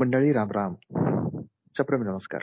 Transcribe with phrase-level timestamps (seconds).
[0.00, 0.74] मंडळी राम राम.
[1.78, 2.42] सप्रेम नमस्कार.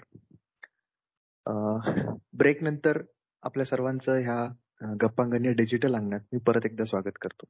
[2.38, 3.01] ब्रेक नंतर
[3.43, 7.46] आपल्या सर्वांचं ह्या गप्पांगणी डिजिटल अंगणात मी परत एकदा स्वागत करतो.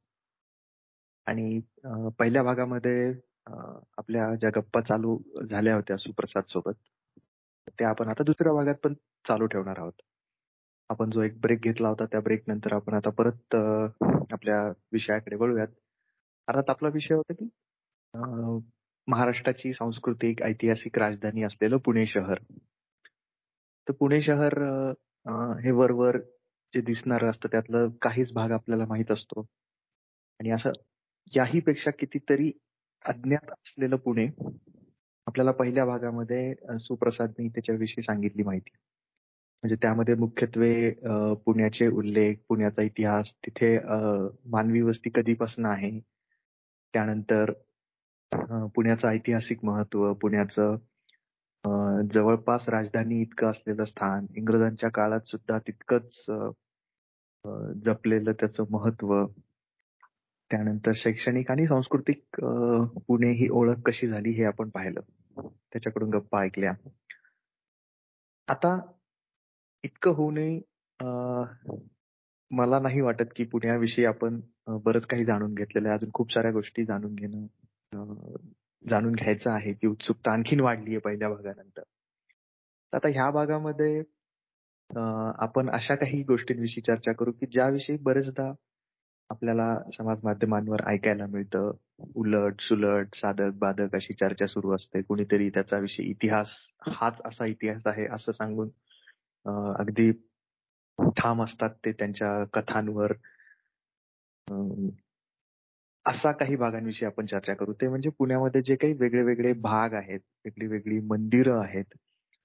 [1.25, 1.59] आणि
[2.19, 3.13] पहिल्या भागामध्ये
[3.97, 5.17] आपल्या ज्या गप्पा चालू
[5.49, 6.77] झाल्या होत्या सुप्रसाद सोबत
[7.69, 8.93] त्या आपण आता दुसऱ्या भागात पण
[9.27, 10.01] चालू ठेवणार आहोत.
[10.89, 13.55] आपण जो एक ब्रेक घेतला होता त्या ब्रेक नंतर आपण आता परत
[14.31, 14.61] आपल्या
[14.93, 15.67] विषयाकडे वळूयात.
[16.47, 17.45] अर्थात आपला विषय होता की
[19.07, 22.39] महाराष्ट्राची सांस्कृतिक ऐतिहासिक राजधानी असलेलं पुणे शहर.
[23.87, 24.57] तर पुणे शहर
[25.63, 26.17] हे वरवर
[26.73, 29.45] जे दिसणारं असतं त्यातलं काहीच भाग आपल्याला माहीत असतो.
[30.39, 30.71] आणि असं
[31.33, 32.51] याही पेक्षा कितीतरी
[33.05, 34.25] अज्ञात असलेलं पुणे
[35.27, 38.69] आपल्याला पहिल्या भागामध्ये सुप्रसादनी त्याच्याविषयी सांगितली माहिती.
[39.63, 40.89] म्हणजे त्यामध्ये मुख्यत्वे
[41.45, 43.77] पुण्याचे उल्लेख पुण्याचा इतिहास तिथे
[44.51, 45.99] मानवी वस्ती कधीपासून आहे.
[46.93, 47.51] त्यानंतर
[48.75, 50.75] पुण्याचं ऐतिहासिक महत्त्व पुण्याचं
[52.13, 56.25] जवळपास राजधानी इतकं असलेलं स्थान इंग्रजांच्या काळात सुद्धा तितकंच
[57.85, 59.25] जपलेलं त्याचं महत्त्व.
[60.51, 62.41] त्यानंतर शैक्षणिक आणि सांस्कृतिक
[63.07, 65.01] पुणे ही ओळख कशी झाली हे आपण पाहिलं.
[65.37, 66.73] त्याच्याकडून गप्पा ऐकल्या.
[68.47, 68.77] आता
[69.83, 70.59] इतकं होऊ नये
[72.51, 74.39] मला नाही वाटत की पुण्याविषयी आपण
[74.85, 75.97] बरंच काही जाणून घेतलेलं आहे.
[75.97, 77.45] अजून खूप साऱ्या गोष्टी जाणून घेणं
[78.83, 81.83] जाणून घ्यायचं आहे ती उत्सुकता आणखीन वाढली आहे पहिल्या भागानंतर.
[82.93, 84.03] आता ह्या भागामध्ये
[85.39, 88.51] आपण अशा काही गोष्टींविषयी चर्चा करू की ज्याविषयी बरेचदा
[89.29, 91.71] आपल्याला समाज माध्यमांवर ऐकायला मिळतं.
[92.15, 95.01] उलट सुलट साधक बाधक अशी चर्चा सुरू असते.
[95.01, 96.49] कुणीतरी त्याचा विषय इतिहास
[96.97, 98.69] हाच असा इतिहास आहे असं सांगून
[99.79, 100.11] अगदी
[101.17, 103.13] ठाम असतात ते त्यांच्या कथांवर.
[106.05, 107.73] असा काही भागांविषयी आपण चर्चा करू.
[107.73, 111.95] ते म्हणजे पुण्यामध्ये जे काही वेगळे वेगळे भाग आहेत वेगळी वेगळी मंदिरं आहेत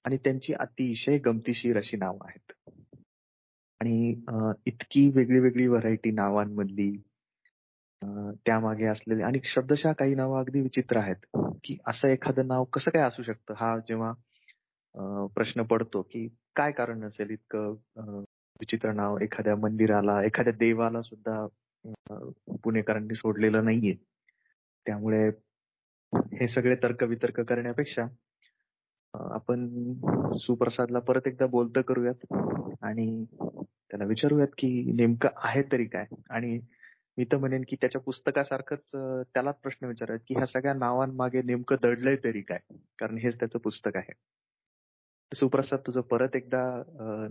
[0.05, 2.51] आणि त्यांची अतिशय गमतीशीर अशी नावं आहेत.
[3.81, 4.13] आणि
[4.67, 6.91] इतकी वेगळी वेगळी व्हरायटी नावांमधली
[8.45, 11.25] त्यामागे असलेले आणि शब्दशः काही नावं अगदी विचित्र आहेत
[11.63, 13.53] की असं एखादं नाव कसं काय असू शकतं?
[13.57, 14.13] हा जेव्हा
[15.35, 17.75] प्रश्न पडतो की काय कारण असेल इतकं
[18.59, 21.45] विचित्र नाव एखाद्या मंदिराला एखाद्या देवाला सुद्धा
[22.63, 23.93] पुणेकरांनी सोडलेलं नाहीये.
[24.85, 25.27] त्यामुळे
[26.33, 28.05] हे सगळे तर्कवितर्क करण्यापेक्षा
[29.13, 29.67] आपण
[30.37, 32.33] सुप्रसादला परत एकदा बोलतं करूयात
[32.81, 36.05] आणि त्याला विचारूयात की नेमकं आहे तरी काय?
[36.29, 36.59] आणि
[37.17, 38.79] मी तर म्हणेन की त्याच्या पुस्तकासारखंच
[39.33, 42.59] त्यालाच प्रश्न विचारूयात की ह्या सगळ्या नावांमागे नेमकं दडलंय तरी काय?
[42.99, 44.13] कारण हेच त्याचं पुस्तक आहे.
[45.31, 46.61] सुप्रसाद तुझं परत एकदा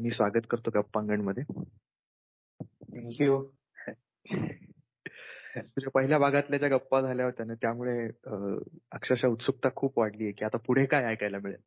[0.01, 1.45] मी स्वागत करतो गप्पांगणमध्ये
[2.61, 3.43] थँक्यू
[4.27, 7.97] तुझ्या पहिल्या भागातल्या ज्या गप्पा झाल्या होत्या ना त्यामुळे
[8.93, 11.61] अक्षरशः उत्सुकता खूप वाढली आहे की आता पुढे काय ऐकायला मिळेल.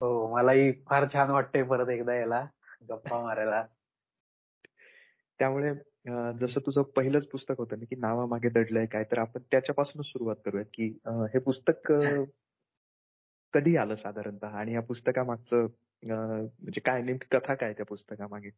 [0.00, 2.44] हो मलाही फार छान वाटतंय परत एकदा याला
[2.88, 3.64] गप्पा मारायला.
[5.40, 5.72] त्यामुळे
[6.40, 10.66] जसं तुझं पहिलंच पुस्तक होतं ना की नावामागे दडलंय काय तर आपण त्याच्यापासूनच सुरुवात करूयात
[10.74, 10.86] की
[11.32, 11.92] हे पुस्तक
[13.54, 14.46] कधी आलं साधारणतः?
[14.48, 15.66] आणि या पुस्तकामागचं
[16.02, 18.50] म्हणजे काय नेमकी कथा काय त्या पुस्तकामागे?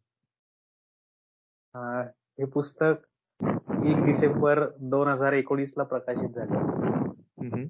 [1.76, 2.84] हे पुस्तक
[3.84, 7.64] एक डिसेंबर दोन हजार एकोणीस ला प्रकाशित झालं.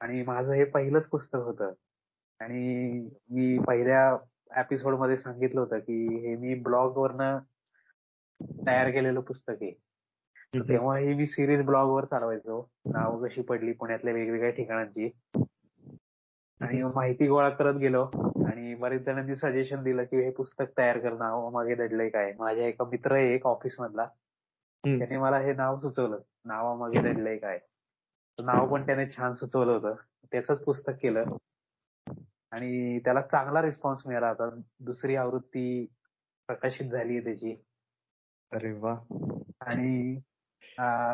[0.00, 1.72] आणि माझं हे पहिलंच पुस्तक होतं.
[2.40, 4.16] आणि मी पहिल्या
[4.56, 7.38] एपिसोडमध्ये सांगितलं होतं की हे मी ब्लॉग वरनं
[8.66, 9.70] तयार केलेलं पुस्तक आहे.
[10.56, 12.70] तेव्हा ही मी सिरीज ब्लॉग वर चालवायचो.
[12.86, 15.10] नाव कशी पडली पुण्यातल्या वेगवेगळ्या ठिकाणांची.
[16.60, 18.10] आणि माहिती गोळा करत गेलो.
[18.46, 22.32] आणि बरेच जणांनी सजेशन दिलं की हे पुस्तक तयार कर नाव मागे दडलंय काय?
[22.38, 24.06] माझ्या एका मित्र आहे एक ऑफिस मधला.
[24.86, 26.18] त्याने मला हे नाव सुचवलं.
[26.44, 27.58] नावामागे दडलंय काय?
[28.38, 29.94] नाव पण त्याने छान सुचवलं होतं.
[30.32, 31.24] त्याच पुस्तक केलं.
[32.50, 35.86] आणि त्याला चांगला रिस्पॉन्स मिळाला आता दुसरी आवृत्ती
[36.46, 37.64] प्रकाशित झाली आहे त्याची.
[38.52, 38.92] अरे वा.
[39.60, 40.20] आणि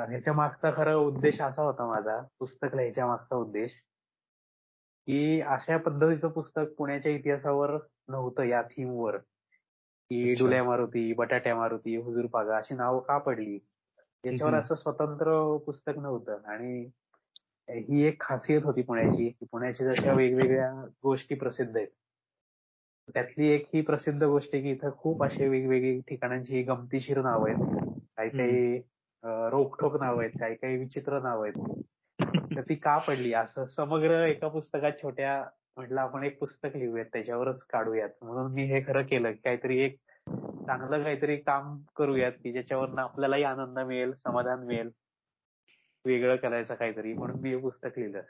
[0.09, 2.23] ह्याच्या मागचा खरं उद्देश असा होता माझा.
[2.39, 3.71] पुस्तक लिहायच्या मागचा उद्देश.
[5.07, 7.77] की अशा पद्धतीचं पुस्तक पुण्याच्या इतिहासावर
[8.09, 9.17] नव्हतं या थीमवर.
[10.11, 13.59] की डुल्या मारुती बटाट्या मारुती हुजूर पागा अशी नावं का पडली?
[14.25, 16.91] याच्यावर असं स्वतंत्र पुस्तक नव्हतं आणि
[17.69, 20.71] ही एक खासियत होती पुण्याची की पुण्याच्या जशा वेगवेगळ्या
[21.03, 21.89] गोष्टी प्रसिद्ध आहेत
[23.15, 27.57] त्यातली एक ही प्रसिद्ध गोष्ट आहे की इथं खूप असे वेगवेगळी ठिकाणांची गमतीशीर नाव आहेत.
[28.17, 28.79] काही काही
[29.25, 31.83] रोखोक नाव आहेत काही काही विचित्र नाव आहेत.
[32.57, 33.33] तर ती का पडली?
[33.35, 35.45] असं समग्र एका पुस्तकात छोट्या
[35.77, 38.09] म्हटलं आपण एक पुस्तक लिहूयात त्याच्यावरच काढूयात.
[38.23, 39.97] म्हणून मी हे खरं केलं काहीतरी एक
[40.67, 44.91] चांगलं काहीतरी काम करूयात की ज्याच्यावर आपल्यालाही आनंद मिळेल समाधान मिळेल.
[46.05, 48.23] वेगळं करायचं काहीतरी म्हणून मी हे पुस्तक लिहिलं.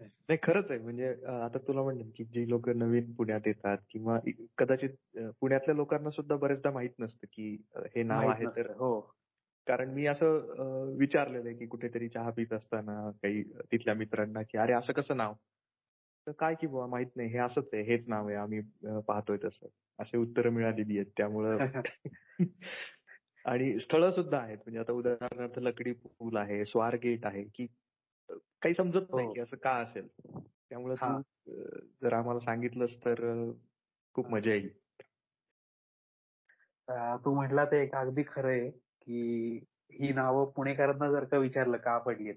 [0.00, 0.78] नाही खरंच आहे.
[0.78, 4.18] म्हणजे आता तुला म्हणलं की जी लोक नवीन पुण्यात येतात किंवा
[4.58, 9.17] कदाचित पुण्यातल्या लोकांना सुद्धा बरेचदा माहीत नसतं की हे नाव आहे तर हो.
[9.68, 10.38] कारण मी असं
[10.98, 15.34] विचारलेलं आहे की कुठेतरी चहा पित असताना काही तिथल्या मित्रांना की अरे असं कसं नाव?
[16.26, 18.60] तर काय की बुवा माहीत नाही हे असंच आहे हेच नाव आहे आम्ही
[19.06, 19.66] पाहतोय तसं.
[19.98, 21.58] असे उत्तरं मिळालेली आहेत त्यामुळं
[23.44, 24.58] आणि स्थळं सुद्धा आहेत.
[24.58, 27.66] म्हणजे आता उदाहरणार्थ लकडी पूल आहे स्वार गेट आहे की
[28.30, 29.32] काही समजत नाही हो.
[29.32, 30.08] की असं का असेल.
[30.70, 31.20] त्यामुळे तू
[32.02, 33.50] जर आम्हाला सांगितलंस तर
[34.14, 34.68] खूप मजा येईल.
[37.24, 38.87] तू म्हटला ते एक अगदी खरं आहे.
[39.08, 39.58] की
[39.92, 42.34] ही नावं पुणेकरांना जर का विचारलं का पडलीत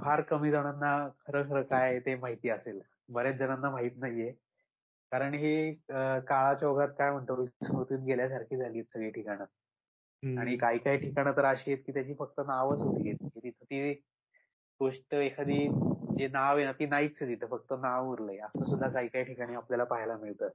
[0.00, 0.92] फार कमी जणांना
[1.26, 2.80] खरं खरं काय ते माहिती असेल.
[3.08, 4.30] बऱ्याच जणांना माहीत नाहीये.
[5.12, 5.72] कारण ही
[6.28, 9.44] काळाच्या ओघात काय म्हणतो स्मृतीत गेल्यासारखी झाली सगळी ठिकाणं.
[10.22, 13.92] आणि काही काही ठिकाणं तर अशी आहेत की त्याची फक्त नावच होती तिथं ती
[14.80, 15.66] गोष्ट एखादी
[16.18, 17.46] जे नाव आहे ना ती नाहीच तिथं.
[17.46, 18.38] फक्त नाव उरलंय.
[18.38, 20.48] असं सुद्धा काही काही ठिकाणी आपल्याला पाहायला मिळतं.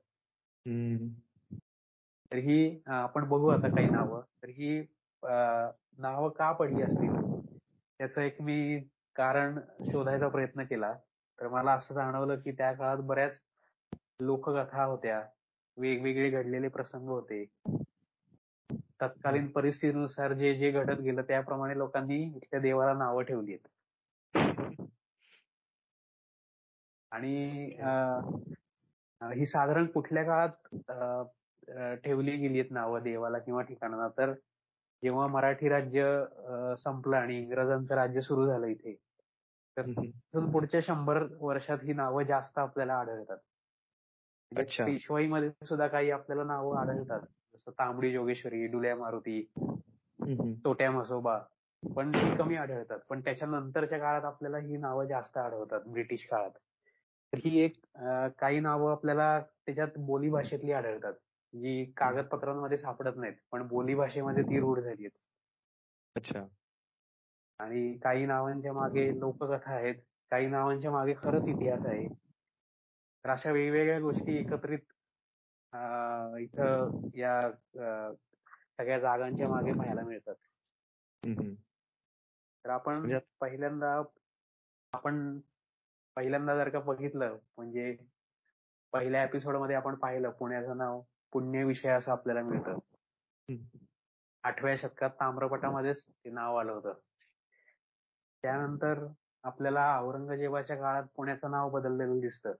[2.32, 4.22] तर ही आपण बघू आता काही नावं.
[4.44, 4.82] तर ही
[5.26, 7.14] नावं का पडली असतील?
[8.00, 8.80] त्याचं एक मी
[9.16, 9.60] कारण
[9.92, 10.94] शोधायचा प्रयत्न केला.
[11.40, 13.40] तर मला असं जाणवलं की त्या काळात बऱ्याच
[14.22, 15.22] लोककथा होत्या.
[15.78, 17.44] वेगवेगळे घडलेले प्रसंग होते.
[19.02, 23.68] तत्कालीन परिस्थितीनुसार जे जे घडत गेलं त्याप्रमाणे लोकांनी इथल्या देवाला नावं ठेवली आहेत
[27.12, 27.66] आणि
[29.22, 34.08] ही साधारण कुठल्या काळात ठेवली गेली आहेत नावं देवाला किंवा ठिकाणाला?
[34.18, 34.34] तर
[35.06, 36.04] जेव्हा मराठी राज्य
[36.84, 38.94] संपलं आणि इंग्रजांचं राज्य सुरू झालं इथे
[39.78, 43.38] तर तिथून पुढच्या शंभर वर्षात ही नावं जास्त आपल्याला आढळतात.
[44.86, 47.22] पेशवाईमध्ये सुद्धा काही आपल्याला नावं आढळतात
[47.56, 49.42] जसं तांबडी जोगेश्वरी, डुल्या मारुती,
[50.66, 51.38] तोट्या म्हसोबा
[51.84, 53.00] पण ती कमी आढळतात.
[53.10, 56.52] पण त्याच्यानंतरच्या काळात आपल्याला ही नावं जास्त आढळतात ब्रिटिश काळात.
[57.34, 57.76] तर ही एक
[58.40, 61.14] काही नावं आपल्याला त्याच्यात बोली भाषेतली आढळतात.
[61.56, 63.34] जी कागदपत्रांमध्ये सापडत नाहीत.
[63.52, 65.18] पण बोली भाषेमध्ये ती रूढ झाली आहेत.
[66.16, 66.46] अच्छा.
[67.60, 69.96] आणि काही नावांच्या मागे लोककथा आहेत.
[70.32, 72.08] काही नावांच्या मागे खरंच इतिहास आहे.
[73.26, 74.80] तर अशा वेगवेगळ्या गोष्टी एकत्रित
[76.40, 77.52] इथं या
[78.78, 80.36] सगळ्या जागांच्या मागे पाहायला मिळतात.
[82.66, 84.02] तर आपण म्हणजे पहिल्यांदा
[84.94, 85.40] आपण
[86.18, 87.96] पहिल्यांदा जर का बघितलं म्हणजे
[88.94, 91.02] पहिल्या एपिसोडमध्ये आपण पाहिलं पुण्याचं नाव
[91.34, 92.78] पुण्य विषय असं आपल्याला मिळतं.
[94.44, 96.94] आठव्या शतकात ताम्रपटामध्येच ते नाव आलं होतं.
[98.44, 99.06] त्यानंतर
[99.44, 102.54] आपल्याला औरंगजेबाच्या काळात पुण्याचं नाव बदललेलं दिसतं.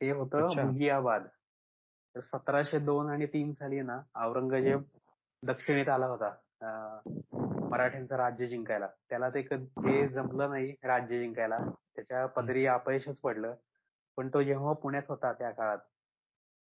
[0.00, 1.26] ते होतं मुगियाबाद.
[2.14, 4.82] तर सतराशे दोन आणि तीन साली ना औरंगजेब
[5.42, 6.34] दक्षिणेत आला होता
[7.70, 8.86] मराठ्यांचं राज्य जिंकायला.
[9.08, 11.58] त्याला ते ते जमलं नाही राज्य जिंकायला.
[11.96, 13.54] त्याच्या पदरी अपयशच पडलं.
[14.16, 15.78] पण तो जेव्हा पुण्यात होता त्या काळात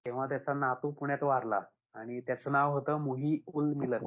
[0.05, 1.59] तेव्हा त्याचा नातू पुण्यात वारला
[1.93, 3.99] आणि त्याचं नाव होतं मुही उल मिलत.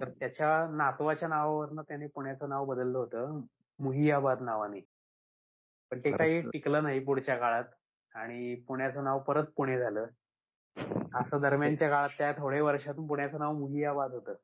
[0.00, 3.40] तर त्याच्या नातवाच्या नावावरनं त्याने पुण्याचं नाव बदललं होतं
[3.78, 4.80] मुहियाबाद नावाने.
[5.90, 7.64] पण ते काही टिकलं नाही पुढच्या काळात
[8.14, 10.06] आणि पुण्याचं नाव परत पुणे झालं.
[11.14, 14.34] असं दरम्यानच्या काळात त्या थोड्या वर्षातून पुण्याचं नाव मुहियाबाद होतं.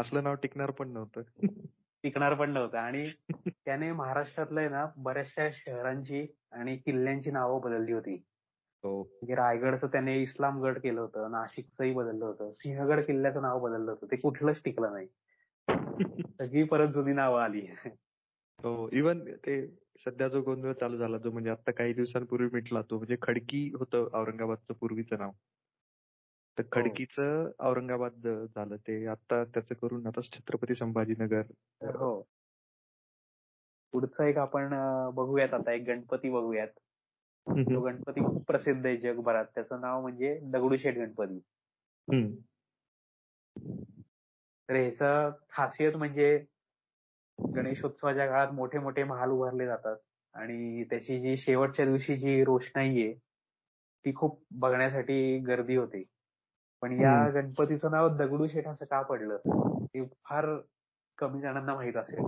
[0.00, 1.46] असलं नाव टिकणार पण नव्हतं.
[2.04, 3.10] टिकणार पण नव्हतं आणि
[3.50, 8.14] त्याने महाराष्ट्रातल्या ना बऱ्याचशा शहरांची आणि किल्ल्यांची नावं बदलली होती.
[8.84, 9.02] हो.
[9.02, 14.06] म्हणजे रायगडचं त्याने इस्लामगड केलं होतं, नाशिकचंही बदललं होतं, सिंहगड किल्ल्याचं नाव बदललं होतं.
[14.10, 15.06] ते कुठलंच टिकलं नाही.
[16.40, 17.66] सगळी परत जुनी नावं आली.
[18.64, 19.66] हो इव्हन ते
[20.06, 24.08] सध्या जो गोंधळ चालू झाला जो म्हणजे आता काही दिवसांपूर्वी मिटला तो म्हणजे खडकी होतं
[24.12, 25.30] औरंगाबादचं पूर्वीचं नाव.
[26.58, 26.70] तर हो.
[26.72, 31.42] खडकीचं औरंगाबाद झालं ते आता त्याचं करून आता छत्रपती संभाजीनगर.
[31.80, 32.20] हो.
[33.92, 34.74] पुढचं एक आपण
[35.14, 36.68] बघूयात आता एक गणपती बघूयात.
[37.46, 39.44] तो गणपती खूप प्रसिद्ध आहे जगभरात.
[39.54, 41.40] त्याचं नाव म्हणजे दगडूशेठ गणपती.
[44.68, 46.36] तर ह्याचं खासियत म्हणजे
[47.38, 49.96] गणेशोत्सवाच्या काळात मोठे मोठे महाल उभारले जातात
[50.34, 53.12] आणि त्याची जी शेवटच्या दिवशी जी रोषणाई आहे
[54.04, 56.02] ती खूप बघण्यासाठी गर्दी होते.
[56.84, 59.38] पण या गणपतीचं नाव दगडूशेठ असं का पडलं
[59.94, 60.46] हे फार
[61.18, 62.24] कमी जणांना माहीत असेल.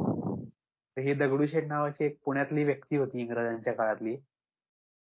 [0.97, 4.17] तर ही दगडूशेठ नावाची एक पुण्यातली व्यक्ती होती इंग्रजांच्या काळातली.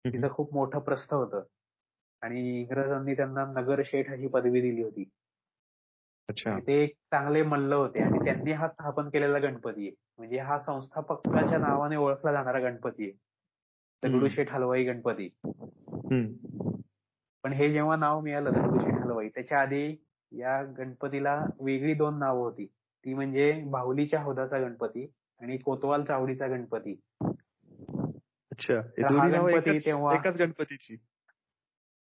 [0.04, 1.42] तिचं खूप मोठं प्रस्थ होतं
[2.22, 5.04] आणि इंग्रजांनी त्यांना नगरशेठ अशी पदवी दिली होती.
[6.66, 9.94] ते एक चांगले मल्ल होते आणि त्यांनी हा स्थापन केलेला गणपती आहे.
[10.18, 13.12] म्हणजे हा संस्थापकाच्या नावाने ओळखला जाणारा गणपती आहे.
[14.02, 15.28] दगडूशेठ हलवाई गणपती.
[17.44, 18.52] पण हे जेव्हा नाव मिळालं
[19.18, 19.96] हलवाई त्याच्या आधी
[20.32, 22.66] या गणपतीला वेगळी दोन नावं होती.
[23.04, 25.06] ती म्हणजे बाहुलीच्या हौदाचा गणपती
[25.40, 26.94] आणि कोतवाल चावडीचा गणपती.
[28.52, 28.80] अच्छा.
[28.98, 30.96] तेव्हा एकाच गणपतीची.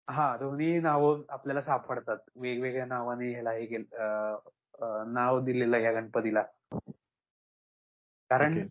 [0.08, 2.16] हा दोन्ही नावं आपल्याला सापडतात.
[2.36, 3.78] वेगवेगळ्या नावाने ह्याला हे
[5.12, 6.42] नाव दिलेलं या गणपतीला.
[8.30, 8.66] कारण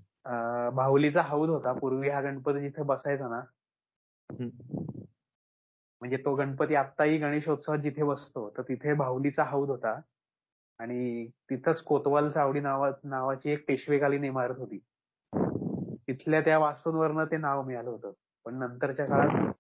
[0.75, 1.73] बाहुलीचा हौद होता.
[1.73, 3.41] पूर्वी हा गणपती जिथे बसायचा ना
[6.03, 10.00] म्हणजे तो गणपती आत्ताही गणेशोत्सवात जिथे बसतो तर तिथे बाहुलीचा हौद होता.
[10.79, 14.79] आणि तिथंच कोतवाल चावडी नावा नावाची एक पेशवेकालीन इमारत होती.
[16.07, 18.12] तिथल्या त्या वास्तूंवरनं ते नाव मिळालं होतं.
[18.45, 19.53] पण नंतरच्या काळात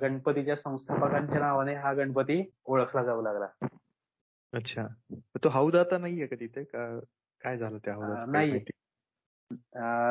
[0.00, 3.46] गणपतीच्या संस्थापकांच्या नावाने हा गणपती ओळखला जाऊ लागला.
[4.52, 4.86] अच्छा.
[5.44, 6.64] तो हौद आता नाहीये का तिथे?
[6.64, 8.60] काय झालं त्या हौदात नाही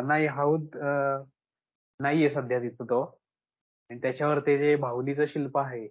[0.07, 0.77] नाही हौद
[1.99, 3.03] नाहीये सध्या तिथं तो.
[3.89, 5.87] आणि त्याच्यावर ते जे बाहुलीचं शिल्प आहे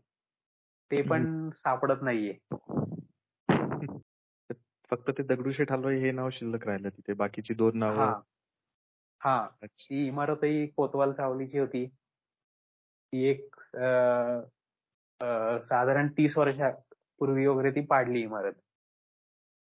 [0.91, 2.39] ते पण सापडत नाहीये.
[4.91, 8.01] फक्त ते दगडूशेठ हलवाई हे नाव शिल्लक राहिलं तिथे बाकीची दोन नाव.
[9.21, 9.47] हा.
[9.65, 11.87] ती इमारतही कोतवाल चावलीची होती.
[11.87, 13.57] ती एक
[15.65, 18.53] साधारण तीस वर्षापूर्वी वगैरे ती पाडली इमारत.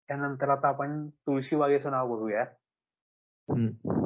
[0.10, 2.44] त्यानंतर आता आपण तुळशी बागेचं नाव बघूया.
[3.50, 4.05] तुळशी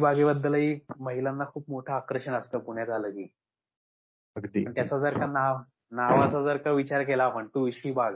[0.00, 3.26] बागेबद्दलही महिलांना खूप मोठं आकर्षण असतं पुण्यात आलं की.
[4.36, 4.64] अगदी.
[4.64, 5.58] त्याचा जर का नाव
[5.90, 8.14] नावाचा जर का विचार केला आपण तुळशी बाग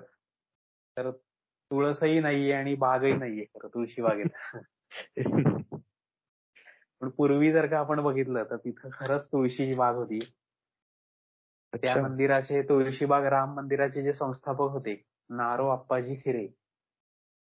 [0.96, 1.10] तर
[1.70, 4.26] तुळसही नाहीये आणि बागही नाहीये खरं तुळशी बागेत.
[7.00, 10.18] पण पूर्वी जर का आपण बघितलं तर तिथं खरंच तुळशीची बाग होती.
[11.82, 16.46] त्या मंदिराचे तुळशीबाग राम मंदिराचे जे संस्थापक होते नारो अप्पाजी खिरे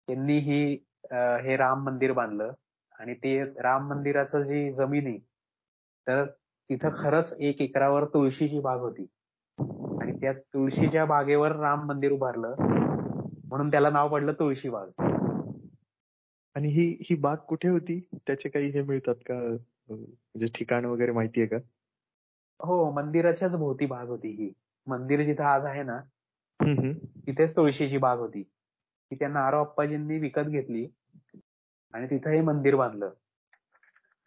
[0.08, 2.52] त्यांनी ही हे राम मंदिर बांधलं.
[3.02, 5.18] आणि ते राम मंदिराचं जी जमीन आहे
[6.06, 6.24] तर
[6.70, 9.06] तिथं खरंच एक एकरावर तुळशीची बाग होती.
[10.02, 12.54] आणि त्या तुळशीच्या बागेवर राम मंदिर उभारलं
[13.44, 14.90] म्हणून त्याला नाव पडलं तुळशी बाग.
[16.54, 18.08] आणि ही ही बाग कुठे होती?
[18.26, 19.34] त्याचे काही हे मिळतात का?
[19.88, 21.56] म्हणजे ठिकाण वगैरे माहितीये का?
[22.60, 24.52] हो मंदिराच्याच भोवती बाग होती ही.
[24.86, 26.00] मंदिर जिथं आज आहे ना
[27.26, 28.42] तिथेच तुळशीची बाग होती.
[28.42, 30.86] ती त्या नारो अप्पाजींनी विकत घेतली.
[31.92, 33.10] आणि तिथं हे मंदिर बांधलं.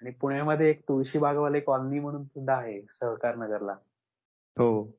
[0.01, 3.72] आणि पुण्यामध्ये एक तुळशीबागवाले कॉलनी म्हणून सुद्धा आहे सहकार नगरला.
[4.57, 4.98] हो.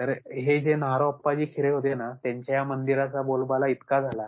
[0.00, 4.26] तर हे जे नारो अप्पाजी खिरे होते ना त्यांच्या या मंदिराचा बोलबाला इतका झाला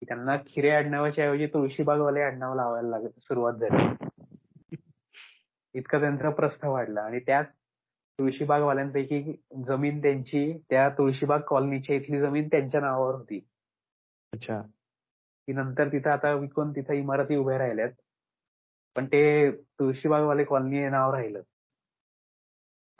[0.00, 4.06] की त्यांना खिरे आडनावाच्या ऐवजी तुळशीबागवाले आडनाव लावायला लागत सुरुवात झाली.
[5.74, 7.52] इतका त्यांचा प्रस्थ वाढला आणि त्याच
[8.18, 13.48] तुळशीबागवाल्यांपैकी जमीन त्यांची त्या तुळशीबाग कॉलनीच्या इथली जमीन त्यांच्या नावावर होती.
[14.32, 14.62] अच्छा.
[15.48, 17.90] की नंतर तिथं आता विकून तिथं इमारती उभ्या राहिल्यात.
[18.96, 21.42] पण ते तुळशीबागवाले कॉलनी हे नाव राहिलं.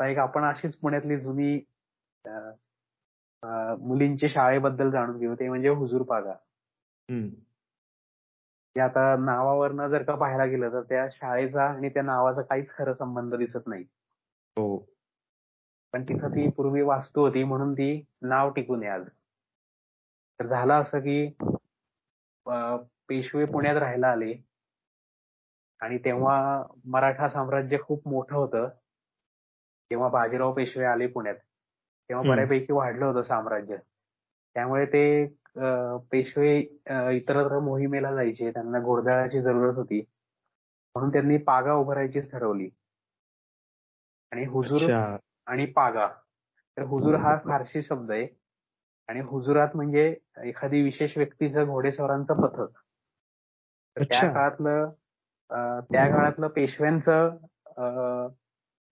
[0.00, 1.54] एक आपण अशीच पुण्यातली जुनी
[3.80, 5.34] मुलींच्या शाळेबद्दल जाणून घेऊ.
[5.34, 6.34] ते म्हणजे हुजूर पागा.
[8.76, 12.94] ते आता नावावरनं जर का पाहायला गेलं तर त्या शाळेचा आणि त्या नावाचा काहीच खरं
[12.94, 13.84] संबंध दिसत नाही.
[14.56, 14.78] हो.
[15.92, 19.08] पण तिथं ती पूर्वी वास्तू होती म्हणून ती नाव टिकून आहे आज.
[20.40, 21.26] तर झालं असं की
[23.08, 24.34] पेशवे पुण्यात राहायला आले.
[25.80, 28.68] आणि तेव्हा मराठा साम्राज्य खूप मोठं होतं.
[29.90, 31.34] तेव्हा बाजीराव पेशवे आले पुण्यात.
[32.10, 33.76] तेव्हा बऱ्यापैकी वाढलं होतं साम्राज्य.
[34.54, 35.26] त्यामुळे ते
[36.10, 36.58] पेशवे
[37.16, 38.50] इतरत्र मोहिमेला जायचे.
[38.52, 40.00] त्यांना घोडदळाची जरूरत होती.
[40.94, 42.68] म्हणून त्यांनी पागा उभारायची ठरवली.
[44.32, 44.90] आणि हुजूर
[45.46, 46.06] आणि पागा.
[46.76, 48.26] तर हुजूर हा फारसी शब्द आहे.
[49.08, 50.04] आणि हुजुरात म्हणजे
[50.44, 52.78] एखादी विशेष व्यक्तीचं घोडेस्वारांचं पथक.
[53.96, 54.90] तर त्या काळातलं
[55.92, 57.36] त्या काळातलं पेशव्यांचं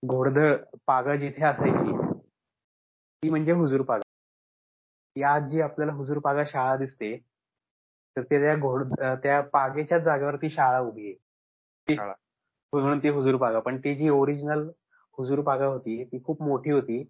[0.03, 0.55] घोडदळ
[0.87, 1.91] पागा जिथे असायची
[3.23, 4.01] ती म्हणजे हुजूर पागा.
[5.15, 7.15] आज जी आपल्याला हुजूर पागा शाळा दिसते
[8.15, 8.93] तर ते त्या घोड
[9.23, 11.95] त्या पागेच्याच जागेवर शाळा उभी आहे.
[12.73, 13.59] म्हणून ती हुजूर पागा.
[13.59, 14.67] पण ती जी ओरिजिनल
[15.17, 17.03] हुजूर पागा होती ती खूप मोठी होती.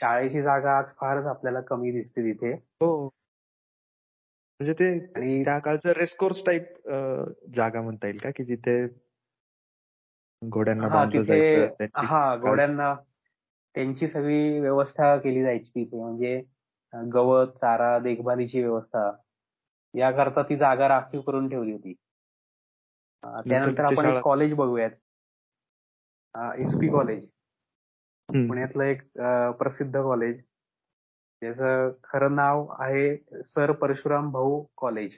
[0.00, 2.52] शाळेची जागा आज फारच आपल्याला कमी दिसते तिथे.
[2.52, 3.08] हो.
[4.60, 6.72] म्हणजे ते आणि त्या काळचं रेस्कोर्स टाईप
[7.56, 8.30] जागा म्हणता येईल का?
[8.36, 8.84] की जिथे
[10.42, 11.40] घोड्यांना तिथे
[11.96, 12.94] हा घोड्यांना
[13.74, 16.00] त्यांची सगळी व्यवस्था केली जायची तिथे.
[16.00, 16.40] म्हणजे
[16.92, 19.10] गवत चारा देखभालीची व्यवस्था.
[19.94, 21.94] याकरता ती जागा राखीव करून ठेवली होती.
[23.48, 24.90] त्यानंतर आपण एक कॉलेज बघूयात.
[26.58, 27.24] एस पी कॉलेज
[28.30, 29.02] पुण्यातलं एक
[29.58, 30.36] प्रसिद्ध कॉलेज
[31.42, 35.16] ज्याचं खरं नाव आहे सर परशुराम भाऊ कॉलेज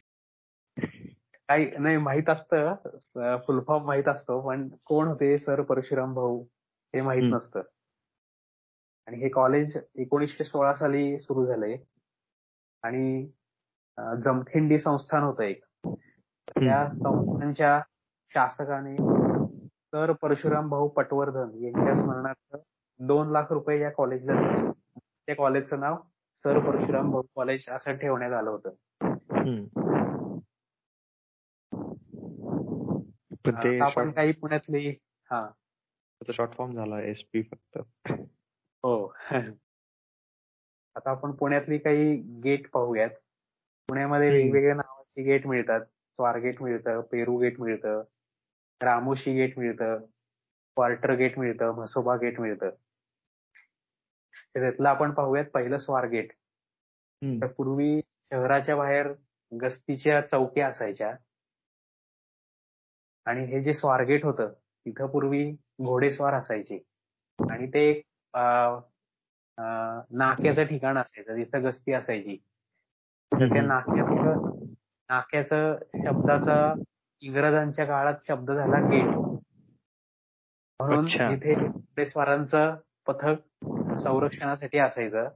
[1.49, 6.43] काही नाही माहीत असतं फुलफॉर्म माहीत असतो पण कोण होते सर परशुराम भाऊ
[6.95, 7.63] हे माहीत नसतं.
[9.07, 11.77] आणि हे कॉलेज एकोणीसशे सोळा साली सुरू झालंय.
[12.83, 13.27] आणि
[14.25, 15.65] जमखिंडी संस्थान होतं एक.
[16.49, 17.81] त्या संस्थांच्या
[18.35, 18.97] शासकाने
[19.93, 22.57] सर परशुराम भाऊ पटवर्धन यांच्या स्मरणार्थ
[22.99, 24.71] दोन लाख रुपये या कॉलेजला दिले.
[25.27, 25.97] त्या कॉलेजचं नाव
[26.45, 28.71] सर परशुराम भाऊ कॉलेज असं ठेवण्यात आलं होतं.
[33.81, 34.91] आपण काही पुण्यातली
[35.31, 35.51] हा.
[36.33, 37.79] शॉर्ट फॉर्म झाला एसपी फक्त.
[38.83, 39.15] हो.
[40.95, 43.11] आता आपण पुण्यातली काही गेट पाहूयात.
[43.89, 45.81] पुण्यामध्ये वेगवेगळ्या नावाची गेट मिळतात.
[45.81, 48.03] स्वारगेट मिळतं पेरू गेट मिळतं
[48.83, 49.99] रामोशी गेट मिळतं.
[50.77, 52.71] क्वार्टर गेट मिळतं म्हसोबा गेट मिळतं.
[54.55, 56.33] त्यातलं आपण पाहूयात पहिलं स्वारगेट
[57.23, 58.01] तर पूर्वी
[58.33, 59.13] शहराच्या बाहेर
[59.53, 61.15] गस्तीच्या चौक्या असायच्या.
[63.27, 64.53] आणि हे जे स्वारगेट होतं
[64.87, 65.51] तिथं पूर्वी
[65.85, 66.77] घोडेस्वार असायचे.
[67.39, 68.03] आणि ते एक
[70.11, 72.37] नाक्याचं ठिकाण असायचं तिथं गस्ती असायची.
[73.33, 74.49] तर त्या नाक्याचं
[75.11, 76.75] नाक्याचं शब्दाचा
[77.23, 79.32] इंग्रजांच्या काळात शब्द झाला गेट.
[80.87, 82.75] म्हणून तिथे घोडेस्वारांचं
[83.07, 83.41] पथक
[84.03, 85.29] संरक्षणासाठी असायचं.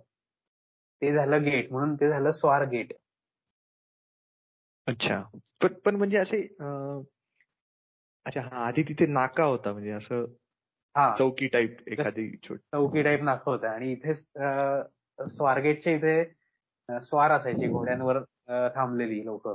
[1.02, 2.92] ते झालं गेट म्हणून ते झालं स्वार गेट
[4.86, 5.22] अच्छा.
[5.62, 6.40] पण पण म्हणजे असे
[8.26, 10.24] अच्छा हा आधी तिथे नाका होता म्हणजे असं
[10.94, 11.14] हा.
[11.18, 16.24] चौकी टाईप एखादी चौकी टाईप नाका होता आणि इथे स्वारगेटच्या इथे
[17.00, 18.22] स्वार असायचे घोड्यांवर
[18.74, 19.48] थांबलेली लोक.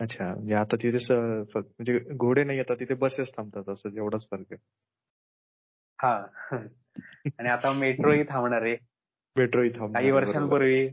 [0.00, 4.56] अच्छा म्हणजे आता तिथे म्हणजे घोडे नाही आता तिथे बसेस थांबतात असं जेवढाच फरक आहे.
[5.98, 6.26] हा.
[7.38, 8.76] आणि आता मेट्रोही थांबणार आहे.
[9.36, 10.88] मेट्रोही थांबणार काही वर्षांपूर्वी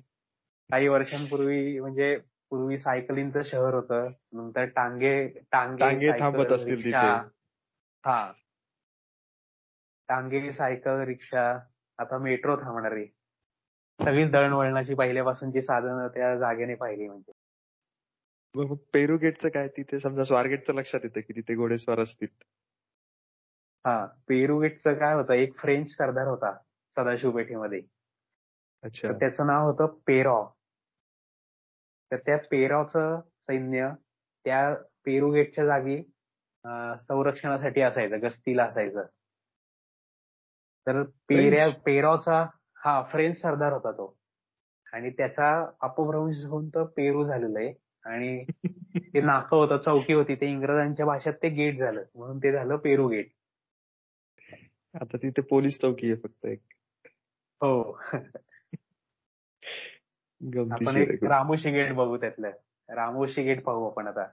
[0.71, 2.17] काही वर्षांपूर्वी म्हणजे
[2.49, 6.97] पूर्वी सायकलिंगचं शहर होतं नंतर टांगे टांगे थांबत असतील तिथे.
[8.05, 8.31] हा.
[10.09, 11.59] टांगे सायकल रिक्षा
[11.99, 13.05] आता मेट्रो थांबणार आहे.
[13.99, 17.32] सगळीच दळणवळणाची पहिल्यापासूनची साधनं त्या जागेने पाहिली म्हणजे.
[18.55, 19.67] पेरू गेटचं काय?
[19.67, 22.27] तिथे समजा स्वारगेटचं लक्षात येतं की तिथे घोडेस्वार असतील.
[23.85, 25.33] हा पेरू गेटचं काय होतं?
[25.33, 26.51] एक फ्रेंच सरदार होता
[26.97, 27.81] सदाशिव पेठेमध्ये.
[28.83, 29.11] अच्छा.
[29.11, 30.43] त्याचं नाव होतं पेरॉ.
[32.11, 33.89] तर त्या पेरॉचं सैन्य
[34.45, 34.73] त्या
[35.05, 36.01] पेरू गेटच्या जागी
[36.99, 39.05] संरक्षणासाठी असायचं गस्तीला असायचं.
[40.87, 42.45] तर पेऱ्या पेरॉचा
[42.85, 44.15] हा फ्रेंच सरदार होता तो.
[44.93, 47.73] आणि त्याचा अपभ्रंश होऊन तर पेरू झालेलं आहे.
[48.05, 48.45] आणि
[49.13, 52.03] ते नाकं होतं चौकी होती ते इंग्रजांच्या भाषेत ते गेट झालं.
[52.15, 53.29] म्हणून ते झालं पेरू गेट.
[55.01, 56.59] आता तिथे पोलीस चौकी आहे फक्त एक.
[57.61, 57.99] हो.
[60.71, 62.51] आपण एक रामोशी गेट बघू त्यातलं.
[62.89, 64.27] रामोशी गेट पाहू आपण आता.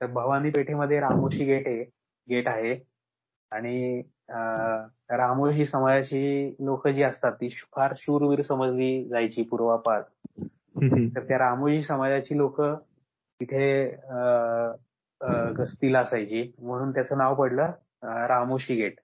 [0.00, 1.82] तर भवानी पेठेमध्ये रामोशी गेट आहे
[2.28, 2.78] गेट आहे.
[3.52, 4.02] आणि
[5.10, 10.02] रामोशी समाजाची लोक जी असतात ती फार शूरवीर समजली जायची पूर्वापार.
[10.76, 12.60] तर त्या रामोजी समाजाची लोक
[13.40, 13.84] तिथे
[15.58, 16.50] गस्तीला असायची.
[16.58, 17.72] म्हणून त्याचं नाव पडलं
[18.28, 19.00] रामोशी गेट.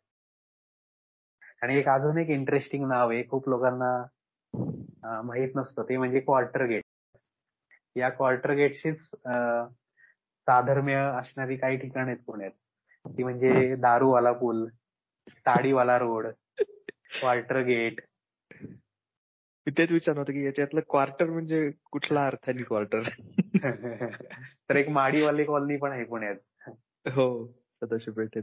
[1.63, 5.83] आणि एक अजून एक इंटरेस्टिंग नाव आहे खूप लोकांना माहीत नसतं.
[5.89, 6.85] ते म्हणजे क्वार्टर गेट
[7.97, 9.01] या क्वार्टर गेटशीच
[10.49, 12.51] साधर्म्य असणारी काही ठिकाण आहेत पुण्यात.
[13.05, 14.67] ती म्हणजे दारूवाला पूल
[15.47, 16.27] ताडीवाला रोड
[17.21, 18.01] क्वार्टर गेट
[19.67, 23.03] मी तेच विचारलं होतं की याच्यातलं क्वार्टर म्हणजे कुठला अर्थाने क्वार्टर
[24.69, 26.37] तर एक माडीवाली कॉलनी पण आहे पुण्यात.
[27.09, 27.47] हो
[27.83, 28.43] सदाशिव पेठेत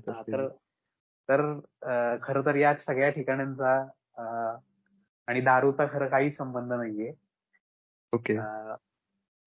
[1.30, 1.60] तर
[2.24, 3.80] खर तर या सगळ्या ठिकाणांचा
[5.28, 7.14] आणि दारूचा खरं काही संबंध नाहीये.
[8.14, 8.38] ओके.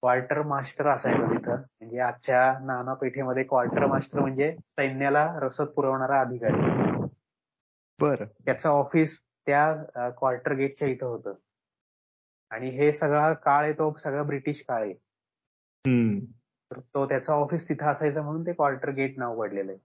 [0.01, 1.57] क्वार्टर मास्टर असायचं तिथं.
[1.57, 6.57] म्हणजे आजच्या नाना पेठेमध्ये क्वार्टर मास्टर म्हणजे सैन्याला रसद पुरवणारा अधिकारी.
[8.01, 8.25] बर.
[8.25, 9.75] त्याचं ऑफिस त्या
[10.11, 11.35] क्वार्टर गेटच्या इथं होतं.
[12.51, 14.95] आणि हे सगळा काळ आहे तो सगळा ब्रिटिश काळ आहे.
[16.71, 19.79] तर तो त्याचं ऑफिस तिथं असायचं म्हणून ते क्वार्टर गेट नाव पडलेलं आहे.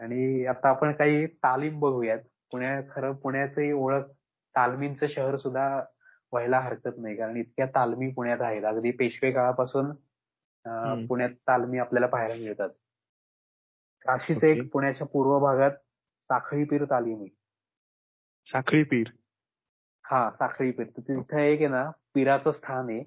[0.00, 2.18] आणि आता आपण काही तालीम बघूयात.
[2.52, 4.04] पुण्या खरं पुण्याची ओळख
[4.54, 5.66] तालमींचं शहर सुद्धा
[6.32, 8.64] व्हायला हरकत नाही कारण इतक्या तालमी पुण्यात आहेत.
[8.64, 9.90] अगदी पेशवे काळापासून
[11.06, 12.68] पुण्यात तालमी आपल्याला पाहायला मिळतात.
[14.06, 15.70] अशीच एक पुण्याच्या पूर्व भागात
[16.30, 17.28] साखळी पीर तालीम आहे.
[18.48, 19.08] साखळी पीर
[20.10, 23.02] हा साखळी पीर तिथं एक आहे ना पीराचं स्थान आहे.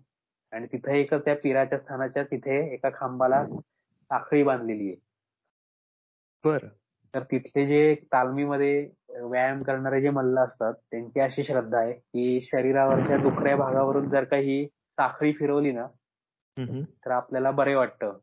[0.51, 4.95] आणि तिथे एक त्या पीराच्या स्थानाच्या तिथे एका खांबाला साखळी बांधलेली आहे.
[6.43, 6.57] बर.
[7.13, 13.17] तर तिथले जे तालमीमध्ये व्यायाम करणारे जे मल्ल असतात त्यांची अशी श्रद्धा आहे की शरीरावरच्या
[13.17, 15.87] दुखऱ्या भागावरून जर काही साखळी फिरवली ना
[17.05, 18.17] तर आपल्याला बरे वाटतं.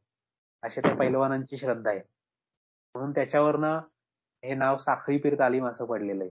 [0.62, 2.00] अशी त्या पैलवानांची श्रद्धा आहे.
[2.94, 3.80] म्हणून त्याच्यावरनं
[4.44, 6.30] हे नाव साखळी पीर तालीम असं पडलेलं आहे.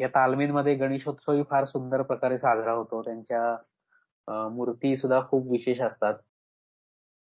[0.00, 3.02] या तालमींमध्ये गणेशोत्सवही फार सुंदर प्रकारे साजरा होतो.
[3.02, 6.14] त्यांच्या मूर्ती सुद्धा खूप विशेष असतात.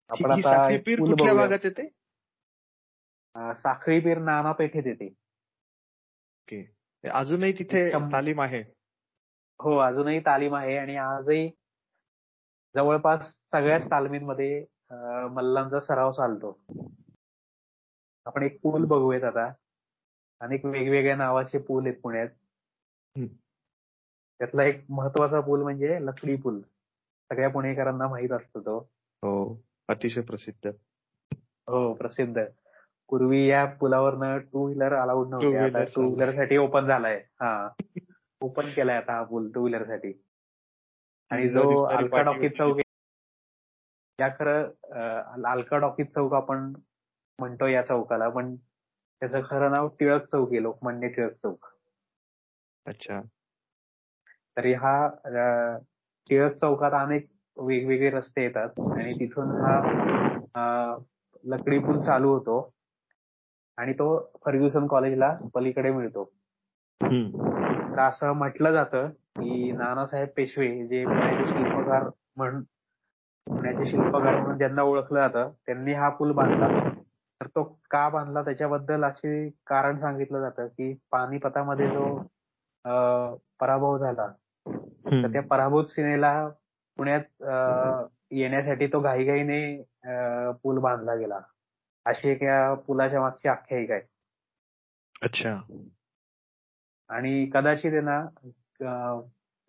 [0.10, 0.68] आपण आता
[1.34, 1.88] भागात येते?
[3.62, 5.14] साखळी पीर नाना पेठेत येते
[7.04, 8.62] अजूनही तिथे तालीम आहे.
[9.60, 11.50] हो अजूनही तालीम आहे आणि आजही
[12.76, 14.66] जवळपास सगळ्याच तालमींमध्ये
[15.32, 16.58] मल्लांचा सराव चालतो.
[18.26, 19.52] आपण एक पूल बघूयात आता.
[20.42, 22.28] अनेक वेगवेगळ्या नावाचे पूल आहेत पुण्यात.
[23.18, 26.62] त्यातला एक महत्त्वाचा पूल म्हणजे लकडी पूल.
[27.32, 28.78] सगळ्या पुणेकरांना माहीत असतो तो.
[29.24, 30.72] हो अतिशय प्रसिद्ध.
[31.68, 32.44] हो प्रसिद्ध.
[33.10, 37.18] पूर्वी या पुलावरनं टू व्हीलर अलाउड नव्हते आता टू व्हीलरसाठी ओपन झालाय.
[37.42, 37.70] हा.
[38.42, 40.14] ओपन केलाय आता हा पूल टू व्हीलरसाठी
[41.32, 42.80] आणि जो अल्का डॉकीज चौक
[44.20, 46.74] या खरं अल्का डॉकीज चौक आपण
[47.40, 51.73] म्हणतो या चौकाला पण त्याचं खरं नाव टिळक चौक आहे लोकमान्य टिळक चौक.
[52.86, 53.22] अच्छा.
[54.58, 55.08] तरी हा
[56.30, 59.52] टिळक चौकात अनेक वेगवेगळे रस्ते येतात आणि तिथून
[60.56, 60.96] हा
[61.44, 62.60] लकडी पूल चालू होतो
[63.78, 64.08] आणि तो
[64.46, 66.24] फर्ग्युसन कॉलेजला पलीकडे मिळतो.
[67.02, 72.62] तर असं म्हटलं जातं की नानासाहेब पेशवे जे पुण्याचे शिल्पकार म्हणून
[73.48, 76.68] पुण्याचे शिल्पकार म्हणून ज्यांना ओळखलं जातं त्यांनी हा पूल बांधला.
[77.42, 82.06] तर तो का बांधला त्याच्याबद्दल असे कारण सांगितलं जातं की पानिपतामध्ये जो
[82.86, 84.28] पराभव झाला.
[85.06, 86.48] तर त्या पराभूत सेनेला
[86.98, 87.44] पुण्यात
[88.32, 89.62] येण्यासाठी तो घाईघाईने
[90.64, 91.40] पूल बांधला गेला.
[92.06, 94.02] अशी एक या पुलाच्या मागची आख्यायिका आहे.
[95.22, 95.60] अच्छा.
[97.10, 98.20] आणि कदाचित ना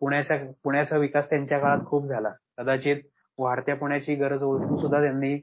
[0.00, 2.33] पुण्याच्या पुण्याचा विकास त्यांच्या काळात खूप झाला.
[2.59, 3.03] कदाचित
[3.38, 5.35] वाढत्या पुण्याची गरज ओळखून सुद्धा त्यांनी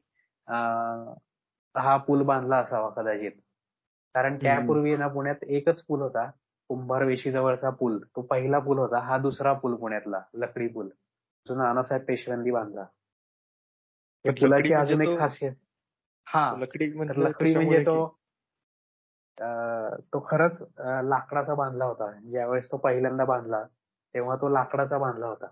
[1.76, 3.32] हा पूल बांधला असावा कदाचित.
[4.16, 6.30] कारण त्यापूर्वी ना पुण्यात एकच पूल होता.
[6.72, 7.98] कुंभार वेशी जवळचा पूल.
[8.16, 9.00] तो पहिला पूल होता.
[9.00, 10.90] हा दुसरा पूल पुण्यातला लकडी पूल.
[11.48, 12.86] जो नानासाहेब पेशव्यांनी बांधला.
[14.26, 15.52] या पुलाची म्हणजे अजून एक खासियत.
[16.28, 16.56] हा.
[16.58, 18.08] लकडी लकडी म्हणजे तो
[20.14, 20.62] तो खरंच
[21.04, 22.12] लाकडाचा बांधला होता.
[22.12, 23.64] ज्यावेळेस तो पहिल्यांदा बांधला
[24.14, 25.48] तेव्हा तो लाकडाचा बांधला होता.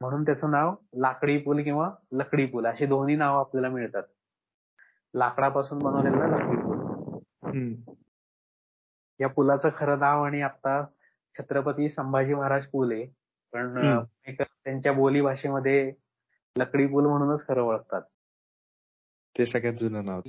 [0.00, 2.66] म्हणून त्याचं नाव लाकडी पूल किंवा लकडी पूल.
[2.66, 4.02] अशी दोन्ही नावं आपल्याला मिळतात.
[5.14, 6.80] लाकडापासून बनवलेला लकडी पूल.
[9.20, 10.84] या पुलाचं खरं नाव आणि आता
[11.38, 13.06] छत्रपती संभाजी महाराज पूल आहे.
[13.52, 14.00] पण
[14.32, 15.92] त्यांच्या बोली भाषेमध्ये
[16.58, 18.02] लकडी पूल म्हणूनच खरं ओळखतात.
[19.38, 20.20] ते सगळ्यात जुनं नाव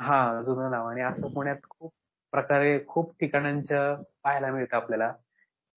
[0.00, 0.86] हा जुनं नाव.
[0.86, 1.92] आणि असं पुण्यात खूप
[2.32, 5.12] प्रकारे खूप ठिकाणांच्या पाहायला मिळतं आपल्याला.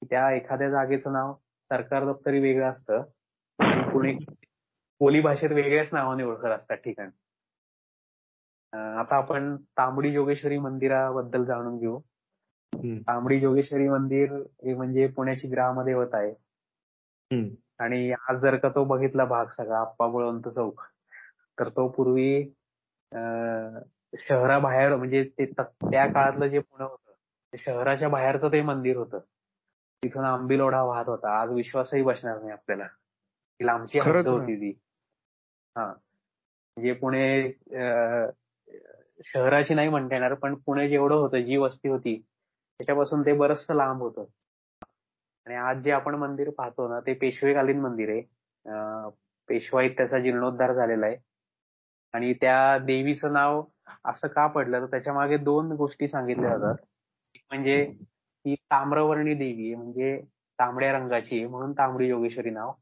[0.10, 1.34] त्या एखाद्या जागेचं नाव
[1.72, 3.04] सरकार दप्तरी वेगळं असतं.
[3.92, 4.14] पुणे
[5.00, 7.10] बोली भाषेत वेगळ्याच नावाने ओळखत असतात ठिकाण.
[8.78, 12.00] आता आपण तांबडी जोगेश्वरी मंदिराबद्दल जाणून घेऊ.
[13.08, 14.32] तांबडी जोगेश्वरी मंदिर
[14.64, 16.34] हे म्हणजे पुण्याची ग्रामदेवता आहे.
[17.80, 20.82] आणि आज जर का तो बघितला भाग सगळा आप्पा बळवंत चौक
[21.60, 22.44] तर तो पूर्वी
[24.20, 27.12] शहराबाहेर म्हणजे ते त्या काळातलं जे पुणे होतं
[27.54, 29.20] ते शहराच्या बाहेरचं ते मंदिर होतं.
[30.04, 31.42] तिथून आंबील ओढा वाहत होता.
[31.42, 32.88] आज विश्वासही बसणार नाही आपल्याला.
[32.88, 34.70] ती लांबची होती ती.
[35.78, 35.86] हा.
[35.88, 37.48] म्हणजे पुणे
[39.26, 44.02] शहराची नाही म्हणता येणार पण पुणे जेवढं होतं जी वस्ती होती त्याच्यापासून ते बरचसं लांब
[44.02, 44.26] होतं.
[45.48, 48.22] आणि आज जे आपण मंदिर पाहतो ना ते पेशवेकालीन मंदिर आहे.
[49.50, 51.18] पेशवाईत त्याचा जीर्णोद्धार झालेला आहे.
[52.14, 53.64] आणि त्या देवीचं नाव
[54.06, 56.86] असं का पडलं तर त्याच्यामागे दोन गोष्टी सांगितल्या जातात.
[57.50, 57.86] म्हणजे
[58.46, 60.20] ती ताम्रवर्णी देवी म्हणजे
[60.60, 62.74] तांबड्या रंगाची म्हणून तांबडी योगेश्वरी नाव.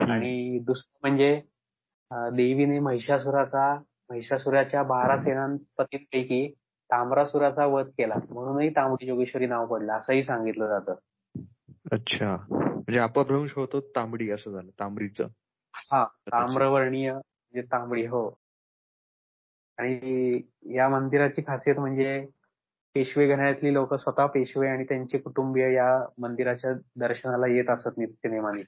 [0.00, 1.34] आणि दुसरं म्हणजे
[2.36, 3.74] देवीने महिषासुराचा
[4.10, 6.46] महिषासुराच्या बारा सेनापतींपैकी
[6.90, 8.14] ताम्रासुराचा वध केला.
[8.30, 10.94] म्हणूनही तांबडी योगेश्वरी नाव पडलं असंही सांगितलं जातं.
[11.92, 12.36] अच्छा.
[12.50, 15.28] म्हणजे अपभ्रंश होतो तांबडी असं झालं तांबडीचं.
[15.74, 18.28] हा ताम्रवर्णीय म्हणजे तांबडी हो.
[19.78, 20.40] आणि
[20.74, 22.26] या मंदिराची खासियत म्हणजे
[22.94, 28.62] पेशवे घराण्यातली लोक स्वतः पेशवे आणि त्यांचे कुटुंबीय या मंदिराच्या दर्शनाला येत असत नित्य नेमाने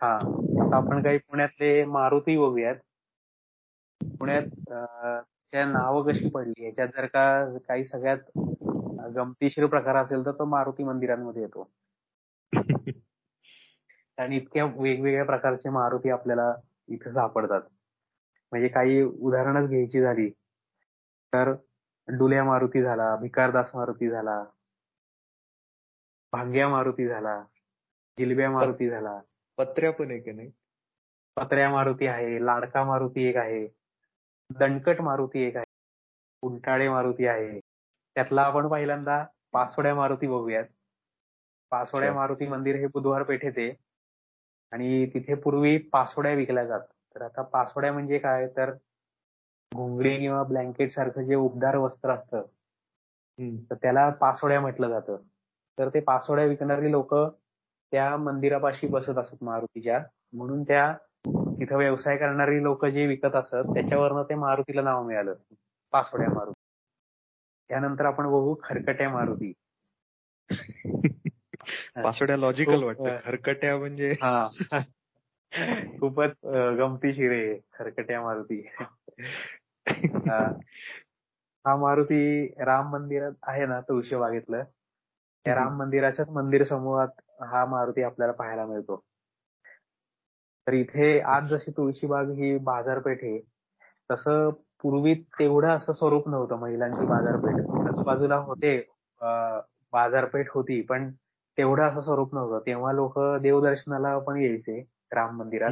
[0.00, 2.76] हा आता आपण काही पुण्यातले मारुती बघूयात
[4.22, 4.42] पुण्यात
[5.52, 6.64] त्या नावं कशी पडली?
[6.64, 8.38] याच्यात जर का काही सगळ्यात
[9.14, 11.70] गमतीशीर प्रकार असेल तर तो मारुती मंदिरांमध्ये येतो.
[14.18, 16.54] आणि इतक्या वेगवेगळ्या प्रकारचे मारुती आपल्याला
[16.88, 17.60] इथे सापडतात.
[18.52, 20.28] म्हणजे काही उदाहरणच घ्यायची झाली
[21.32, 21.52] तर
[22.08, 24.42] डुल्या मारुती झाला भिकारदास मारुती झाला
[26.32, 27.40] भांग्या मारुती झाला
[28.18, 29.20] जिलब्या मारुती झाला.
[29.58, 30.50] पत्र्या पण आहे नाही?
[31.36, 33.81] पत्र्या मारुती आहे लाडका मारुती एक आहे.
[34.58, 35.64] दणकट मारुती एक आहे.
[36.42, 37.58] उंटाळे मारुती आहे.
[38.16, 40.64] त्यातला आपण पहिल्यांदा पासोड्या मारुती बघूयात.
[41.72, 43.72] पासोड्या मारुती मंदिर हे बुधवार पेठेत आहे.
[44.72, 46.80] आणि तिथे पूर्वी पासोड्या विकल्या जात
[47.14, 48.46] तर आता पासोड्या म्हणजे काय?
[48.56, 48.72] तर
[49.72, 52.42] घोंगडी किंवा ब्लँकेट सारखं जे उबदार वस्त्र असतं
[53.70, 55.16] तर त्याला पासोड्या म्हटलं जातं.
[55.78, 57.14] तर ते पासोड्या विकणारी लोक
[57.92, 60.02] त्या मंदिरापाशी बसत असत मारुतीच्या.
[60.32, 60.92] म्हणून त्या
[61.62, 65.34] तिथं व्यवसाय करणारी लोक जे विकत असत त्याच्यावरनं ते मारुतीला नाव मिळालं.
[65.92, 66.60] पासोड्या मारुती.
[67.68, 69.52] त्यानंतर आपण बघू खरकट्या मारुती.
[71.96, 73.16] पासोड्या लॉजिकल वाटतं.
[73.24, 74.48] खरकट्या म्हणजे हा.
[76.00, 76.30] खूपच
[76.78, 78.68] गमतीशीर आहे खरकट्या मारुती.
[80.06, 81.76] हा.
[81.76, 84.64] मारुती राम मंदिरात आहे ना तुळशीबागेतलं.
[85.44, 87.08] त्या राम मंदिराच्याच मंदिर समूहात
[87.42, 89.04] हा मारुती आपल्याला पाहायला मिळतो.
[90.68, 93.40] तर इथे आज जशी तुळशीबाग ही बाजारपेठ आहे
[94.10, 94.50] तसं
[94.82, 97.54] पूर्वी तेवढं असं स्वरूप नव्हतं महिलांची बाजारपेठ.
[97.54, 98.76] आजूबाजूला होते
[99.92, 101.10] बाजारपेठ होती पण
[101.58, 102.66] तेवढं असं स्वरूप नव्हतं.
[102.66, 104.80] तेव्हा लोक देवदर्शनाला पण यायचे
[105.12, 105.70] राम मंदिरात.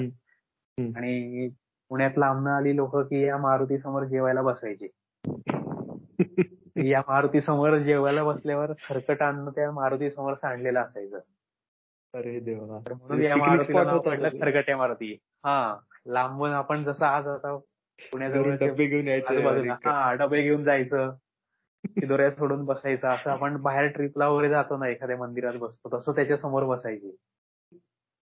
[0.96, 1.48] आणि
[1.88, 4.88] पुण्यात लांबणं आली लोक की या मारुती समोर जेवायला बसायचे.
[6.76, 11.18] या मारुती समोर जेवायला बसल्यावर खरकट अन्न त्या मारुती समोर सांडलेलं असायचं.
[12.14, 12.78] अरे देवा.
[12.90, 15.12] म्हणून या मारुतीला नाव पडलं खरकट्या मारुती.
[15.44, 17.56] हा लांबून आपण जसं आज आता
[18.12, 21.10] पुण्याजवळ डबे घेऊन यायचे हा डबे घेऊन जायचं
[22.08, 26.64] दोऱ्या सोडून बसायचं असं आपण बाहेर ट्रिपला वगैरे जातो ना एखाद्या मंदिरात बसतो तसं त्याच्यासमोर
[26.64, 27.10] बसायचे.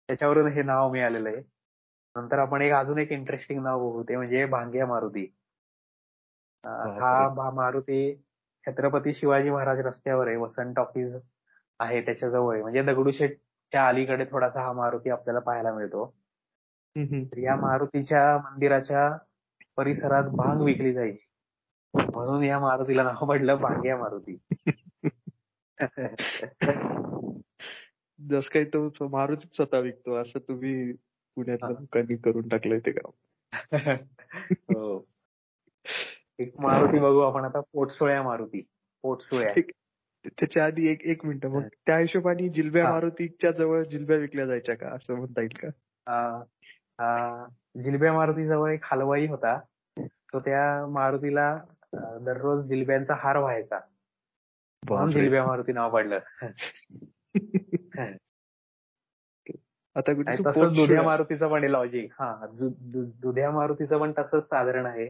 [0.10, 1.42] त्याच्यावरून हे नाव मिळालेलं आहे.
[2.16, 5.26] नंतर आपण एक अजून एक इंटरेस्टिंग नाव बघू ते म्हणजे भांग्या मारुती.
[6.63, 8.16] हा मारुती
[8.68, 11.16] छत्रपती शिवाजी महाराज रस्त्यावर आहे वसंत टॉकीज
[11.80, 12.82] आहे त्याच्याजवळ म्हणजे
[13.73, 16.15] दगडूशेठच्या अलीकडे थोडासा हा मारुती आपल्याला पाहायला मिळतो.
[17.38, 19.17] या मारुतीच्या मंदिराच्या
[19.77, 21.27] परिसरात भांग विकली जायची.
[21.93, 24.38] म्हणून या मारुतीला नाव पडलं भांग्या मारुती.
[28.30, 30.93] जस काही तो मारुती स्वतः विकतो असं तुम्ही
[31.36, 33.12] पुण्यातल्या लोकांनी करून टाकलंय ते गाव.
[34.51, 35.08] हो.
[36.39, 38.65] एक मारुती बघू आपण आता पोटसोळ्या मारुती.
[39.01, 39.53] पोटसोळ्या.
[40.28, 41.46] त्याच्या आधी एक एक मिनिट.
[41.46, 44.88] मग त्या हिशोबाने जिलब्या मारुतीच्या जवळ जिलब्या विकल्या जायच्या का?
[44.88, 45.70] असं म्हणता येईल का?
[47.84, 49.60] जिलब्या मारुती जवळ एक हलवाई होता.
[50.00, 51.60] तो त्या मारुतीला
[51.94, 53.80] दररोज जिलब्यांचा हार व्हायचा.
[54.90, 56.20] म्हणून जिलब्या मारुती नाव पडलं.
[59.96, 62.12] आता तसंच दुध्या मारुतीचं पण लॉजिक.
[62.12, 65.10] हा दुध्या मारुतीचं पण तसंच साधारण आहे.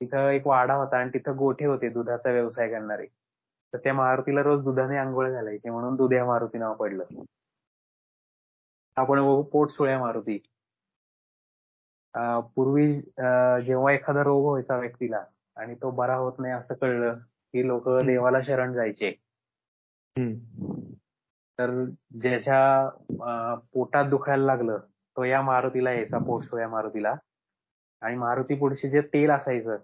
[0.00, 3.06] तिथं एक वाडा होता आणि तिथं गोठे होते दुधाचा व्यवसाय करणारे.
[3.72, 7.04] तर त्या मारुतीला रोज दुधाने आंघोळ घालायचे म्हणून दुध्या मारुती नाव पडलं.
[8.96, 10.38] आपण बघू पोटसुळ्या मारुती.
[12.56, 12.92] पूर्वी
[13.66, 15.22] जेव्हा एखादा रोग व्हायचा व्यक्तीला
[15.56, 17.18] आणि तो बरा होत नाही असं कळलं
[17.54, 19.10] की लोक देवाला शरण जायचे.
[21.58, 21.70] तर
[22.22, 24.78] ज्याच्या पोटात दुखायला लागलं
[25.16, 27.14] तो या मारुतीला यायचा पोटसो या मारुतीला.
[28.02, 29.76] आणि मारुती पुढचे जे तेल असायचं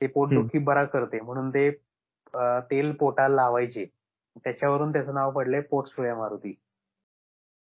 [0.00, 1.20] ते पोटदुखी बरा करते.
[1.20, 1.68] म्हणून ते
[2.70, 3.84] तेल पोटाला लावायचे.
[4.44, 6.52] त्याच्यावरून त्याचं नाव पडलंय पोटसोया मारुती.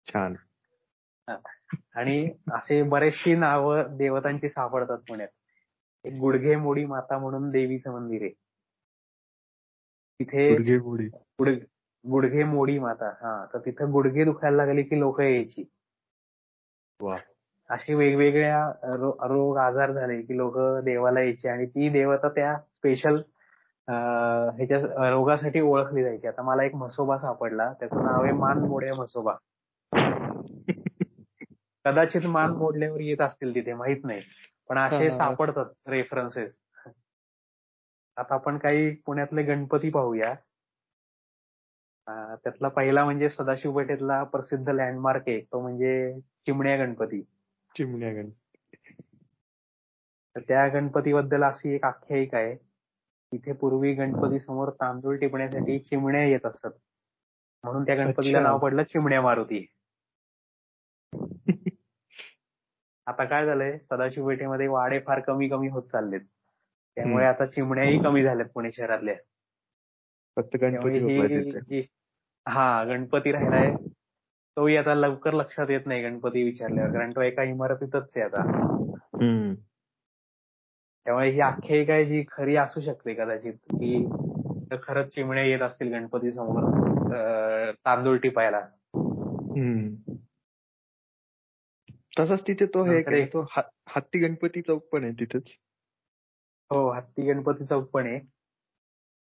[0.08, 0.36] छान.
[1.96, 5.28] आणि असे बरेचशी नावं देवतांची सापडतात पुण्यात.
[6.06, 8.32] एक गुडघे मोडी माता म्हणून देवीचं मंदिर आहे.
[10.20, 10.50] तिथे
[12.06, 12.78] गुडघे मोडी.
[12.80, 13.10] माता.
[13.22, 15.64] हा तर तिथं गुडघे दुखायला लागले की लोक यायची.
[17.70, 18.68] असे वेगवेगळ्या
[19.28, 23.22] रोग आजार झाले की लोक देवाला यायचे आणि ती देवता त्या स्पेशल
[23.88, 26.28] ह्याच्या रोगासाठी ओळखली जायची.
[26.28, 27.72] आता मला एक म्हसोबा सापडला.
[27.80, 29.34] त्याचं नाव आहे मान मोड्या म्हसोबा.
[31.86, 34.22] कदाचित मान मोडल्यावर येत असतील तिथे माहीत नाही.
[34.70, 36.56] पण असे सापडतात रेफरन्सेस
[38.18, 40.34] आता आपण काही पुण्यातले गणपती पाहूया.
[42.44, 45.40] त्यातला पहिला म्हणजे सदाशिव पेठेतला प्रसिद्ध लँडमार्क आहे.
[45.42, 47.22] तो म्हणजे चिमण्या गणपती.
[47.76, 48.94] चिमण्या गणपती
[50.36, 52.56] तर त्या गणपतीबद्दल अशी एक आख्यायिका आहे.
[53.32, 56.72] तिथे पूर्वी गणपती समोर तांदूळ टिपण्यासाठी चिमण्या येत असतात
[57.64, 59.66] म्हणून त्या गणपतीला नाव पडलं चिमण्या मारुती.
[63.08, 63.78] आता काय झालंय?
[63.78, 66.22] सदाशिव पेठेमध्ये वाडे फार कमी कमी होत चाललेत.
[66.96, 69.16] त्यामुळे आता चिमण्याही कमी झाल्यात पुणे शहरातल्या
[72.48, 73.74] हा गणपती राहिलाय
[74.58, 76.92] तोही आता लवकर लक्षात येत नाही गणपती विचारल्यावर.
[76.92, 78.44] कारण तो एका इमारतीतच आहे आता.
[81.06, 84.06] त्यामुळे ही आख्यायिका आहे जी खरी असू शकते कदाचित की
[84.84, 88.62] खरंच चिमण्या येत असतील गणपती समोर तांदूळ टिपायला.
[92.20, 93.46] तसंच तिथे तो हे तो
[93.96, 95.44] हत्ती गणपती चौक पण आहे तिथेच.
[96.72, 98.20] हो हत्ती गणपती चौक पण आहे.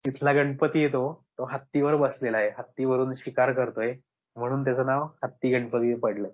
[0.04, 1.02] तिथला गणपती येतो
[1.38, 2.50] तो हत्तीवर बसलेला आहे.
[2.58, 3.94] हत्तीवरून शिकार करतोय
[4.36, 6.28] म्हणून त्याचं नाव हत्ती गणपती पडलं.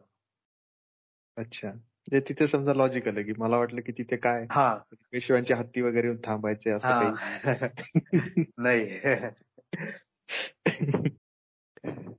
[1.37, 1.71] अच्छा.
[2.11, 4.47] म्हणजे तिथे समजा लॉजिकल आहे की मला वाटलं की तिथे काय?
[4.51, 4.79] हा.
[5.13, 8.45] पेशव्यांचे हत्ती वगैरे येऊन थांबायचे असं काही.
[8.59, 8.99] नाही.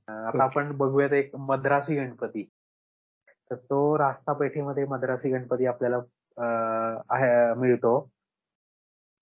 [0.07, 2.49] आता आपण बघूयात एक मद्रासी गणपती.
[3.29, 8.11] तर तो रास्ता पेठेमध्ये मद्रासी गणपती आपल्याला मिळतो.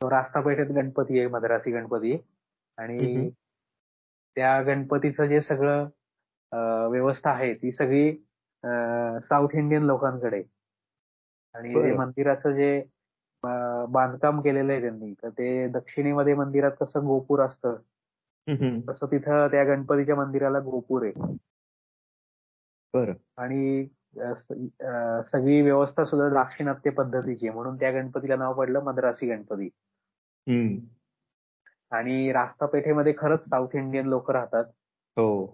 [0.02, 2.18] तो रास्ता पेठेत गणपती आहे मद्रासी गणपती.
[2.78, 3.30] आणि
[4.36, 5.88] त्या गणपतीचं जे सगळं
[6.90, 8.16] व्यवस्था आहे ती सगळी
[9.30, 10.44] साऊथ इंडियन लोकांकडे.
[11.56, 12.84] आणि मंदिराचं जे
[13.90, 17.76] बांधकाम केलेलं आहे त्यांनी तर ते दक्षिणेमध्ये मंदिरात कसं गोपूर असतं
[18.90, 21.36] तसं तिथं त्या गणपतीच्या मंदिराला गोपूर आहे.
[22.94, 23.12] बर.
[23.38, 23.86] आणि
[25.32, 29.70] सगळी व्यवस्था सुद्धा दाक्षिणात्य पद्धतीची म्हणून त्या गणपतीला नाव पडलं मद्रासी गणपती.
[31.92, 34.66] आणि रास्ता पेठेमध्ये खरंच साऊथ इंडियन लोक राहतात.
[35.18, 35.46] हो.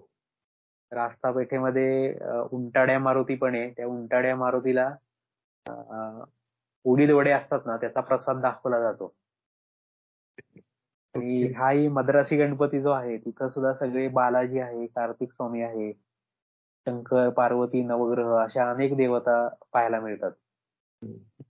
[0.91, 2.13] रास्ता पेठेमध्ये
[2.51, 3.69] उंटाड्या मारुती पण आहे.
[3.77, 4.89] त्या उंटाड्या मारुतीला
[6.85, 9.13] उडीद वडे असतात ना त्याचा प्रसाद दाखवला जातो.
[11.15, 15.91] आणि हाही मद्रासी गणपती जो आहे तिथं सुद्धा सगळे बालाजी आहे कार्तिक स्वामी आहे
[16.87, 20.31] शंकर पार्वती नवग्रह अशा अनेक देवता पाहायला मिळतात.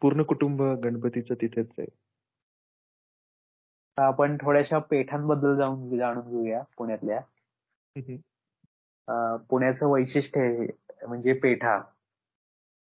[0.02, 1.88] पूर्ण कुटुंब गणपतीचं तिथेच आहे.
[3.98, 7.20] आपण थोड्याशा पेठांबद्दल जाऊन जाणून घेऊया पुण्यातल्या.
[9.50, 10.68] पुण्याचं वैशिष्ट्य आहे
[11.08, 11.82] म्हणजे पेठा.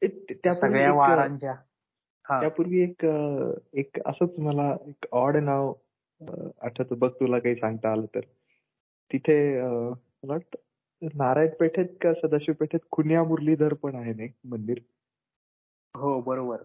[0.02, 1.54] सगळ्या वारांच्या.
[2.24, 3.04] त्यापूर्वी एक
[3.72, 5.72] एक असंच मला एक ऑड नाव
[6.62, 6.92] आठवत.
[6.98, 8.20] बघ तुला काही सांगता आलं तर.
[9.10, 14.78] तिथे मला वाटतं नारायण पेठेत का सदाशिव पेठेत खुन्या मुरलीधर पण आहे ना मंदिर?
[15.94, 16.62] हो बरोबर.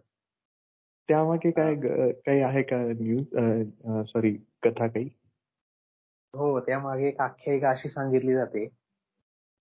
[1.10, 1.76] त्यामागे काय
[2.26, 4.32] काही आहे का न्यूज सॉरी
[4.64, 5.10] कथा काही?
[6.34, 8.68] हो त्यामागे एक आख्यायिका अशी सांगितली जाते.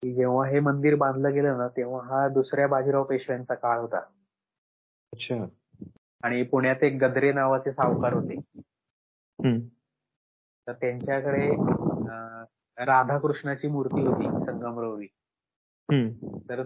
[0.02, 3.98] की जेव्हा हे मंदिर बांधलं गेलं ना तेव्हा हा दुसऱ्या बाजीराव पेशव्यांचा काळ होता.
[5.12, 5.46] अच्छा.
[6.22, 8.40] आणि पुण्यात एक गद्रे नावाचे सावकार होते.
[10.66, 11.50] तर त्यांच्याकडे
[12.84, 15.06] राधाकृष्णाची मूर्ती होती संगमरवरी.
[16.48, 16.62] तर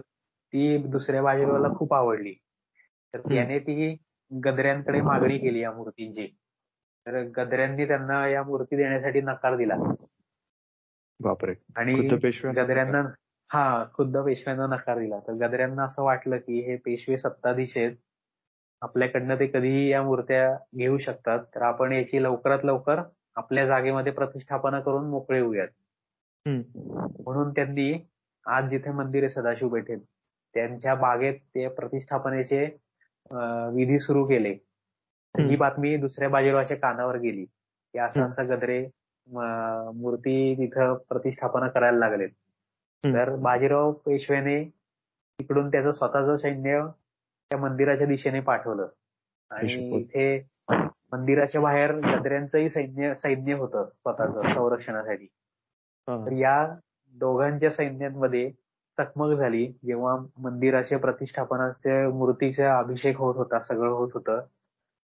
[0.53, 2.33] ती दुसऱ्या बाजीरावाला खूप आवडली.
[3.13, 3.95] तर त्याने ती
[4.45, 6.27] गद्र्यांकडे मागणी केली या मूर्तींची.
[7.05, 9.75] तर गद्र्यांनी त्यांना या मूर्ती देण्यासाठी नकार दिला.
[11.19, 11.55] बापरे.
[11.75, 12.07] आणि
[12.45, 13.03] गद्र्यांना
[13.49, 15.19] हा खुद्द पेशव्यांना नकार दिला.
[15.27, 17.95] तर गद्र्यांना असं वाटलं की हे पेशवे सत्ताधीश आहेत.
[18.81, 21.39] आपल्याकडनं ते कधीही या मूर्त्या घेऊ शकतात.
[21.55, 23.01] तर आपण याची लवकरात लवकर
[23.35, 25.67] आपल्या जागेमध्ये प्रतिष्ठापना करून मोकळे होऊयात.
[26.45, 27.91] म्हणून त्यांनी
[28.45, 29.99] आज जिथे मंदिर आहे सदाशिव पेठेत
[30.55, 32.63] त्यांच्या बागेत ते प्रतिष्ठापनेचे
[33.75, 34.49] विधी सुरू केले.
[35.35, 37.45] ही बातमी दुसऱ्या बाजीरावाच्या कानावर गेली.
[37.45, 38.79] की असं असं गद्रे
[39.27, 42.29] मूर्ती तिथं प्रतिष्ठापना करायला लागलेत.
[43.03, 44.63] तर बाजीराव पेशव्याने
[45.39, 46.85] तिकडून त्याचं स्वतःचं सैन्य
[47.49, 48.87] त्या मंदिराच्या दिशेने पाठवलं.
[49.49, 50.47] आणि इथे
[51.11, 55.25] मंदिराच्या बाहेर गद्र्यांचंही सैन्य सैन्य होतं स्वतःच संरक्षणासाठी.
[56.07, 56.75] तर या
[57.07, 58.51] दोघांच्या सैन्यांमध्ये
[58.97, 59.73] चकमक झाली.
[59.85, 64.41] जेव्हा मंदिराच्या प्रतिष्ठापनाच्या मूर्तीचा अभिषेक होत होता सगळं होत होतं.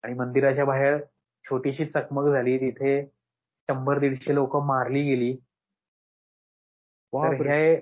[0.03, 0.97] आणि मंदिराच्या बाहेर
[1.45, 2.57] छोटीशी चकमक झाली.
[2.57, 3.05] तिथे
[3.69, 5.37] शंभर दीडशे लोक मारली गेली.
[7.13, 7.75] तर हे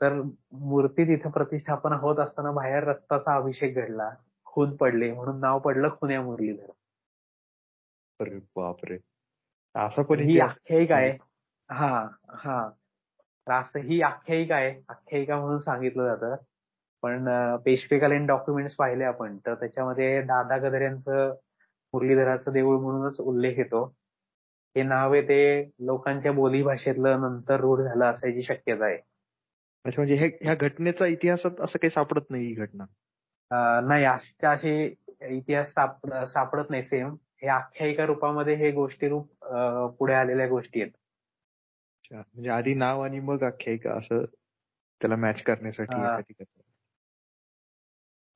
[0.00, 0.12] तर
[0.52, 4.10] मूर्ती तिथे प्रतिष्ठापना होत असताना बाहेर रक्ताचा अभिषेक घडला.
[4.46, 6.70] खून पडले म्हणून नाव पडलं खुन्या मुरलीधर
[8.20, 8.96] अरे बापरे.
[9.74, 11.16] असं पण ही आख्यायिका आहे.
[11.70, 12.70] हा हा.
[13.46, 14.74] असं ही आख्यायिका आहे.
[14.88, 16.34] आख्यायिका म्हणून सांगितलं जातं.
[17.02, 17.28] पण
[17.64, 21.34] पेशवेकालीन डॉक्युमेंट्स पाहिले आपण तर त्याच्यामध्ये दादा गदर यांचं
[21.94, 23.84] मुरलीधराचं देऊळ म्हणूनच उल्लेख येतो.
[24.76, 28.98] हे नाव आहे ते लोकांच्या बोली भाषेतलं नंतर रूढ झालं असायची शक्यता आहे.
[29.84, 32.84] अच्छा म्हणजे ह्या घटनेचा इतिहासात असं काही सापडत नाही ही घटना?
[33.86, 34.04] नाही
[34.44, 34.72] असे
[35.28, 35.72] इतिहास
[36.32, 39.44] सापडत नाही सेम हे आख्यायिका रूपामध्ये हे गोष्टी रूप
[39.98, 40.92] पुढे आलेल्या गोष्टी आहेत.
[42.12, 44.24] म्हणजे आधी नाव आणि मग आख्यायिका असं
[45.00, 46.44] त्याला मॅच करण्यासाठी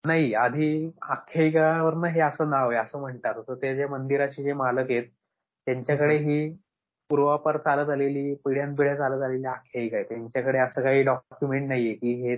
[0.05, 3.35] नाही आधी आख्यायिकावरनं हे असं नाव आहे असं म्हणतात.
[3.49, 5.07] तर ते जे मंदिराचे जे मालक आहेत
[5.67, 6.57] त्यांच्याकडे ही
[7.11, 12.37] पूर्वापार चालत आलेली पिढ्यानपिढ्या चालत आलेली आख्यायिका आहे त्यांच्याकडे असं काही डॉक्युमेंट नाहीये की हे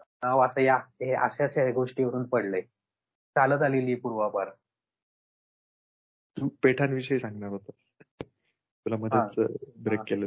[0.00, 2.60] नाव असं या हे अशाच गोष्टीवरून पडलंय.
[3.36, 4.50] चालत आलेली पूर्वापार.
[6.36, 7.70] तू पेठांविषयी सांगणार होत.
[8.86, 10.26] तुला मध्येच ब्रेक केलं.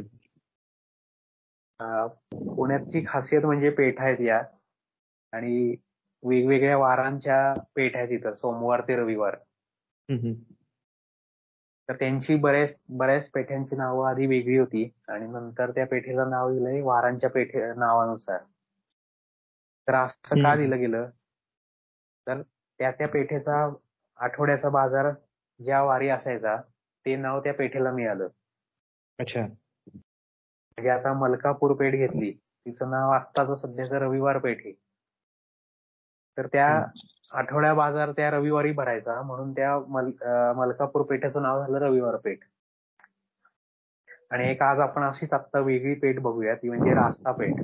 [2.54, 4.42] पुण्याची खासियत म्हणजे पेठ आहेत या.
[5.32, 5.76] आणि
[6.22, 8.32] वेगवेगळ्या वारांच्या पेठ आहेत इथं.
[8.32, 9.36] सोमवार ते रविवार.
[11.88, 16.80] तर त्यांची बऱ्याच बऱ्याच पेठ्यांची नावं आधी वेगळी होती आणि नंतर त्या पेठेचं नाव दिलंय
[16.80, 18.38] वारांच्या पेठे नावानुसार.
[19.88, 21.10] तर असं का दिलं गेलं?
[22.26, 22.42] तर
[22.78, 23.74] त्या त्या पेठेचा
[24.16, 25.10] आठवड्याचा बाजार
[25.64, 26.56] ज्या वारी असायचा
[27.06, 28.28] ते नाव त्या पेठेला मिळालं.
[29.18, 29.40] अच्छा.
[29.40, 32.32] म्हणजे आता मलकापूर पेठ घेतली.
[32.66, 34.72] तिचं नाव आत्ताच सध्याचं रविवार पेठ आहे.
[36.38, 36.84] तर त्या
[37.32, 39.78] आठवड्या बाजार त्या रविवारी भरायचा म्हणून त्या
[40.56, 42.38] मलकापूर पेठेचं नाव झालं रविवार पेठ.
[44.30, 47.62] आणि एक आज आपण अशीच आत्ता वेगळी पेठ बघूया ती म्हणजे रास्ता पेठ.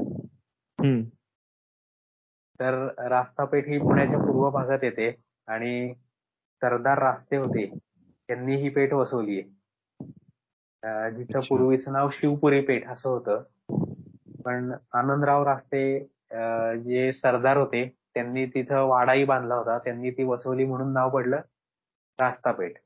[2.60, 2.74] तर
[3.08, 5.10] रास्ता पेठ ही पुण्याच्या पूर्व भागात येते
[5.46, 5.94] आणि
[6.62, 7.66] सरदार रास्ते होते
[8.28, 13.42] त्यांनी ही पेठ वसवली आहे जिचं पूर्वीचं नाव शिवपुरी पेठ असं होतं.
[14.44, 15.82] पण आनंदराव रास्ते
[16.84, 17.84] जे सरदार होते
[18.14, 19.78] त्यांनी तिथं वाडाही बांधला होता.
[19.84, 21.40] त्यांनी ती वसवली म्हणून नाव पडलं
[22.18, 22.78] रास्ता पेठ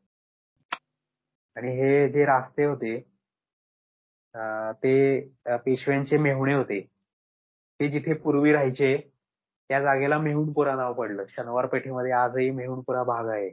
[1.57, 2.99] आणि हे जे रास्ते होते
[4.83, 5.21] ते
[5.65, 6.81] पेशव्यांचे मेहुणे होते.
[7.81, 8.97] ते जिथे पूर्वी राहायचे
[9.71, 11.25] त्या जागेला मेहुणपुरा नाव पडलं.
[11.29, 13.49] शनिवार पेठेमध्ये आजही मेहुणपुरा भाग आहे.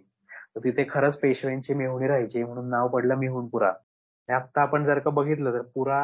[0.55, 3.71] तर तिथे खरंच पेशव्यांचे मेहुणे राहायचे म्हणून नाव पडलं मेहुणपुरा.
[4.29, 5.99] आता आपण जर का बघितलं तर पुरा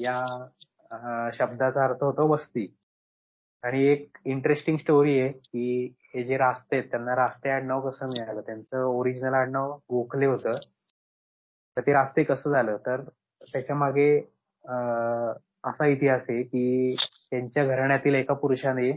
[0.00, 2.66] या शब्दाचा अर्थ होतो वस्ती.
[3.64, 8.40] आणि एक इंटरेस्टिंग स्टोरी आहे की हे जे रास्ते आहेत त्यांना रास्ते आडनाव कसं मिळालं?
[8.40, 10.52] त्यांचं ओरिजिनल आडनाव गोखले होतं.
[11.76, 12.76] तर ते रास्ते कसं झालं?
[12.86, 13.02] तर
[13.52, 14.18] त्याच्यामागे
[15.64, 16.94] असा इतिहास आहे की
[17.30, 18.90] त्यांच्या घराण्यातील एका पुरुषाने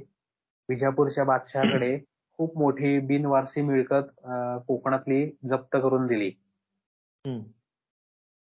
[0.70, 1.98] विजापूरच्या बादशहाकडे
[2.38, 4.12] खूप मोठी बिनवारसी मिळकत
[4.68, 6.32] कोकणातली जप्त करून दिली.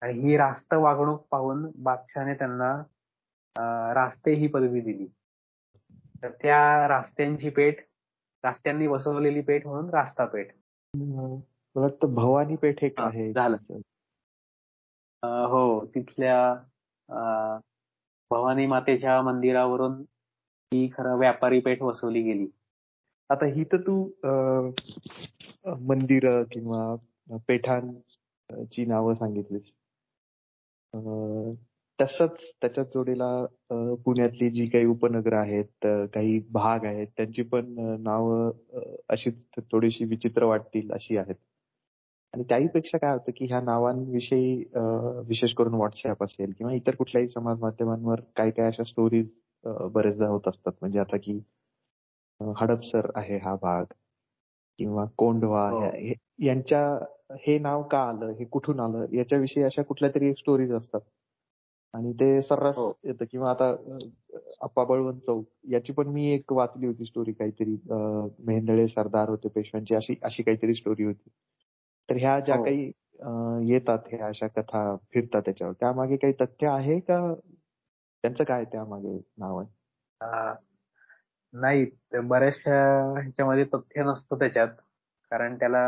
[0.02, 2.74] आणि ही रास्त वागणूक पाहून बादशहाने त्यांना
[3.94, 5.08] रास्ते ही पदवी दिली.
[6.24, 7.84] तर त्या रास्त्यांची पेठ
[8.44, 10.54] रास्त्यांनी बसवलेली पेठ म्हणून रास्ता पेठ
[10.96, 13.32] मला वाटतं भवानी पेठ एक आहे.
[13.34, 13.58] झालं.
[15.24, 16.54] हो तिथल्या
[18.32, 19.94] भवानी मातेच्या मंदिरावरून
[20.74, 22.48] ही खरं व्यापारी पेठ वसवली गेली.
[23.30, 24.04] आता ही तर तू
[25.66, 26.96] मंदिर किंवा
[27.48, 29.72] पेठांची नावं सांगितलीस.
[32.00, 33.30] तसंच त्याच्या जोडीला
[34.06, 37.74] पुण्यातली जी काही उपनगर आहेत काही भाग आहेत त्यांची पण
[38.04, 38.52] नावं
[39.10, 39.32] अशी
[39.72, 41.36] थोडीशी विचित्र वाटतील अशी आहेत.
[42.34, 44.56] आणि त्याहीपेक्षा काय होतं की ह्या नावांविषयी
[45.28, 49.28] विशेष करून व्हॉट्सअप असेल किंवा इतर कुठल्याही समाज माध्यमांवर काही काही अशा स्टोरीज
[49.94, 50.72] बरेचदा होत असतात.
[50.82, 51.40] म्हणजे आता की
[52.40, 53.86] हडपसर आहे हा भाग
[54.80, 55.70] किंवा कोंढवा
[56.44, 56.82] यांच्या
[57.46, 61.02] हे नाव का आलं हे कुठून आलं याच्याविषयी अशा कुठल्या तरी स्टोरीज असतात.
[61.94, 63.70] आणि ते सर्रास येतं किंवा आता
[64.62, 67.76] अप्पा बळवंत चौक याची पण मी एक वाचली होती स्टोरी काहीतरी
[68.46, 71.30] मेहेंदळे सरदार होते पेशव्यांची अशी अशी काहीतरी स्टोरी होती.
[72.10, 72.92] तर ह्या ज्या काही
[73.70, 77.34] येतात ह्या अशा कथा फिरतात त्याच्यावर त्यामागे काही तथ्य आहे का?
[78.24, 79.68] त्यांचं काय त्यामागे नाव आहे?
[81.54, 81.86] नाही
[82.22, 82.74] बऱ्याचशा
[83.14, 84.68] ह्याच्यामध्ये तथ्य नसतं त्याच्यात
[85.32, 85.84] कारण त्याला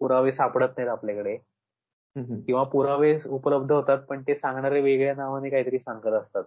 [0.00, 1.36] पुरावे सापडत नाहीत आपल्याकडे.
[2.18, 6.44] किंवा पुरावे उपलब्ध होतात पण ते सांगणारे वेगळ्या नावाने काहीतरी सांगत असतात.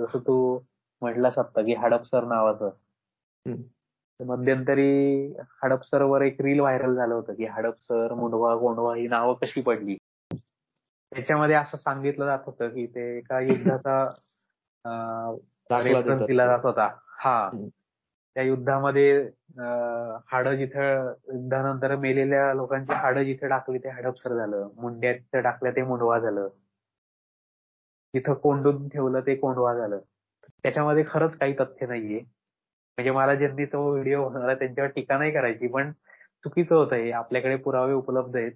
[0.00, 0.58] जसं तू
[1.00, 2.70] म्हटलास आता की हडपसर नावाचं.
[4.20, 5.26] मध्यंतरी
[5.62, 9.96] हडपसरवर एक रील व्हायरल झालं होतं की हडपसर मुंडवा गोंडवा ही नावं कशी पडली?
[11.12, 14.10] त्याच्यामध्ये असं सांगितलं जात होतं की ते एका युद्धाचा
[16.26, 16.88] दिला जात होता.
[17.08, 17.50] हा.
[18.36, 19.12] त्या युद्धामध्ये
[20.32, 24.68] हाड जिथं युद्धानंतर मेलेल्या लोकांची हाड जिथे टाकली ते हडपसर झालं.
[24.76, 26.48] मुंड्या तिथं टाकल्या ते मुंडवा झालं.
[28.14, 29.98] जिथं कोंडून ठेवलं ते कोंडवा झालं.
[30.62, 32.18] त्याच्यामध्ये खरंच काही तथ्य नाहीये.
[32.98, 35.92] म्हणजे मला ज्यांनी तो व्हिडिओ बनवला त्यांच्यावर टीका नाही करायची पण
[36.44, 38.52] चुकीचं होतं हे आपल्याकडे पुरावे उपलब्ध आहेत.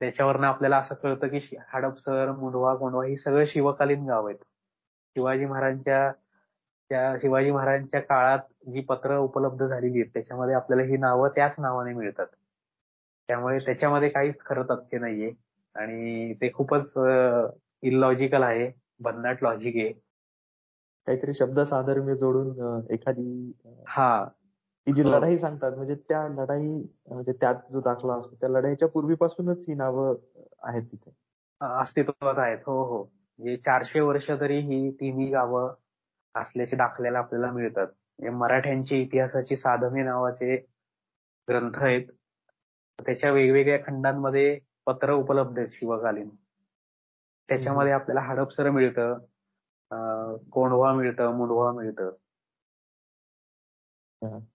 [0.00, 1.38] त्याच्यावरनं आपल्याला असं कळतं की
[1.72, 4.38] हडपसर मुंडवा कोंडवा ही सगळं शिवकालीन गाव आहेत.
[5.16, 6.12] शिवाजी महाराजांच्या
[6.92, 8.38] त्या शिवाजी महाराजांच्या काळात
[8.72, 12.26] जी पत्र उपलब्ध झालेली आहेत त्याच्यामध्ये आपल्याला ही नावं त्याच नावाने मिळतात.
[13.28, 15.30] त्यामुळे त्याच्यामध्ये काहीच खरं तथ्य नाहीये.
[15.76, 16.92] आणि ते खूपच
[17.82, 18.70] इलॉजिकल आहे
[19.00, 19.92] भन्नाट लॉजिक आहे.
[21.06, 23.52] काहीतरी शब्द साधर्म्य जोडून एखादी
[23.88, 24.24] हा.
[24.86, 26.68] ती जी लढाई सांगतात म्हणजे त्या लढाई
[27.08, 30.14] म्हणजे त्यात जो दाखला असतो त्या लढाईच्या पूर्वीपासूनच ही नावं
[30.62, 31.10] आहेत तिथे.
[31.60, 32.58] अस्तित्वात आहेत.
[32.66, 33.02] हो हो.
[33.02, 35.74] म्हणजे चारशे वर्ष तरी ही तिन्ही गावं
[36.34, 37.86] असल्याचे दाखल्याला आपल्याला मिळतात.
[38.32, 40.56] मराठ्यांची इतिहासाची साधने नावाचे
[41.48, 42.06] ग्रंथ आहेत.
[42.98, 46.28] त्याच्या वेगवेगळ्या खंडांमध्ये पत्र उपलब्ध आहेत शिवकालीन.
[47.48, 49.18] त्याच्यामध्ये आपल्याला हडपसर मिळतं
[50.52, 52.10] कोंढवा मिळतं मुंडवा मिळतं.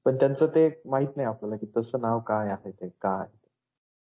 [0.06, 3.26] पण त्यांचं ते माहीत नाही आपल्याला की तसं नाव काय आहे ते काय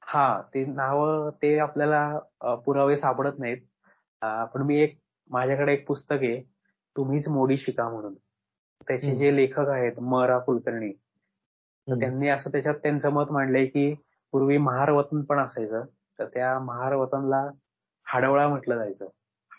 [0.03, 3.57] हा ते नाव ते आपल्याला पुरावे सापडत नाहीत.
[4.55, 4.99] पण मी एक
[5.31, 6.41] माझ्याकडे एक पुस्तक आहे.
[6.99, 8.15] तुम्हीच मोडी शिका म्हणून.
[8.89, 10.91] त्याचे जे लेखक आहेत म रा कुलकर्णी
[11.89, 13.95] त्यांनी असं त्याच्यात त्यांचं मत मांडलंय की
[14.33, 15.85] पूर्वी महारवतन पण असायचं
[16.19, 17.49] तर त्या महारवतनला
[18.07, 19.07] हडवळा म्हटलं जायचं.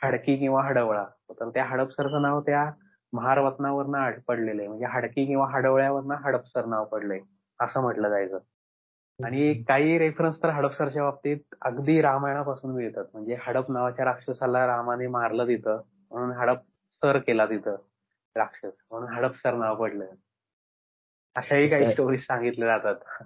[0.04, 1.06] हडकी किंवा हडवळा.
[1.30, 2.70] तर त्या हडपसरचं नाव त्या
[3.14, 7.20] महारवतनावरनं पडलेलं आहे म्हणजे हडकी किंवा हडवळ्यावरनं हडपसर नाव पडलंय
[7.60, 8.40] असं म्हटलं जायचं.
[9.20, 13.06] आणि काही रेफरन्स तर हडपसरच्या बाबतीत अगदी रामायणापासून मिळतात.
[13.14, 15.82] म्हणजे हडप नावाच्या राक्षसाला रामाने मारलं तिथं
[16.12, 16.60] म्हणून हडप
[17.02, 17.76] सर केला तिथं.
[18.36, 18.72] राक्षस.
[18.92, 20.06] म्हणून हडपसर नाव पडलं.
[21.36, 23.24] अशाही काही स्टोरीज सांगितल्या जातात.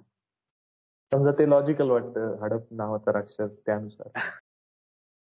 [1.12, 2.36] समजा ते लॉजिकल वाटतं.
[2.42, 4.18] हडप नावाचा राक्षस त्यानुसार.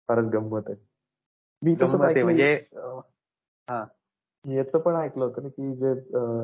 [0.09, 0.75] फारच गंमत आहे.
[1.61, 2.53] मी म्हणजे
[4.45, 5.95] याचं पण ऐकलं होतं ना की जे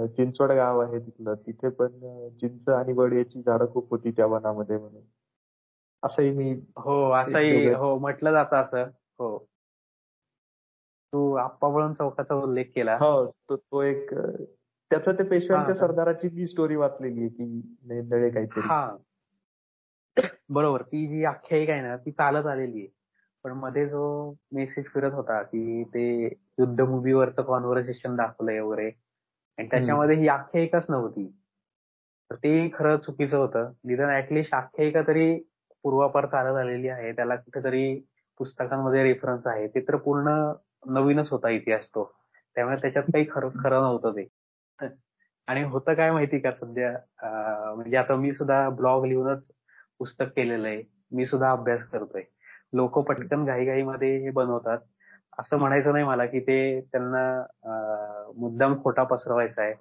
[0.08, 1.90] चिंचवड गाव आहे तिथलं तिथे पण
[2.30, 5.02] चिंच आणि वड याची झाडं खूप होती त्या वनामध्ये म्हणून.
[6.04, 8.84] असंही मी हो असंही हो म्हटलं जातं असं.
[9.20, 9.47] हो.
[11.14, 12.96] तू आप्पा चौकाचा उल्लेख केला.
[12.96, 14.14] हो तो एक
[14.90, 17.44] त्याचं ते पेशव्यांच्या सरदाराची जी स्टोरी वाचलेली आहे की
[17.86, 18.62] नेंदळे काहीतरी.
[18.64, 18.98] हा.
[20.50, 20.82] बरोबर.
[20.82, 22.88] ती जी आख्यायिका आहे ना ती चालत आलेली आहे.
[23.44, 26.26] पण मध्ये जो मेसेज फिरत होता की ते
[26.60, 28.92] युद्ध मुव्हीवरचं कॉन्व्हर्सेशन दाखवलंय वगैरे
[29.58, 31.40] आणि त्याच्यामध्ये ही आख्यायिकाच नव्हती.
[32.32, 33.72] तर ते खरं चुकीचं होतं.
[33.84, 35.40] निदान ऍटलिस्ट आख्यायिका तरी
[35.84, 37.12] पूर्वापार चालत आलेली आहे.
[37.12, 38.00] त्याला कुठेतरी
[38.38, 39.68] पुस्तकांमध्ये रेफरन्स आहे.
[39.68, 40.52] ते तर पूर्ण
[40.86, 42.04] नवीनच होता इतिहास तो.
[42.56, 44.28] त्यामुळे त्याच्यात काही खरं खरं नव्हतं ते.
[45.48, 46.92] आणि होतं काय माहिती का सध्या
[47.76, 49.44] म्हणजे आता मी सुद्धा ब्लॉग लिहूनच
[50.00, 50.84] पुस्तक केलेलं आहे.
[51.12, 52.24] मी सुद्धा अभ्यास करतोय.
[52.74, 54.78] लोक पटकन घाईघाईमध्ये हे बनवतात.
[55.40, 56.58] असं म्हणायचं नाही मला की ते
[56.92, 59.74] त्यांना मुद्दाम खोटा पसरवायचा आहे.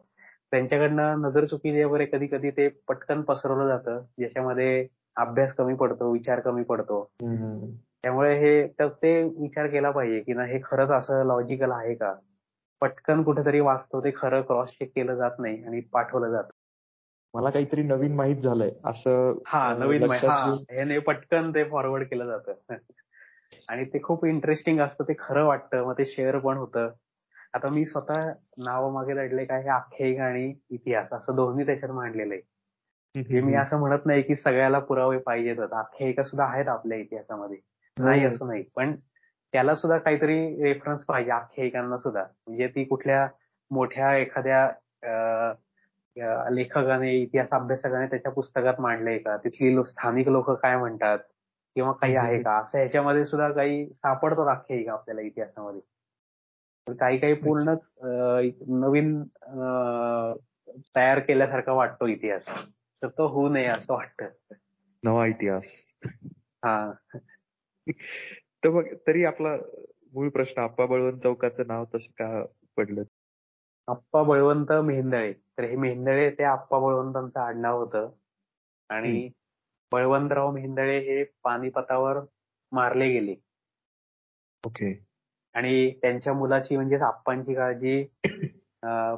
[0.50, 4.00] त्यांच्याकडनं नजर चुकीचे वगैरे कधी कधी ते पटकन पसरवलं जातं.
[4.18, 4.86] ज्याच्यामध्ये
[5.16, 7.00] अभ्यास कमी पडतो विचार कमी पडतो.
[8.02, 12.14] त्यामुळे हे ते विचार केला पाहिजे की ना हे खरंच असं लॉजिकल आहे का?
[12.80, 16.50] पटकन कुठेतरी वाचतो ते खरं क्रॉस चेक केलं जात नाही आणि पाठवलं जातं
[17.34, 22.52] मला काहीतरी नवीन माहीत झालंय असं हा नवीन ह्याने पटकन ते फॉरवर्ड केलं जातं.
[23.68, 26.90] आणि ते खूप इंटरेस्टिंग असतं ते खरं वाटतं मग ते शेअर पण होतं.
[27.54, 32.34] आता मी स्वतः नाव मागे लढले काय हे आख्यायिका आणि इतिहास असं दोन्ही त्याच्यात मांडलेलं
[32.34, 33.40] आहे.
[33.40, 37.56] मी असं म्हणत नाही की सगळ्याला पुरावे पाहिजेत आख्यायिका सुद्धा आहेत आपल्या इतिहासामध्ये.
[37.98, 38.30] नाही हो.
[38.30, 38.62] असं नाही.
[38.76, 38.94] पण
[39.52, 42.22] त्याला सुद्धा काहीतरी रेफरन्स पाहिजे आख्यायिकांना सुद्धा.
[42.46, 43.28] म्हणजे ती कुठल्या
[43.70, 44.70] मोठ्या एखाद्या
[46.50, 49.36] लेखकाने इतिहास अभ्यासकाने त्याच्या पुस्तकात मांडलंय का?
[49.36, 51.18] तिथली स्थानिक लोक काय म्हणतात?
[51.74, 52.56] किंवा काही आहे का?
[52.58, 55.80] असं ह्याच्यामध्ये सुद्धा काही सापडतो आख्यायिका आपल्याला इतिहासामध्ये.
[56.94, 57.78] काही काही पूर्णच
[58.68, 59.22] नवीन
[60.96, 62.42] तयार केल्यासारखा वाटतो इतिहास.
[63.02, 64.54] तर तो होऊ नये असं वाटतं.
[65.04, 65.62] नवा इतिहास.
[66.64, 66.92] हा.
[68.64, 69.56] तर मग तरी आपला
[70.12, 72.44] मूळ प्रश्न आप्पा बळवंत चौकाचं नाव तसं का
[72.76, 73.02] पडलं?
[73.88, 75.32] आप्पा बळवंत मेहेंदळे.
[75.32, 78.10] तर हे मेहेंदळे ते आप्पा बळवंतांचं आडनाव होतं.
[78.90, 79.28] आणि
[79.92, 82.18] बळवंतराव मेहेंदळे हे पानिपतावर
[82.72, 83.34] मारले गेले.
[84.64, 84.92] ओके.
[85.54, 88.04] आणि त्यांच्या मुलाची म्हणजे आप्पांची काळजी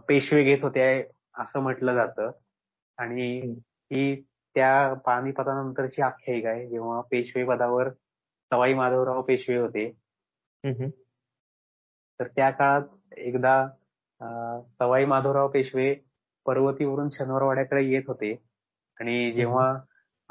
[0.08, 1.02] पेशवे घेत होते
[1.34, 2.30] असं म्हटलं जातं.
[2.98, 3.54] आणि
[3.92, 4.22] ही
[4.54, 6.66] त्या पानिपतानंतरची आख्यायिका आहे.
[6.68, 7.88] जेव्हा पेशवे पदावर
[8.50, 9.90] सवाई माधवराव पेशवे होते.
[12.20, 13.66] तर त्या काळात एकदा
[14.78, 15.94] सवाई माधवराव पेशवे
[16.46, 18.32] पर्वतीवरून शनिवारवाड्याकडे येत होते.
[19.00, 19.74] आणि जेव्हा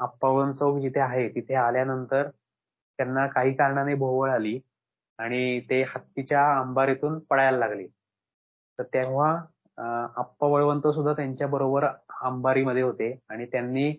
[0.00, 4.58] आप्पावन चौक जिथे आहे तिथे आल्यानंतर त्यांना काही कारणाने भोवळ आली
[5.18, 7.86] आणि ते हत्तीच्या अंबारीतून पळायला लागले.
[8.78, 9.30] तर तेव्हा
[10.16, 11.84] आप्पा वळवंत सुद्धा त्यांच्या बरोबर
[12.22, 13.90] अंबारीमध्ये होते आणि त्यांनी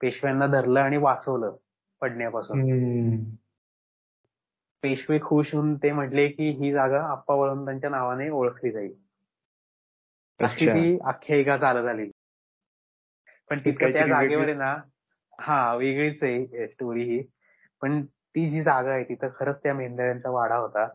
[0.00, 1.56] पेशव्यांना धरलं आणि वाचवलं
[2.02, 2.60] पडण्यापासून.
[4.86, 8.94] पेशवे खुश होऊन ते म्हटले की ही जागा आप्पा वळवंतांच्या नावाने ओळखली जाईल.
[10.40, 12.10] अशी ती आख्यायिका चालत आली.
[13.50, 14.76] पण तिथं त्या जागेवर आहे ना
[15.40, 17.22] हा वेगळीच आहे स्टोरी ही.
[17.82, 20.88] पण ती जी जागा आहे तिथं खरंच त्या मेंढ्यांचा वाडा होता.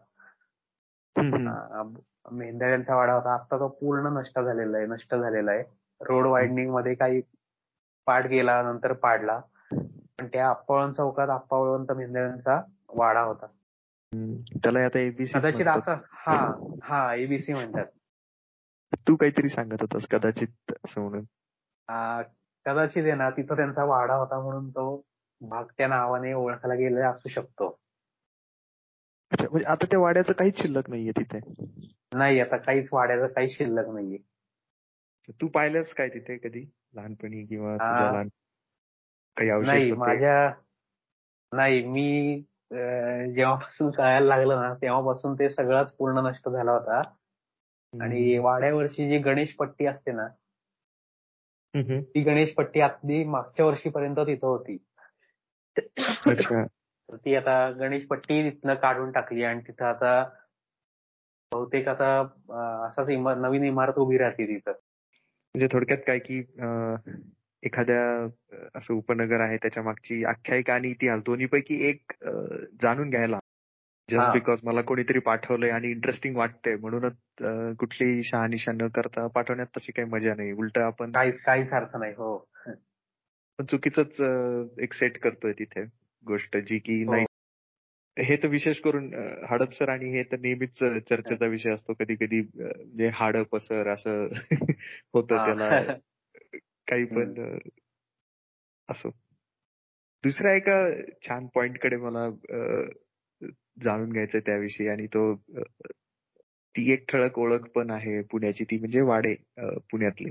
[2.32, 3.34] मेंढ्यांचा वाडा होता.
[3.34, 5.64] आता तो पूर्ण नष्ट झालेला आहे नष्ट झालेला आहे.
[6.02, 7.22] रोड वायडनिंगमध्ये काही
[8.06, 9.42] पाठ गेला नंतर पाडला.
[10.20, 13.46] पण त्या आप्पावळण चौकात आप्पावळवंत मेंढ्यांचा वाडा होता.
[14.14, 16.36] त्याला आता एबीसी कदाचित असं हा
[16.84, 17.86] हा एबीसी म्हणतात.
[19.08, 21.24] तू काहीतरी सांगत होतास कदाचित असं म्हणून.
[22.66, 25.04] कदाचित आहे ना तिथं त्यांचा वाडा होता म्हणून तो
[25.42, 27.78] भाग त्या नावाने ओळखला गेला असू शकतो.
[29.32, 31.40] म्हणजे आता त्या वाड्याचं काहीच शिल्लक नाहीये तिथे?
[32.16, 34.18] नाही आता काहीच वाड्याचं काहीच शिल्लक नाहीये.
[35.42, 36.66] तू पाहिलंस काय तिथे कधी?
[36.96, 38.24] लहानपणी किंवा
[39.62, 40.54] नाही माझ्या
[41.52, 47.02] नाही मी जेव्हापासून कळायला लागलं ना तेव्हापासून ते सगळंच पूर्ण नष्ट झाला होता.
[47.94, 50.28] आणि वाड्यावरची जी गणेश पट्टी असते ना
[52.02, 54.78] ती गणेश पट्टी अगदी मागच्या वर्षीपर्यंत तिथं होती.
[57.26, 60.24] ती आता गणेश पट्टी तिथनं काढून टाकली आणि तिथं आता
[61.52, 62.20] बहुतेक आता
[62.88, 63.08] असाच
[63.38, 64.72] नवीन इमारत उभी राहते तिथं.
[64.72, 66.42] म्हणजे थोडक्यात काय की
[67.64, 68.28] एखाद्या
[68.76, 72.14] असं उपनगर आहे त्याच्या मागची आख्यायिका आणि इतिहास दोन्हीपैकी एक
[72.82, 73.40] जाणून घ्यायला.
[74.12, 77.14] जस्ट बिकॉज मला कोणीतरी पाठवलंय आणि इंटरेस्टिंग वाटतंय म्हणूनच
[77.80, 80.52] कुठलीही शहानिशा न करता पाठवण्यात तशी काही मजा नाही.
[80.52, 82.38] उलट आपण काहीच अर्थ नाही हो.
[83.60, 84.00] पण चुकीच
[84.80, 85.84] एक सेट करतोय तिथे
[86.26, 87.12] गोष्ट जी की हो.
[87.12, 87.26] नाही.
[88.20, 89.14] हे तर विशेष करून
[89.50, 91.94] हडपसर आणि हे तर नेहमीच चर्चेचा विषय असतो.
[91.94, 94.28] कधी कधी म्हणजे हाडप सर असं
[95.14, 95.70] होतं त्याला
[96.92, 97.34] काही पण
[98.90, 99.10] असो.
[100.24, 100.80] दुसऱ्या एका
[101.28, 102.30] छान पॉइंटकडे मला
[103.84, 105.34] जाणून घ्यायचं त्याविषयी आणि तो
[106.76, 109.34] ती एक ठळक ओळख पण आहे पुण्याची ती म्हणजे वाडे
[109.92, 110.30] पुण्यातली.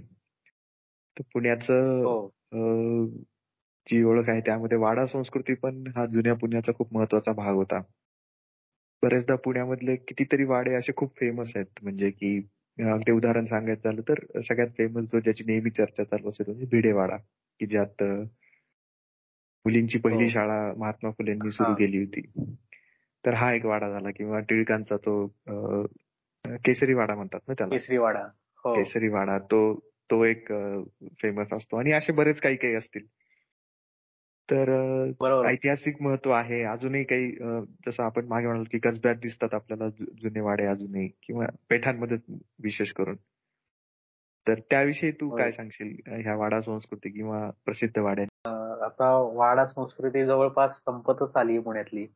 [1.17, 3.07] तर पुण्याचं हो.
[3.87, 7.81] जी ओळख आहे त्यामध्ये वाडा संस्कृती पण हा जुन्या पुण्याचा खूप महत्त्वाचा भाग होता.
[9.03, 12.39] बरेचदा पुण्यामधले कितीतरी वाडे असे खूप फेमस आहेत म्हणजे की
[12.81, 17.17] ते उदाहरण सांगायचं झालं तर सगळ्यात फेमस जो ज्याची नेहमी चर्चा चालू असेल म्हणजे भिडेवाडा
[17.61, 18.03] की ज्यात
[19.65, 20.31] मुलींची पहिली हो.
[20.31, 22.21] शाळा महात्मा फुलेंनी सुरू केली होती.
[23.27, 25.27] तर हा एक वाडा झाला किंवा टिळकांचा तो
[26.45, 27.75] केसरी वाडा म्हणतात ना त्याला.
[27.75, 28.23] केसरी वाडा
[28.65, 28.75] हो.
[28.75, 29.75] केसरी वाडा तो
[30.11, 30.53] तो एक
[31.23, 31.77] फेमस असतो.
[31.77, 33.03] आणि असे बरेच काही काही असतील.
[34.49, 34.71] तर
[35.47, 36.63] ऐतिहासिक महत्त्व आहे.
[36.63, 37.31] अजूनही काही
[37.87, 39.89] जसं आपण मागे म्हणाल की कसब्यात दिसतात आपल्याला
[40.23, 42.17] जुने वाडे अजूनही किंवा पेठांमध्ये
[42.63, 43.17] विशेष करून.
[44.47, 45.95] तर त्याविषयी तू काय सांगशील?
[46.07, 48.25] ह्या वाडा संस्कृती किंवा प्रसिद्ध वाड्या?
[48.85, 52.07] आता वाडा संस्कृती जवळपास संपतच आली पुण्यातली.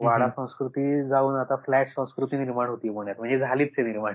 [0.00, 3.16] वाडा संस्कृती जाऊन आता फ्लॅट संस्कृती निर्माण होती पुण्यात.
[3.18, 4.14] म्हणजे झालीच निर्माण.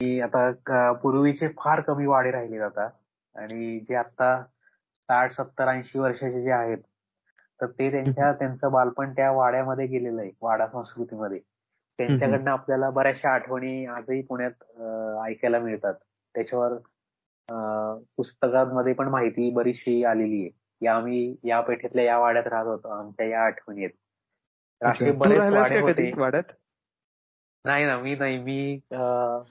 [0.00, 2.88] की आता पूर्वीचे फार कमी वाडे राहिले आता.
[3.36, 4.44] आणि जे आता
[5.02, 6.78] साठ सत्तर ऐंशी वर्षाचे जे आहेत
[7.60, 11.38] तर ते त्यांच्या त्यांचं बालपण त्या वाड्यामध्ये गेलेलं आहे वाडा संस्कृतीमध्ये.
[11.98, 14.62] त्यांच्याकडनं आपल्याला बऱ्याचशा आठवणी आजही पुण्यात
[15.26, 15.94] ऐकायला मिळतात.
[16.34, 16.76] त्याच्यावर
[18.16, 20.48] पुस्तकांमध्ये पण माहिती बरीचशी आलेली आहे.
[20.48, 22.88] की आम्ही या पेठेतल्या या वाड्यात राहत होतो.
[22.88, 23.96] आमच्या या आठवणी आहेत.
[24.80, 26.10] असे बरेच वाडे होते.
[26.16, 26.52] वाड्यात?
[27.64, 28.38] नाही ना मी नाही.
[28.38, 28.80] मी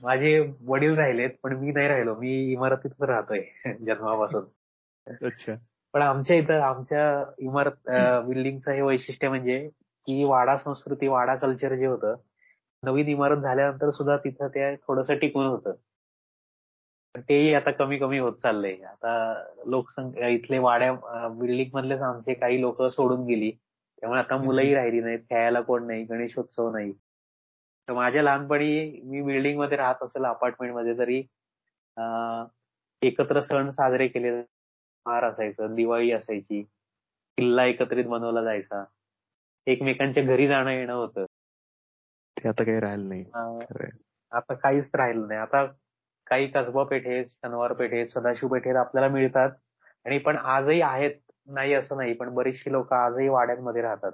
[0.03, 2.15] माझे वडील राहिलेत पण मी नाही राहिलो.
[2.15, 3.41] मी इमारतीतच राहतोय
[3.85, 4.45] जन्मापासून.
[5.25, 5.55] अच्छा.
[5.93, 7.03] पण आमच्या इथं आमच्या
[7.39, 7.89] इमारत
[8.27, 9.59] बिल्डिंगचं हे वैशिष्ट्य म्हणजे
[10.07, 12.15] की वाडा संस्कृती वाडा कल्चर जे होतं
[12.83, 15.73] नवीन इमारत झाल्यानंतर सुद्धा तिथं ते थोडंसं टिकून होतं.
[17.29, 18.75] तेही आता कमी कमी होत चाललंय.
[18.83, 23.51] आता लोकसंख्या इथले वाड्या बिल्डिंग मधलेच आमचे काही लोक सोडून गेली.
[24.01, 26.91] त्यामुळे आता मुलंही राहिली नाहीत खेळायला कोण नाही गणेशोत्सव नाही.
[27.87, 31.21] तर माझ्या लहानपणी मी बिल्डिंगमध्ये राहत असेल अपार्टमेंटमध्ये तरी
[33.01, 34.31] एकत्र सण साजरे केले
[35.05, 36.61] हार असायचं दिवाळी असायची
[37.37, 38.83] किल्ला एकत्रित बनवला जायचा
[39.67, 41.25] एकमेकांच्या घरी जाणं येणं होतं.
[42.37, 43.23] ते आता काही राहिलं नाही.
[44.31, 45.39] आता काहीच राहिलं नाही.
[45.39, 45.65] आता
[46.27, 49.49] काही कसबा पेठेत शनिवार पेठेत सदाशिव पेठेत आपल्याला मिळतात.
[50.05, 51.15] आणि पण आजही आहेत
[51.47, 54.11] नाही असं नाही पण बरीचशी लोक आजही वाड्यांमध्ये राहतात.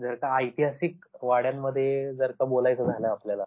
[0.00, 3.44] जर का ऐतिहासिक वाड्यांमध्ये जर का बोलायचं झालं आपल्याला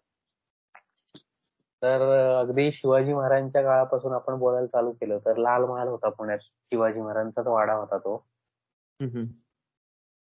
[1.81, 2.01] तर
[2.39, 6.39] अगदी शिवाजी महाराजांच्या काळापासून आपण बोलायला चालू केलं तर लाल महाल होता पुण्यात.
[6.39, 8.17] शिवाजी महाराजांचाच वाडा होता तो.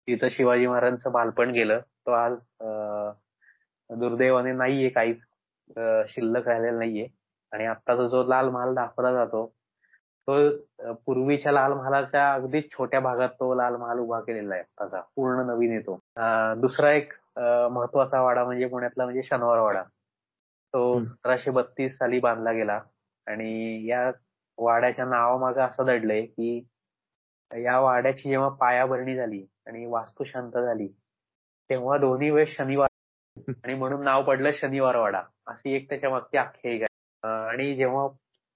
[0.08, 1.80] तिथं शिवाजी महाराजांचं बालपण गेलं.
[2.06, 2.38] तो आज
[3.90, 5.20] दुर्दैवाने नाहीये काहीच.
[6.08, 7.06] शिल्लक राहिलेला नाहीये.
[7.52, 9.46] आणि आत्ताचा जो लाल महाल दाखवला जातो
[10.28, 10.34] तो
[11.06, 15.72] पूर्वीच्या लाल महालाच्या अगदी छोट्या भागात तो लाल महाल उभा केलेला आहे त्याचा पूर्ण नवीन
[15.72, 15.98] येतो.
[16.60, 19.82] दुसरा एक महत्त्वाचा वाडा म्हणजे पुण्यातला म्हणजे शनिवार वाडा
[20.74, 22.80] तो सतराशे बत्तीस साली बांधला गेला.
[23.26, 24.10] आणि या
[24.58, 26.58] वाड्याच्या नावामागे असं दडलंय की
[27.50, 30.88] या वाड्याची जेव्हा पायाभरणी झाली आणि वास्तू शांत झाली
[31.70, 32.88] तेव्हा दोन्ही वेळेस शनिवार
[33.64, 37.48] आणि म्हणून नाव पडलं शनिवार वाडा अशी एक त्याच्या मागची आख्यायिका आहे.
[37.48, 38.06] आणि जेव्हा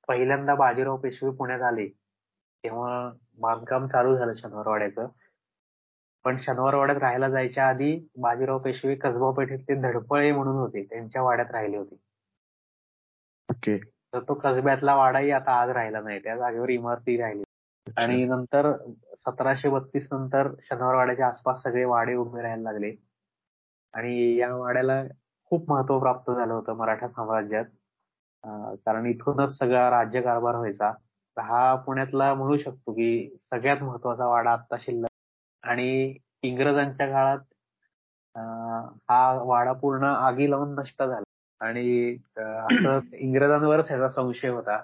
[0.09, 1.87] पहिल्यांदा बाजीराव पेशवे पुण्यात आले
[2.65, 3.11] तेव्हा
[3.41, 5.07] बांधकाम चालू झालं शनिवार वाड्याचं
[6.25, 11.51] पण शनिवार वाड्यात राहायला जायच्या आधी बाजीराव पेशवे कसबा पेठेतले धडपळे म्हणून होते त्यांच्या वाड्यात
[11.53, 11.97] राहिले होते.
[13.49, 13.77] ओके.
[14.12, 17.43] तर तो कसब्यातला वाडाही आता आज राहिला नाही त्या जागेवर इमारती राहिली
[17.97, 18.70] आणि नंतर
[19.27, 22.95] सतराशे बत्तीस नंतर शनिवार वाड्याच्या आसपास सगळे वाडे उभे राहायला लागले.
[23.95, 25.03] आणि या वाड्याला
[25.53, 27.64] खूप महत्त्व प्राप्त झालं होतं मराठा साम्राज्यात.
[28.87, 30.93] कारण इथूनच सगळा राज्यकारभार व्हायचा.
[31.37, 35.09] हा पुण्यातला म्हणू शकतो की सगळ्यात महत्त्वाचा वाडा आता शिल्लक
[35.65, 37.39] आणि इंग्रजांच्या काळात
[39.09, 41.23] हा वाडा पूर्ण आगी लावून नष्ट झाला.
[41.61, 44.81] आणि असं इंग्रजांवरच ह्याचा संशय होता.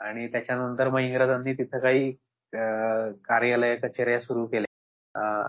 [0.00, 2.10] आणि त्याच्यानंतर मग इंग्रजांनी तिथं काही
[3.24, 4.66] कार्यालय कचेऱ्या सुरू केल्या.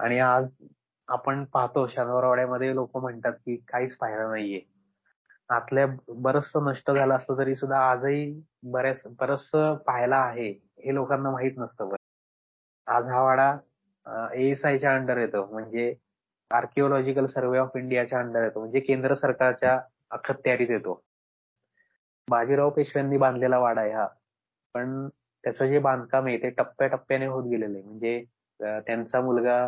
[0.04, 0.48] आणि आज
[1.08, 4.62] आपण पाहतो शनिवारवाड्यामध्ये लोक म्हणतात की काहीच पाहिलं नाहीये.
[5.50, 5.86] आतल्या
[6.22, 9.50] बरचस नष्ट झालं असलं तरी सुद्धा आजही बऱ्याच बरच
[9.86, 10.50] पाहायला आहे
[10.86, 11.96] हे लोकांना माहीत नसतं
[12.88, 13.52] आज हा वाडा
[14.34, 15.46] एएसआयच्या अंडर येतो.
[15.52, 15.94] म्हणजे
[16.52, 18.60] आर्किओलॉजिकल सर्वे ऑफ इंडियाच्या अंडर येतो.
[18.60, 19.80] म्हणजे केंद्र सरकारच्या
[20.12, 21.02] अखत्यारीत येतो.
[22.28, 24.08] बाजीराव पेशव्यांनी बांधलेला वाडा आहे हा.
[24.76, 25.08] पण
[25.44, 27.84] त्याचं जे बांधकाम आहे ते टप्प्याटप्प्याने होत गेलेलं आहे.
[27.86, 28.24] म्हणजे
[28.60, 29.60] त्यांचा मुलगा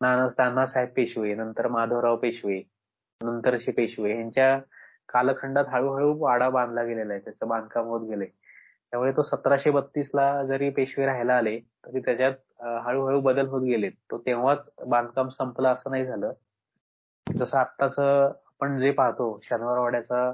[0.00, 2.60] नानासाहेब पेशवे नंतर माधवराव पेशवे
[3.20, 4.58] नंतरचे पेशवे यांच्या
[5.08, 7.20] कालखंडात हळूहळू वाडा बांधला गेलेला आहे.
[7.24, 8.26] त्याचं बांधकाम होत गेलंय.
[8.92, 12.32] त्यामुळे तो सतराशे बत्तीस ला जरी पेशवे राहायला आले तरी त्याच्यात
[12.84, 16.32] हळूहळू बदल होत गेले तो तेव्हाच बांधकाम संपलं असं नाही झालं.
[17.26, 20.32] जसं आत्ताच आपण जे पाहतो शनिवारवाड्याचा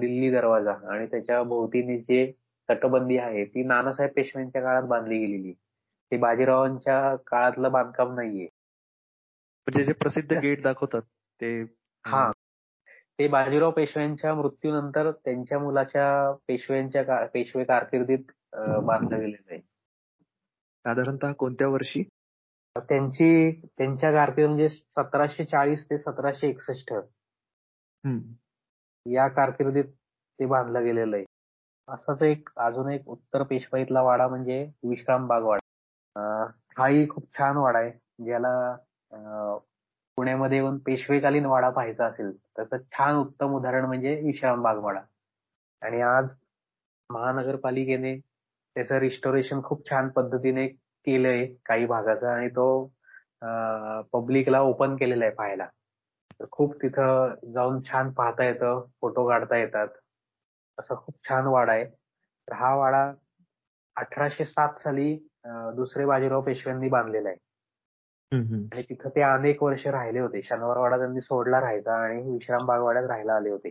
[0.00, 2.30] दिल्ली दरवाजा आणि त्याच्या भोवतीने जे
[2.68, 5.52] तटबंदी आहे ती नानासाहेब पेशव्यांच्या काळात बांधली गेलेली.
[6.12, 8.44] ते बाजीरावांच्या काळातलं बांधकाम नाहीये.
[9.66, 11.02] म्हणजे जे प्रसिद्ध गेट दाखवतात
[11.40, 11.60] ते
[12.04, 12.30] हा.
[13.18, 18.32] ते बाजीराव पेशव्यांच्या मृत्यूनंतर त्यांच्या मुलाच्या पेशव्यांच्या पेशवे कारकिर्दीत
[18.82, 19.60] बांधलं गेलेलं आहे.
[20.84, 22.02] साधारणतः कोणत्या वर्षी?
[22.76, 26.92] त्यांची त्यांच्या कारकिर्दी म्हणजे सतराशे चाळीस ते सतराशे एकसष्ट.
[29.06, 29.84] या कारकिर्दीत
[30.38, 31.24] ते बांधलं गेलेलं आहे.
[31.88, 36.44] असाच एक अजून एक उत्तर पेशवाईतला वाडा म्हणजे विश्रामबाग वाडा
[36.78, 37.90] हाही खूप छान वाडा आहे.
[38.24, 38.76] ज्याला
[40.16, 45.00] पुण्यामध्ये येऊन पेशवेकालीन वाडा पाहायचा असेल त्याचं छान उत्तम उदाहरण म्हणजे विश्रामबाग वाडा
[45.82, 46.34] आणि आज
[47.10, 48.14] महानगरपालिकेने
[48.76, 50.66] त्याचं रिस्टोरेशन खूप छान पद्धतीने
[51.06, 52.66] केलंय काही भागाचं आणि तो
[54.12, 55.66] पब्लिकला ओपन केलेला आहे पाहायला.
[56.40, 59.88] तर खूप तिथं जाऊन छान पाहता येतं फोटो काढता येतात.
[60.78, 61.84] असा खूप छान वाडा आहे.
[61.84, 63.10] तर हा वाडा
[63.96, 65.14] अठराशे सात साली
[65.76, 67.38] दुसरे बाजीराव पेशव्यांनी बांधलेला आहे.
[68.72, 70.42] आणि तिथं ते अनेक वर्ष राहिले होते.
[70.42, 73.70] शनिवार वाडा त्यांनी सोडला राहायचा आणि विश्राम बाग वाड्यात राहायला आले होते.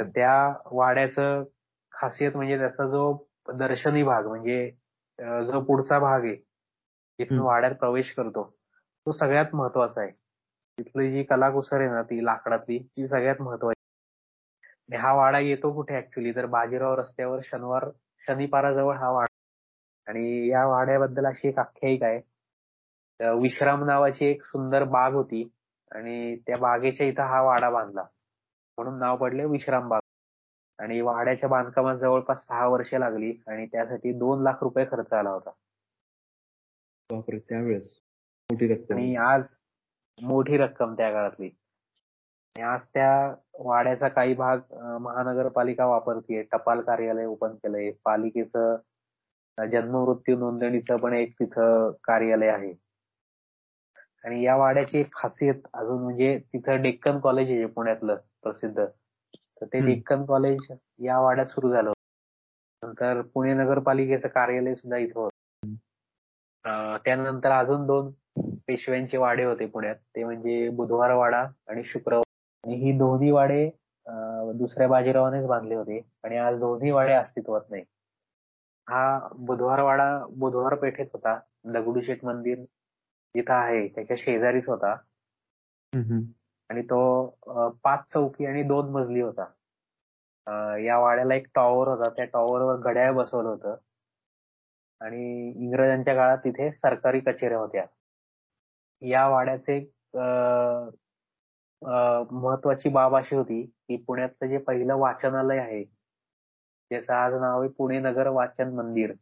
[0.00, 1.44] तर त्या वाड्याचं
[1.92, 3.12] खासियत म्हणजे त्याचा जो
[3.48, 4.68] दर्शनी भाग म्हणजे
[5.46, 6.34] जो पुढचा भाग आहे
[7.18, 8.42] जिथून वाड्यात प्रवेश करतो
[9.06, 10.10] तो सगळ्यात महत्त्वाचा आहे.
[10.78, 14.96] तिथली जी कलाकुसर आहे ना ती लाकडातली ती सगळ्यात महत्वाची.
[14.96, 17.88] हा वाडा येतो कुठे ऍक्च्युली तर बाजीराव रस्त्यावर शनिवार
[18.26, 22.20] शनिपाराजवळ हा वाडा आणि या वाड्याबद्दल अशी एक आख्यायिका आहे.
[23.40, 25.48] विश्राम नावाची एक सुंदर बाग होती.
[25.92, 28.02] आणि त्या बागेच्या इथं हा वाडा बांधला.
[28.78, 30.00] म्हणून नाव पडले विश्राम बाग.
[30.78, 35.50] आणि वाड्याच्या बांधकामात जवळपास सहा वर्ष लागली आणि त्यासाठी दोन लाख रुपये खर्च आला होता.
[37.48, 37.88] त्यावेळेस?
[38.50, 38.94] मोठी रक्कम.
[38.94, 39.42] आणि आज
[40.22, 41.46] मोठी रक्कम त्या काळातली.
[41.46, 44.58] आणि आज त्या वाड्याचा काही भाग
[45.00, 48.76] महानगरपालिका वापरतीये टपाल कार्यालय ओपन केलंय पालिकेचं
[49.58, 52.72] जन्म मृत्यू नोंदणीचं पण एक तिथं कार्यालय आहे.
[54.24, 58.86] आणि या वाड्याची एक खासियत अजून म्हणजे तिथं डेक्कन कॉलेज आहे पुण्यातलं प्रसिद्ध.
[59.60, 60.66] तर ते डेक्कन कॉलेज
[61.00, 61.92] या वाड्यात सुरू झालं
[62.82, 65.74] नंतर पुणे नगरपालिकेचं कार्यालय सुद्धा इथं होतं.
[67.04, 68.10] त्यानंतर अजून दोन
[68.66, 69.96] पेशव्यांचे वाडे होते पुण्यात.
[69.96, 72.22] ते म्हणजे बुधवार वाडा आणि शुक्रवार.
[72.64, 73.68] आणि ही दोन्ही वाडे
[74.58, 76.00] दुसऱ्या बाजीरावानेच बांधले होते.
[76.24, 77.82] आणि आज दोन्ही वाडे अस्तित्वात नाही
[78.86, 80.06] हा बुधवार वाडा
[80.36, 81.38] बुधवार पेठेत होता.
[81.66, 82.58] दगडूशेठ मंदिर
[83.34, 84.94] जिथं आहे त्याच्या शेजारीच होता.
[86.70, 87.00] आणि तो
[87.84, 89.44] पाच चौकी आणि दोन मजली होता.
[90.80, 92.10] या वाड्याला एक टॉवर होता.
[92.16, 93.76] त्या टॉवरवर घड्याळ बसवलं होतं.
[95.00, 97.84] आणि इंग्रजांच्या काळात तिथे सरकारी कचेऱ्या होत्या.
[99.02, 99.78] या वाड्याचे
[102.32, 107.98] महत्वाची बाब अशी होती की पुण्यातलं जे पहिलं वाचनालय आहे ज्याचं आज नाव आहे पुणे
[108.00, 109.12] नगर वाचन मंदिर.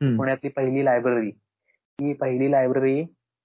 [0.00, 1.30] पुण्यातली पहिली लायब्ररी
[1.98, 2.98] ही पहिली लायब्ररी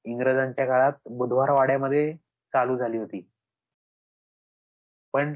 [0.06, 2.14] इंग्रजांच्या काळात बुधवार वाड्यामध्ये
[2.58, 3.22] चालू झाली होती.
[5.14, 5.34] पण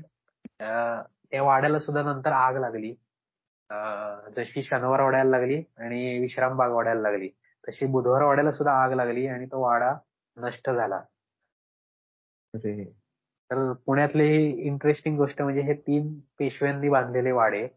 [0.60, 2.94] त्या वाड्याला सुद्धा नंतर आग लागली.
[4.36, 7.30] जशी शनिवार वाड्याला लागली आणि विश्रामबाग वाड्याला लागली.
[7.68, 9.94] तशी बुधवार वाड्याला सुद्धा आग लागली आणि तो वाडा
[10.38, 11.02] नष्ट झाला.
[13.52, 14.26] तर पुण्यातले
[14.68, 17.68] इंटरेस्टिंग गोष्ट म्हणजे हे तीन पेशव्यांनी बांधलेले वाडे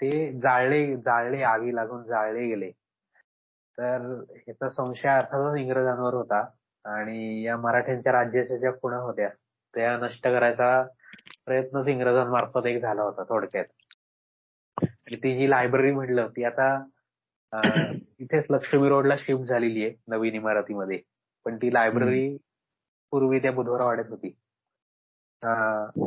[0.00, 0.10] ते
[0.40, 2.70] जाळले जाळले आगी लागून जाळले गेले.
[3.78, 4.00] तर
[4.30, 6.42] ह्याचा संशय अर्थातच इंग्रजांवर होता.
[6.84, 9.28] आणि या मराठ्यांच्या राज्याच्या ज्या खुणा होत्या
[9.74, 10.82] त्या नष्ट करायचा
[11.44, 13.64] प्रयत्नच इंग्रजांमार्फत एक झाला होता थोडक्यात.
[15.14, 16.68] ती जी लायब्ररी म्हटलं ती आता
[18.20, 21.00] इथेच लक्ष्मी रोडला शिफ्ट झालेली आहे नवीन इमारतीमध्ये.
[21.46, 22.36] पण ती लायब्ररी
[23.12, 24.30] पूर्वी त्या बुधवार वाड्यात होती.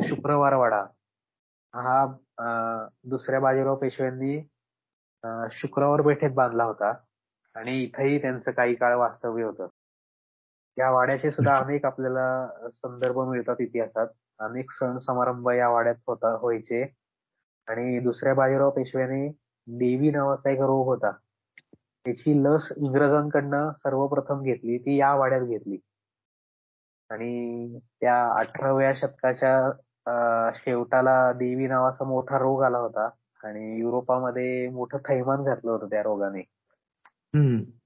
[0.09, 0.81] शुक्रवार वाडा
[1.73, 2.05] हा
[3.03, 4.39] दुसऱ्या बाजीराव पेशव्यांनी
[5.51, 6.93] शुक्रवार पेठेत बांधला होता.
[7.55, 9.67] आणि इथंही त्यांचं काही काळ वास्तव्य होतं.
[10.77, 14.07] या वाड्याचे सुद्धा अनेक आपल्याला संदर्भ मिळतात इतिहासात.
[14.39, 16.83] अनेक सण समारंभ या वाड्यात होता व्हायचे.
[17.67, 19.27] आणि दुसऱ्या बाजीराव पेशव्याने
[19.67, 21.11] देवी नावाचा एक रोग होता.
[22.05, 25.77] त्याची लस इंग्रजांकडनं सर्वप्रथम घेतली ती या वाड्यात घेतली.
[27.09, 33.09] आणि त्या अठराव्या शतकाच्या शेवटाला देवी नावाचा मोठा रोग आला होता.
[33.43, 36.41] आणि युरोपामध्ये मोठं थैमान घातलं होतं त्या रोगाने.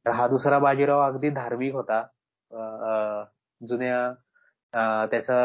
[0.06, 2.04] तर हा दुसरा बाजीराव अगदी धार्मिक होता.
[3.62, 5.40] जुन्या त्याचा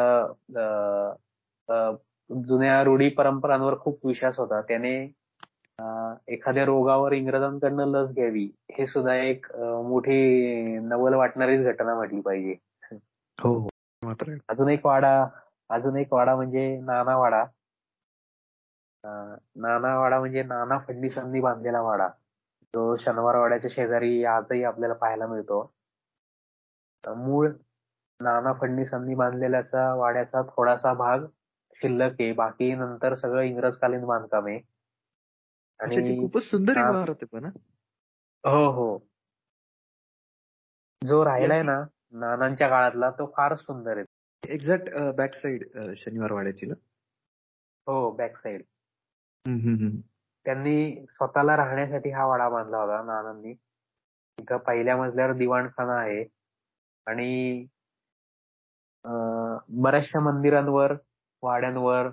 [2.30, 4.61] जुन्या रूढी परंपरांवर खूप विश्वास होता.
[4.61, 4.94] त्याने
[6.28, 12.55] एखाद्या रोगावर इंग्रजांकडनं लस घ्यावी हे सुद्धा एक मोठी नवल वाटणारीच घटना म्हटली पाहिजे.
[13.40, 13.68] हो, हो.
[14.48, 15.26] अजून एक वाडा
[15.70, 17.44] अजून एक वाडा म्हणजे नाना वाडा.
[19.05, 22.09] नाना वाडा म्हणजे नाना फडणीसांनी बांधलेला वाडा.
[22.74, 25.62] जो शनिवार वाड्याच्या शेजारी आजही आपल्याला पाहायला मिळतो.
[27.09, 27.48] मूळ
[28.20, 31.26] नाना फडणीसांनी बांधलेल्याचा वाड्याचा थोडासा भाग
[31.82, 32.32] शिल्लक आहे.
[32.32, 34.61] बाकी नंतर सगळं इंग्रजकालीन बांधकाम आहे.
[35.80, 37.44] आणि खूपच सुंदर इमारत आहे पण
[38.44, 38.70] हो?
[38.72, 38.98] हो
[41.02, 41.82] जो राहिलाय ना
[42.12, 44.05] नानांच्या काळातला तो फार सुंदर आहे.
[44.42, 45.64] एक्झॅक्ट बॅक साइड
[45.96, 46.74] शनिवार वाड्याची ना?
[47.86, 48.62] हो बॅक साइड
[50.46, 53.55] त्यांनी स्वतःला राहण्यासाठी हा वाडा बांधला होता नानांनी.
[54.38, 56.24] तिथं पहिल्या मजल्यावर दिवाणखाना आहे.
[57.07, 57.66] आणि
[59.82, 60.92] बऱ्याचशा मंदिरांवर
[61.42, 62.09] वाड्यांवर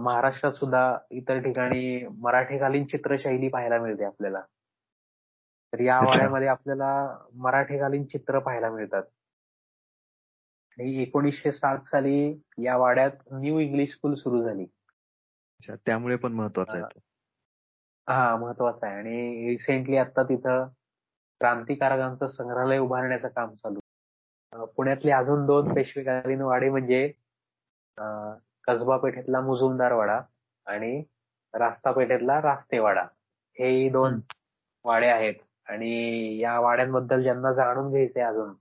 [0.00, 4.40] महाराष्ट्रात सुद्धा इतर ठिकाणी मराठीकालीन चित्रशैली पाहायला मिळते आपल्याला.
[5.72, 6.90] तर या वाड्यामध्ये आपल्याला
[7.42, 9.02] मराठीकालीन चित्र पाहायला मिळतात.
[10.78, 12.18] आणि एकोणीसशे सात साली
[12.64, 14.66] या वाड्यात न्यू इंग्लिश स्कूल सुरू झाली.
[15.86, 17.00] त्यामुळे पण महत्वाचं आहे
[18.08, 18.96] हा महत्वाचं आहे.
[18.96, 20.68] आणि रिसेंटली आता तिथं
[21.40, 27.06] क्रांतिकारकांचं संग्रहालय उभारण्याचं काम चालू पुण्यातले अजून दोन पेशवेकालीन वाडे म्हणजे
[28.66, 30.20] कसबा पेठेतला मुजुमदार वाडा
[30.66, 31.02] आणि
[31.54, 33.02] रास्ता पेठेतला रास्तेवाडा.
[33.56, 34.20] हे दोन
[34.84, 35.34] वाडे आहेत
[35.68, 38.52] आणि या वाड्यांबद्दल ज्यांना जाणून घ्यायचंय अजून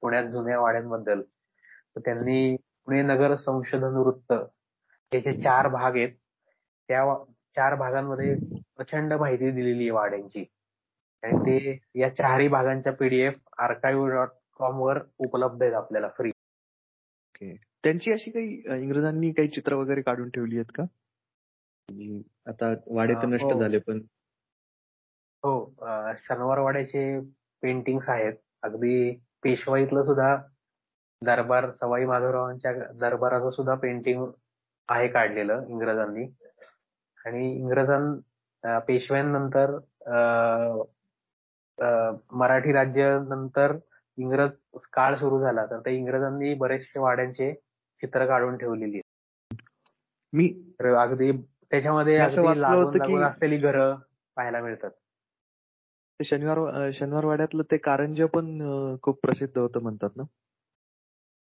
[0.00, 4.32] पुण्यात जुन्या वाड्यांबद्दल तर त्यांनी पुणे नगर संशोधन वृत्त
[5.12, 6.12] हे जे चार भाग आहेत
[6.88, 7.04] त्या
[7.56, 8.34] चार भागांमध्ये
[8.76, 10.44] प्रचंड माहिती दिलेली आहे वाड्यांची.
[11.22, 16.30] आणि ते या चारही भागांच्या पीडीएफ आर्काईव्ह डॉट कॉम वर उपलब्ध आहेत आपल्याला फ्री
[17.84, 20.84] त्यांची अशी काही इंग्रजांनी काही चित्र वगैरे काढून ठेवली आहेत का?
[22.46, 23.58] आता वाडे तर नष्ट हो.
[23.60, 23.98] झाले पण
[25.42, 27.18] हो शनिवार वाड्याचे
[27.62, 28.34] पेंटिंग्स आहेत.
[28.62, 29.10] अगदी
[29.42, 30.34] पेशवाईतलं सुद्धा
[31.22, 34.26] दरबार सवाई माधवरावांच्या दरबाराचं सुद्धा पेंटिंग
[34.88, 36.24] आहे काढलेलं इंग्रजांनी.
[37.18, 39.76] आणि इंग्रजां पेशव्यांनंतर
[41.78, 43.76] मराठी राज्य नंतर
[44.18, 44.50] इंग्रज
[44.92, 45.64] काळ सुरू झाला.
[45.66, 47.52] तर त्या इंग्रजांनी बरेचसे वाड्यांचे
[48.02, 49.00] चित्र काढून ठेवलेली
[50.32, 50.48] मी
[50.98, 51.30] अगदी
[51.70, 53.94] त्याच्यामध्ये असलेली घरं
[54.36, 54.90] पाहायला मिळतात.
[56.20, 58.58] शनिवार शनिवार वाड्यातलं ते कारंज पण
[59.02, 60.22] खूप प्रसिद्ध होतं म्हणतात ना?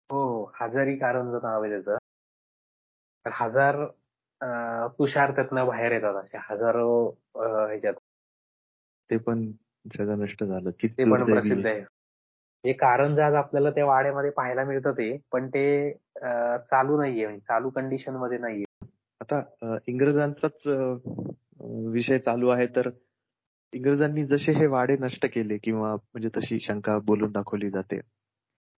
[0.10, 1.98] हो हजारी कारंज नाव आहे त्याचं.
[3.26, 3.86] हजार
[5.00, 6.38] तुषार त्यातनं बाहेर येतात असे.
[6.50, 6.88] हजारो
[7.36, 7.94] ह्याच्यात.
[9.10, 9.46] ते पण
[9.86, 10.70] सगळं नष्ट झालं.
[10.72, 11.80] ते पण प्रसिद्ध आहे.
[12.64, 15.66] हे कारंज आज आपल्याला त्या वाड्यामध्ये पाहायला मिळतं ते पण ते
[16.72, 17.26] चालू नाहीये.
[17.26, 18.66] म्हणजे चालू कंडिशनमध्ये नाहीये.
[19.22, 20.68] आता इंग्रजांचाच
[21.94, 22.90] विषय चालू आहे तर
[23.74, 28.00] इंग्रजांनी जसे हे वाडे नष्ट केले किंवा म्हणजे तशी शंका बोलून दाखवली जाते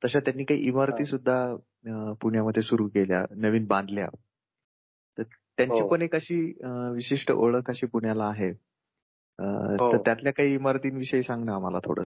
[0.01, 4.07] तशा त्यांनी काही इमारती सुद्धा पुण्यामध्ये सुरू केल्या नवीन बांधल्या.
[5.17, 5.87] तर त्यांची हो.
[5.87, 6.39] पण एक अशी
[6.93, 8.51] विशिष्ट ओळख अशी पुण्याला आहे.
[9.39, 9.97] तर हो.
[9.97, 12.03] त्यातल्या काही इमारतींविषयी सांग ना आम्हाला थोडं.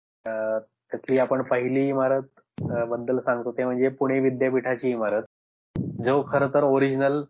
[0.90, 2.22] त्यातली आपण पहिली इमारत
[2.88, 5.22] बद्दल सांगतो ते म्हणजे पुणे विद्यापीठाची इमारत.
[6.04, 7.22] जो खर तर ओरिजिनल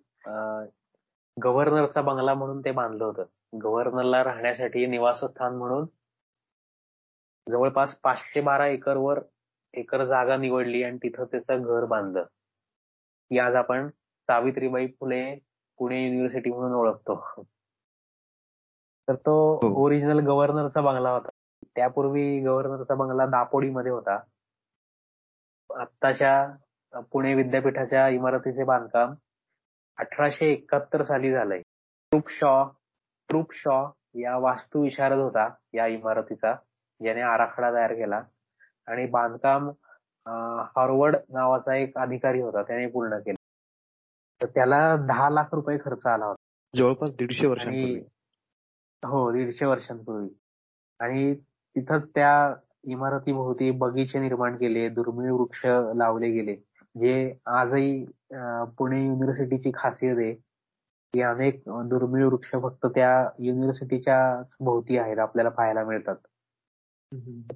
[1.36, 3.24] गव्हर्नरचा बंगला म्हणून ते बांधलं होतं.
[3.62, 5.86] गव्हर्नरला राहण्यासाठी निवासस्थान म्हणून
[7.48, 9.20] जवळपास पाचशे बारा एकरवर
[9.74, 12.24] एकर जागा निवडली आणि तिथं त्याचं घर बांधलं.
[13.30, 13.88] ती आज आपण
[14.28, 15.24] सावित्रीबाई फुले
[15.78, 17.44] पुणे युनिव्हर्सिटी म्हणून ओळखतो.
[19.08, 19.34] तर तो
[19.84, 21.28] ओरिजिनल गव्हर्नरचा बंगला होता.
[21.76, 24.18] त्यापूर्वी गव्हर्नरचा बंगला दापोडीमध्ये होता.
[25.80, 29.14] आत्ताच्या पुणे विद्यापीठाच्या इमारतीचे बांधकाम
[29.98, 31.62] अठराशे एकाहत्तर साली झालंय.
[32.28, 32.64] शॉ
[33.28, 36.54] ट्रुप शॉ या वास्तू विशारद होता या इमारतीचा
[37.00, 38.20] ज्याने आराखडा तयार केला.
[38.86, 39.70] आणि बांधकाम
[40.76, 43.42] हॉर्वर्ड नावाचा एक अधिकारी होता त्याने पूर्ण केलं.
[44.42, 46.42] तर त्याला दहा लाख रुपये खर्च आला होता.
[46.76, 48.02] जवळपास दीडशे वर्षांपूर्वी.
[49.04, 50.28] हो दीडशे वर्षांपूर्वी.
[51.00, 51.34] आणि
[51.76, 52.54] तिथंच त्या
[52.90, 55.64] इमारतीभोवती बगीचे निर्माण केले दुर्मिळ वृक्ष
[55.96, 56.56] लावले गेले.
[57.00, 58.04] जे आजही
[58.78, 60.34] पुणे युनिव्हर्सिटीची खासियत आहे.
[61.14, 64.18] की अनेक दुर्मिळ वृक्ष फक्त त्या युनिव्हर्सिटीच्या
[64.60, 66.16] भोवती आहेत आपल्याला पाहायला मिळतात.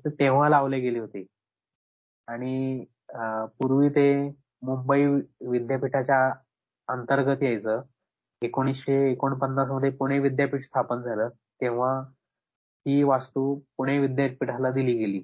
[0.07, 1.24] तेव्हा लावले गेले होते.
[2.28, 2.84] आणि
[3.59, 4.09] पूर्वी ते
[4.62, 5.05] मुंबई
[5.51, 6.32] विद्यापीठाच्या
[6.88, 7.82] अंतर्गत यायचं.
[8.43, 11.28] एकोणीसशे एकोणपन्नासमध्ये पुणे विद्यापीठ स्थापन झालं
[11.61, 11.93] तेव्हा
[12.86, 15.22] ही वास्तू पुणे विद्यापीठाला दिली गेली.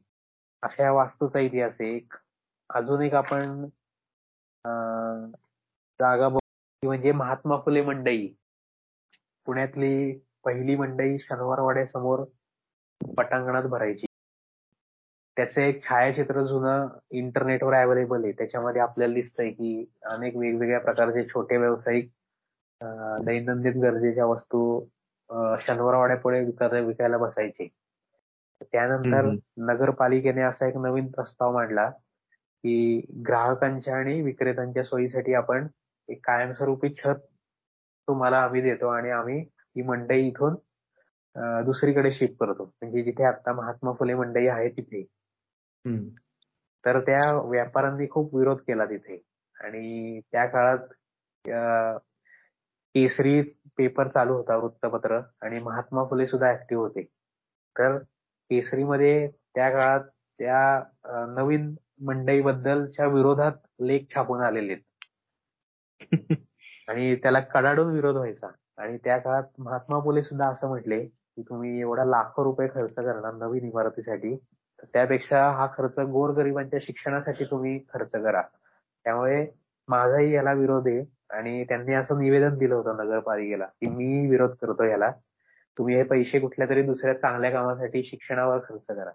[0.63, 1.95] अशा या वास्तूचा इतिहास आहे.
[1.97, 2.15] एक
[2.71, 3.65] अजून एक आपण
[6.01, 8.27] जागा म्हणजे महात्मा फुले मंडई.
[9.47, 12.25] पुण्यातली पहिली मंडई शनिवारवाड्यासमोर
[13.01, 14.07] पटांगणात भरायची.
[15.37, 18.33] त्याचं एक छायाचित्र जुनं इंटरनेटवर अवेलेबल आहे.
[18.33, 22.11] त्याच्यामध्ये आपल्याला दिसतंय की अनेक वेगवेगळ्या प्रकारचे छोटे व्यावसायिक
[23.25, 24.61] दैनंदिन गरजेच्या वस्तू
[25.67, 26.41] शनिवारवाड्यापुढे
[26.81, 27.69] विकायला बसायचे.
[28.63, 29.31] त्यानंतर
[29.71, 35.67] नगरपालिकेने असा एक नवीन प्रस्ताव मांडला की ग्राहकांच्या आणि विक्रेत्यांच्या सोयीसाठी आपण
[36.09, 37.21] एक कायमस्वरूपी छत
[38.09, 40.55] तुम्हाला आम्ही देतो आणि आम्ही ही मंडई इथून
[41.65, 42.65] दुसरीकडे शिफ्ट करतो.
[42.65, 45.03] म्हणजे जिथे आता महात्मा फुले मंडई आहे तिथे.
[46.85, 49.21] तर त्या व्यापाऱ्यांनी खूप विरोध केला तिथे.
[49.57, 50.79] आणि त्या काळात
[52.95, 53.41] केसरी
[53.77, 57.03] पेपर चालू होता वृत्तपत्र आणि महात्मा फुले सुद्धा ऍक्टिव्ह होते.
[57.79, 57.99] तर
[58.51, 60.01] केसरीमध्ये त्या काळात
[60.39, 60.83] त्या
[61.29, 64.77] नवीन मंडईबद्दलच्या विरोधात लेख छापून आलेले.
[66.89, 68.47] आणि त्याला कडाडून विरोध व्हायचा.
[68.79, 73.35] आणि त्या काळात महात्मा फुले सुद्धा असं म्हटले की तुम्ही एवढा लाखो रुपये खर्च करणार
[73.35, 74.37] नवीन इमारतीसाठी
[74.83, 78.43] त्यापेक्षा हा खर्च गोरगरिबांच्या शिक्षणासाठी तुम्ही खर्च करा.
[79.05, 79.47] त्यामुळे
[79.89, 81.14] माझाही याला विरोध आहे.
[81.31, 85.11] आणि त्यांनी असं निवेदन दिलं होतं नगरपालिकेला की मी विरोध करतो याला.
[85.79, 89.11] तुम्ही हे पैसे कुठल्या तरी दुसऱ्या चांगल्या कामासाठी शिक्षणावर खर्च करा.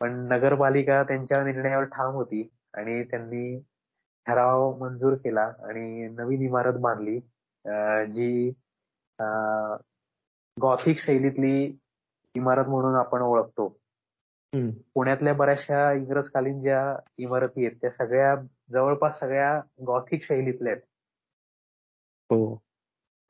[0.00, 3.60] पण नगरपालिका त्यांच्या निर्णयावर ठाम होती आणि त्यांनी
[4.26, 7.18] ठराव मंजूर केला आणि नवीन इमारत बांधली
[8.14, 8.50] जी
[10.56, 11.76] गॉथिक शैलीतली
[12.34, 13.68] इमारत म्हणून आपण ओळखतो.
[14.94, 18.34] पुण्यातल्या बऱ्याचशा इंग्रजकालीन ज्या इमारती आहेत त्या सगळ्या
[18.70, 20.82] जवळपास सगळ्या गॉथिक शैलीतल्या आहेत.
[22.30, 22.56] हो.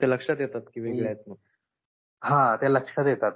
[0.01, 1.33] ते लक्षात येतात की वेगळ्या आहेत
[2.23, 3.33] हा ते लक्षात येतात.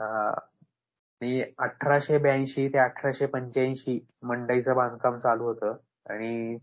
[0.00, 5.76] आणि अठराशे ब्याऐंशी ते अठराशे पंच्याऐंशी मंडईचं बांधकाम चालू होतं
[6.10, 6.56] आणि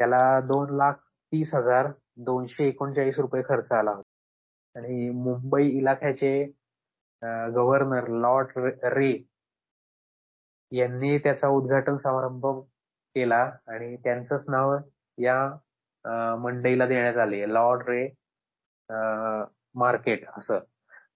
[0.00, 0.94] त्याला दोन लाख
[1.32, 1.90] तीस हजार
[2.24, 4.08] दोनशे एकोणचाळीस रुपये खर्च आला होता.
[4.76, 6.44] आणि मुंबई इलाख्याचे
[7.54, 8.58] गव्हर्नर लॉर्ड
[8.94, 9.12] रे
[10.72, 12.46] यांनी त्याचा उद्घाटन समारंभ
[13.14, 14.76] केला आणि त्यांचंच नाव
[15.18, 18.06] या मंडईला देण्यात आले लॉर्ड रे
[19.74, 20.58] मार्केट असं.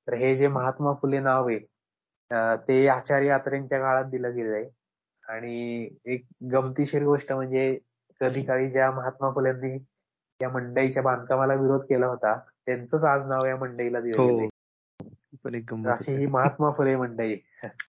[0.07, 1.59] तर हे जे महात्मा फुले नाव आहे
[2.69, 4.69] ते आचार्य यात्रेंच्या काळात दिलं गेलं आहे
[5.25, 7.79] आणि एक गमतीशीर गोष्ट म्हणजे
[8.21, 9.77] कधी काळी ज्या महात्मा फुलेंनी
[10.41, 12.35] या मंडईच्या बांधकामाला विरोध केला होता
[12.67, 14.27] त्यांचंच आज नाव या मंडईला दिलं हो.
[14.29, 14.49] गेलंय
[15.91, 17.37] अशी ही महात्मा फुले मंडई.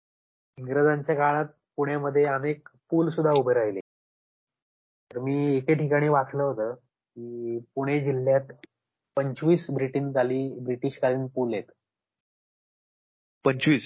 [0.58, 1.46] इंग्रजांच्या काळात
[1.76, 3.80] पुण्यामध्ये अनेक पूल सुद्धा उभे राहिले.
[5.12, 8.52] तर मी एके ठिकाणी वाचलं होतं की पुणे जिल्ह्यात
[9.16, 11.70] पंचवीस ब्रिटिशकाली ब्रिटिशकालीन पूल आहेत.
[13.44, 13.82] पंचवीस?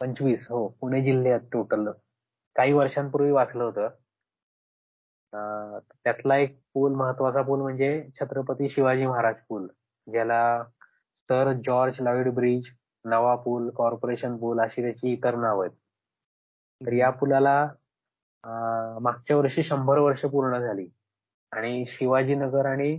[0.00, 1.90] पंचवीस हो पुणे जिल्ह्यात टोटल
[2.56, 3.88] काही वर्षांपूर्वी वाचलं होतं.
[6.04, 9.66] त्यातला एक पूल महत्त्वाचा पूल म्हणजे छत्रपती शिवाजी महाराज पूल
[10.06, 10.64] ज्याला
[11.28, 12.68] सर जॉर्ज लॉइड ब्रिज
[13.04, 15.72] नवा पूल कॉर्पोरेशन पूल अशी त्याची इतर नाव आहेत.
[16.80, 17.66] तर या पुलाला
[18.46, 20.86] मागच्या वर्षी शंभर वर्ष पूर्ण झाली.
[21.52, 22.96] आणि शिवाजीनगर आणि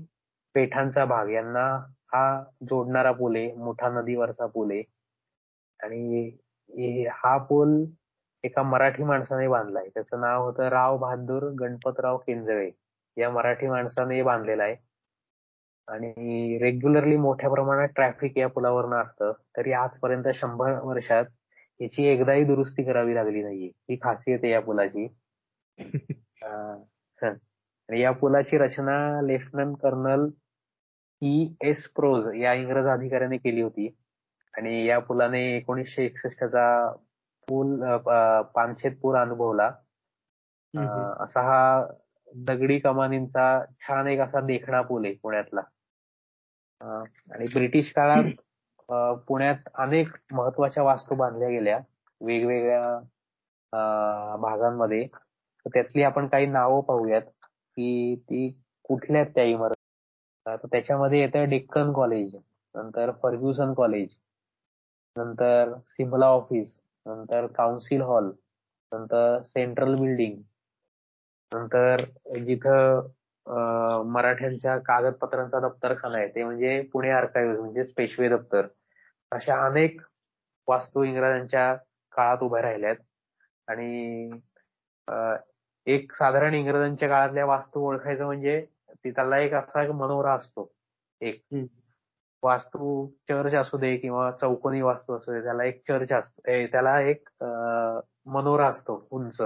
[0.56, 1.66] पेठांचा भाग यांना
[2.14, 4.84] हा जोडणारा पूल आहे मोठा नदीवरचा पूल आहे.
[5.80, 7.84] आणि हा पूल
[8.44, 9.88] एका मराठी माणसाने बांधलाय.
[9.94, 12.70] त्याचं नाव होतं राव बहादूर गणपतराव केंजळे.
[13.18, 14.76] या मराठी माणसाने बांधलेला आहे.
[15.88, 19.32] आणि रेग्युलरली मोठ्या प्रमाणात ट्रॅफिक या पुलावरनं असतं.
[19.58, 21.26] तरी आजपर्यंत शंभर वर्षात
[21.80, 23.70] याची एकदाही दुरुस्ती करावी लागली नाहीये.
[23.90, 25.08] ही खासियत आहे या पुलाची.
[25.80, 28.98] आणि या पुलाची रचना
[29.28, 30.28] लेफ्टनंट कर्नल
[31.22, 33.88] ई एस प्रोज या इंग्रज अधिकाऱ्याने केली होती.
[34.54, 36.66] आणि या पुलाने एकोणीसशे एकसष्टचा
[37.48, 37.84] पूल
[38.56, 39.68] पानशेत पूर अनुभवला.
[41.24, 41.86] असा हा
[42.48, 43.44] दगडी कमानींचा
[43.82, 45.62] छान एक असा देखणा पूल आहे पुण्यातला.
[47.34, 48.24] आणि ब्रिटिश काळात
[49.28, 51.80] पुण्यात अनेक महत्त्वाच्या वास्तू बांधल्या गेल्या.
[52.22, 53.00] वेगवेगळ्या
[54.42, 55.08] भागांमध्ये.
[55.66, 57.22] त्यातली आपण काही नावं पाहूयात
[57.78, 58.50] की ती
[58.84, 62.36] कुठल्या त्या इमारती त्याच्यामध्ये येतं डेक्कन कॉलेज
[62.76, 64.10] नंतर फर्ग्युसन कॉलेज
[65.16, 68.32] नंतर सिमला ऑफिस नंतर काउन्सिल हॉल
[68.92, 70.42] नंतर सेंट्रल बिल्डिंग
[71.52, 72.04] नंतर
[72.46, 73.08] जिथं
[74.06, 78.68] मराठ्यांच्या कागदपत्रांचा दप्तरखाना आहे ते म्हणजे पुणे आर्काइव्ह म्हणजे पेशवे दप्तर.
[79.32, 80.02] अशा अनेक
[80.68, 81.74] वास्तू इंग्रजांच्या
[82.14, 82.96] काळात उभ्या राहिल्यात.
[83.68, 84.30] आणि
[85.88, 88.66] एक साधारण इंग्रजांच्या काळातल्या वास्तू ओळखायचं म्हणजे
[89.06, 90.72] त्याला एक असा एक मनोरा असतो.
[91.22, 91.44] एक
[92.44, 96.42] वास्तू चर्च असू दे किंवा चौकोनी वास्तू असू दे त्याला एक चर्च असतो.
[96.72, 97.30] त्याला एक
[98.26, 99.42] मनोरा असतो उंच.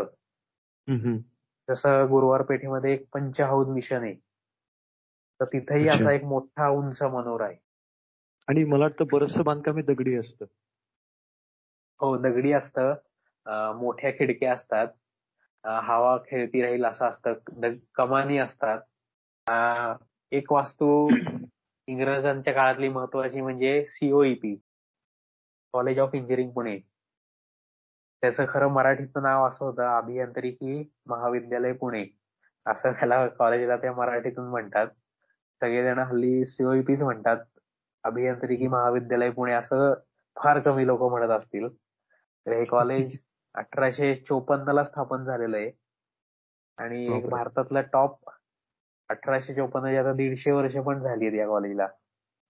[1.69, 4.13] जसं गुरुवार पेठेमध्ये एक पंचहौद मिशन आहे.
[5.39, 7.57] तर तिथेही असा एक मोठा उंच मनोरा आहे.
[8.47, 10.45] आणि मला वाटतं बरचसं बांधकाम दगडी असतं.
[11.99, 12.93] हो दगडी असतं.
[13.75, 14.87] मोठ्या खिडक्या असतात.
[15.63, 17.33] हवा खेळती राहील असं असतं.
[17.95, 18.79] कमानी असतात.
[20.31, 21.09] एक वास्तू
[21.87, 24.55] इंग्रजांच्या काळातली महत्वाची म्हणजे COEP
[25.73, 26.79] college of engineering Pune.
[28.21, 32.05] त्याचं खरं मराठीचं नाव असं होतं अभियांत्रिकी महाविद्यालय पुणे.
[32.65, 34.87] असं त्याला कॉलेजला त्या मराठीतून म्हणतात.
[35.61, 37.37] सगळेजण हल्ली सीओईपीच म्हणतात.
[38.03, 39.93] अभियांत्रिकी महाविद्यालय पुणे असं
[40.35, 41.67] फार कमी लोक म्हणत असतील.
[42.45, 43.17] तर हे कॉलेज
[43.55, 45.71] अठराशे चोपन्न ला स्थापन झालेलं आहे.
[46.77, 48.29] आणि भारतातलं टॉप
[49.09, 51.87] अठराशे चोपन्न आता दीडशे वर्ष पण झाली आहेत या कॉलेजला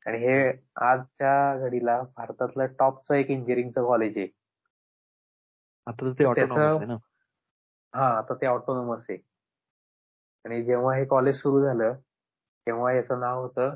[0.06, 0.50] आणि हे
[0.82, 4.28] आजच्या घडीला भारतातलं टॉपचं एक इंजिनिअरिंगचं कॉलेज आहे.
[5.88, 6.98] आता ते ऑटोनॉमस आहे ना?
[7.94, 9.18] हा आता ते ऑटोनॉमस आहे.
[10.46, 11.94] आणि जेव्हा हे कॉलेज सुरू झालं
[12.68, 13.76] तेव्हा याचं नाव होतं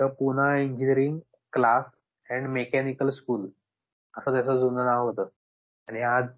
[0.00, 1.18] the Poona engineering
[1.52, 1.84] class
[2.30, 3.48] and mechanical school
[4.14, 5.28] असं त्याचं जुनं नाव होतं.
[5.88, 6.28] आणि आज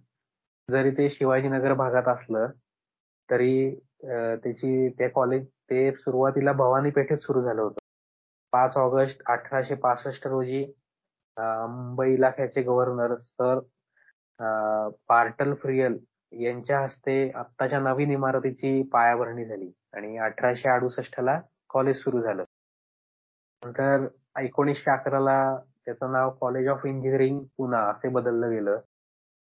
[0.71, 2.51] जरी ते शिवाजीनगर भागात असलं
[3.29, 3.55] तरी
[4.03, 7.79] त्याची ते कॉलेज ते सुरुवातीला भवानी पेठेत सुरू झालं होतं.
[8.53, 10.64] पाच ऑगस्ट अठराशे पासष्ट रोजी
[11.37, 13.59] मुंबई इलाख्याचे गव्हर्नर सर
[15.09, 15.99] पार्टल फ्रियल
[16.33, 21.39] यांच्या हस्ते आत्ताच्या नवीन इमारतीची पायाभरणी झाली आणि अठराशे अडुसष्ट ला
[21.71, 22.45] कॉलेज सुरू झालं.
[23.62, 24.07] नंतर
[24.41, 25.37] एकोणीसशे अकराला
[25.87, 28.81] त्याचं नाव कॉलेज ऑफ इंजिनिअरिंग पुना असे बदललं गेलं.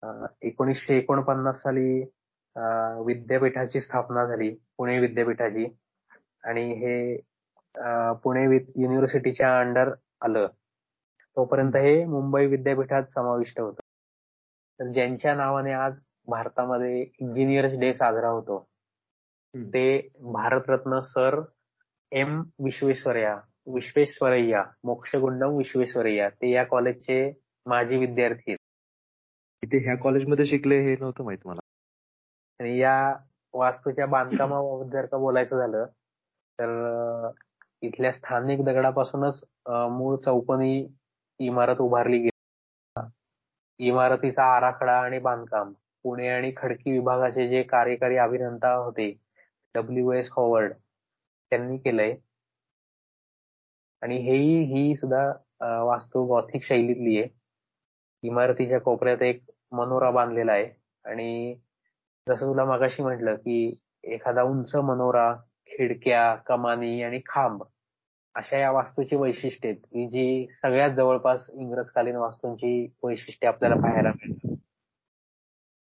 [0.03, 2.01] एकोणीसशे एकोणपन्नास साली
[3.07, 5.66] विद्यापीठाची स्थापना झाली पुणे विद्यापीठाची.
[6.44, 7.16] आणि हे
[8.22, 8.44] पुणे
[8.82, 9.92] युनिव्हर्सिटीच्या अंडर
[10.24, 10.46] आलं.
[11.36, 13.80] तोपर्यंत हे मुंबई विद्यापीठात समाविष्ट होतं.
[14.80, 15.94] तर ज्यांच्या नावाने आज
[16.28, 18.59] भारतामध्ये इंजिनियर्स डे साजरा होतो
[19.55, 19.86] ते
[20.32, 21.40] भारतरत्न सर
[22.12, 23.34] एम विश्वेश्वरया
[23.74, 27.30] विश्वेश्वरय्या मोक्षगुंडम विश्वेश्वरय्या ते या कॉलेजचे
[27.66, 28.58] माजी विद्यार्थी आहेत.
[29.63, 31.61] ते ह्या कॉलेजमध्ये शिकले हे नव्हतं माहीत मला.
[32.61, 32.93] आणि या
[33.55, 35.87] वास्तूच्या बांधकामाबाबत जर का बोलायचं झालं
[36.59, 37.31] तर
[37.83, 39.41] इथल्या स्थानिक दगडापासूनच
[39.93, 40.87] मूळ चौकोनी
[41.41, 42.31] इमारत उभारली गेली.
[43.81, 45.73] इमारतीचा आराखडा आणि बांधकाम
[46.05, 49.11] पुणे आणि खडकी विभागाचे जे कार्यकारी अभियंता होते
[49.75, 52.17] डब्ल्यू एस हॉवर्ड त्यांनी केलंय.
[54.03, 57.29] आणि हेही ही सुद्धा वास्तू गॉथिक शैलीतली आहे.
[58.22, 59.42] इमारतीच्या कोपऱ्यात एक
[59.72, 60.68] मनोरा बांधलेला आहे.
[61.04, 61.54] आणि
[62.28, 63.74] जसं तुला मागाशी म्हटलं की
[64.04, 65.34] एखादा उंच मनोरा
[65.66, 67.62] खिडक्या कमानी आणि खांब
[68.34, 74.57] अशा या वास्तूची वैशिष्ट्ये आहेत की जी सगळ्यात जवळपास इंग्रजकालीन वास्तूंची वैशिष्ट्ये आपल्याला पाहायला मिळतात.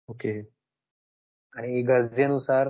[0.08, 0.40] ओके.
[1.58, 2.68] आणि गरजेनुसार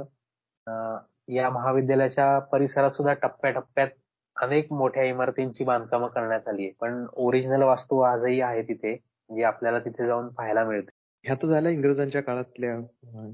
[1.27, 3.87] या महाविद्यालयाच्या परिसरात सुद्धा टप्प्याटप्प्यात
[4.35, 6.71] अनेक मोठ्या इमारतींची बांधकामं करण्यात आली आहे.
[6.71, 8.97] पण ओरिजिनल वास्तू आजही आहे तिथे.
[9.29, 10.89] जी आपल्याला तिथे जाऊन पाहायला मिळते.
[11.23, 12.79] ह्या तर झाल्या इंग्रजांच्या काळातल्या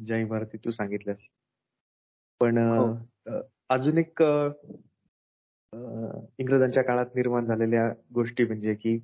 [0.06, 1.18] ज्या इमारती तू सांगितल्यास.
[2.42, 2.58] पण
[3.70, 4.22] अजून एक
[6.40, 8.98] इंग्रजांच्या काळात निर्माण झालेल्या गोष्टी म्हणजे की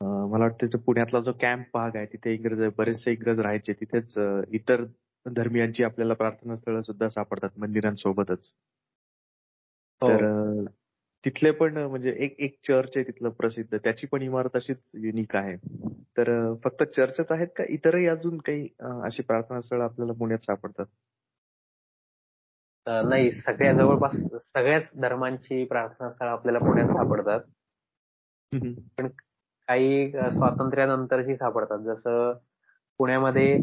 [0.00, 3.72] मला वाटतं पुण्यातला जो कॅम्प भाग आहे तिथे इंग्रज बरेचसे इंग्रज राहायचे.
[3.72, 4.18] तिथेच
[4.52, 4.84] इतर
[5.26, 8.52] धर्मियांची आपल्याला प्रार्थना स्थळ सुद्धा सापडतात मंदिरांसोबतच.
[10.02, 10.08] हो.
[10.08, 10.64] तर
[11.28, 13.76] तिथले पण म्हणजे एक एक चर्च आहे तिथलं प्रसिद्ध.
[13.76, 15.56] त्याची पण इमारत अशीच युनिक आहे.
[16.18, 17.64] तर फक्त चर्चच आहेत का?
[17.68, 18.68] इतरही अजून काही
[19.04, 20.86] अशी प्रार्थना स्थळ आपल्याला पुण्यात सापडतात?
[22.86, 23.30] नाही.
[23.32, 27.40] सगळ्या जवळपास सगळ्याच धर्मांची प्रार्थना स्थळ आपल्याला पुण्यात सापडतात.
[28.98, 29.08] पण
[29.68, 31.78] काही स्वातंत्र्यानंतरची सापडतात.
[31.78, 32.32] जसं
[32.98, 33.58] पुण्यामध्ये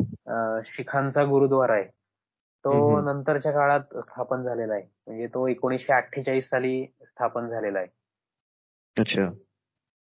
[0.66, 1.86] शिखांचा गुरुद्वारा आहे.
[2.66, 4.84] तो नंतरच्या काळात स्थापन झालेला आहे.
[5.08, 7.88] म्हणजे तो एकोणीसशे अठ्ठेचाळीस साली स्थापन झालेला आहे.
[8.98, 9.30] अच्छा.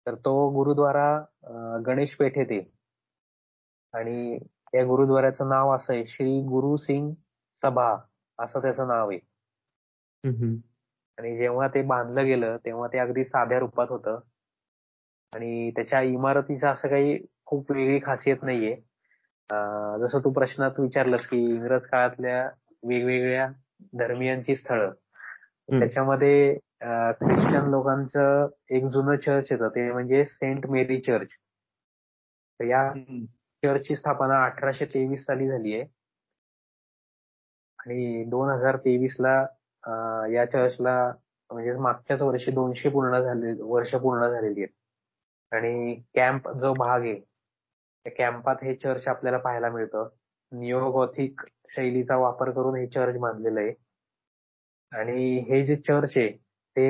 [0.08, 1.08] तर तो गुरुद्वारा
[1.86, 2.60] गणेश पेठ येथे
[3.94, 4.38] आणि
[4.74, 7.14] या गुरुद्वाऱ्याचं नाव असं आहे श्री गुरु सिंग
[7.64, 7.96] सभा
[8.40, 9.20] असं त्याचं नाव आहे.
[11.18, 14.20] आणि जेव्हा ते बांधलं गेलं तेव्हा ते अगदी साध्या रूपात होतं.
[15.34, 18.76] आणि त्याच्या इमारतीचं असं काही खूप वेगळी खासियत नाहीये.
[19.50, 22.44] जसं तू प्रश्नात विचारलंस की इंग्रज काळातल्या
[22.84, 23.48] वेगवेगळ्या
[24.00, 24.92] धर्मियांची स्थळं
[25.70, 26.54] त्याच्यामध्ये
[27.22, 31.28] ख्रिश्चन लोकांचं एक जुनं चर्च येतं ते म्हणजे सेंट मेरी चर्च
[32.60, 32.90] या
[33.64, 35.84] चर्चची स्थापना अठराशे तेवीस साली झाली आहे.
[37.80, 39.36] आणि दोन हजार तेवीस ला
[40.34, 40.96] या चर्चला
[41.50, 44.74] म्हणजे मागच्याच वर्षी दोनशे पूर्ण झाले वर्ष पूर्ण झालेली आहेत.
[45.52, 47.20] आणि कॅम्प जो भाग आहे
[48.06, 50.08] त्या कॅम्पात हे चर्च आपल्याला पाहायला मिळतं.
[50.52, 51.42] निओगॉथिक
[51.76, 53.74] शैलीचा वापर करून हे चर्च बांधलेलं आहे.
[54.92, 56.30] आणि हे जे चर्च आहे
[56.76, 56.86] ते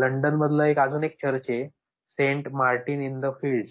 [0.00, 1.68] लंडन मधलं एक अजून एक चर्च आहे
[2.18, 3.68] saint Martin in the field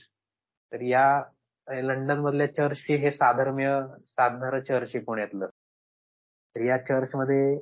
[0.71, 1.23] तर या
[1.67, 5.47] लंडन मधल्या चर्चशी हे साधर्म्य साधणारं चर्च आहे पुण्यातलं.
[6.55, 7.53] तर या चर्चमध्ये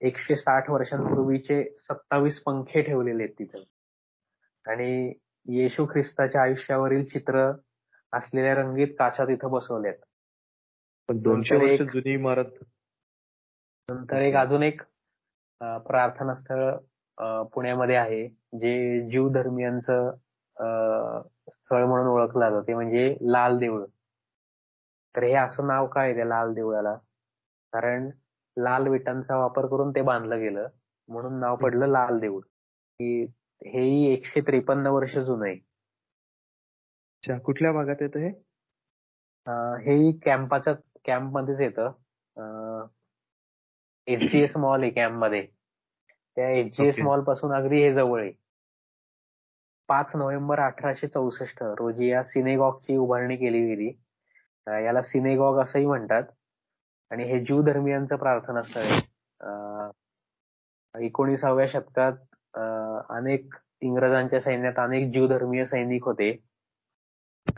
[0.00, 3.62] एकशे साठ वर्षांपूर्वीचे सत्तावीस पंखे ठेवलेले आहेत तिथं.
[4.64, 5.12] आणि
[5.48, 7.50] येशू ख्रिस्ताच्या आयुष्यावरील चित्र
[8.12, 9.94] असलेल्या रंगीत काचा तिथं बसवल्यात
[11.08, 12.50] पण दोनशे वर्ष जुनी इमारत.
[13.88, 14.82] नंतर एक अजून एक
[15.86, 16.70] प्रार्थना स्थळ
[17.54, 18.26] पुण्यामध्ये आहे
[18.60, 20.10] जे जीव धर्मियांचं
[21.48, 22.62] स्थळ म्हणून ओळखलं जातं.
[22.68, 23.84] ते म्हणजे लाल देऊळ.
[25.14, 26.94] तर हे असं नाव काय त्या लाल देवळाला
[27.72, 28.08] कारण
[28.56, 30.68] लाल विटांचा वापर करून ते बांधलं गेलं
[31.08, 32.40] म्हणून नाव पडलं लाल देऊळ.
[32.40, 33.26] की
[33.66, 35.56] हेही एकशे त्रेपन्न वर्ष जुनं आहे.
[37.38, 38.28] कुठल्या भागात येतं हे?
[39.84, 40.74] हेही कॅम्पाच्या
[41.06, 42.86] कॅम्प मध्येच येतं
[44.06, 45.46] एस मॉल आहे कॅम्पमध्ये
[46.36, 46.50] त्या
[46.86, 48.32] एस मॉलपासून अगदी हे जवळ आहे.
[49.88, 53.88] पाच नोव्हेंबर अठराशे चौसष्ट रोजी या सिनेगॉगची उभारणी केली गेली.
[54.84, 56.22] याला सिनेगॉग असंही म्हणतात.
[57.10, 59.00] आणि हे ज्यू धर्मियांचं प्रार्थनास्थळ आहे.
[61.06, 62.12] एकोणीसाव्या शतकात
[63.08, 66.30] अनेक इंग्रजांच्या सैन्यात अनेक ज्यू धर्मीय सैनिक होते.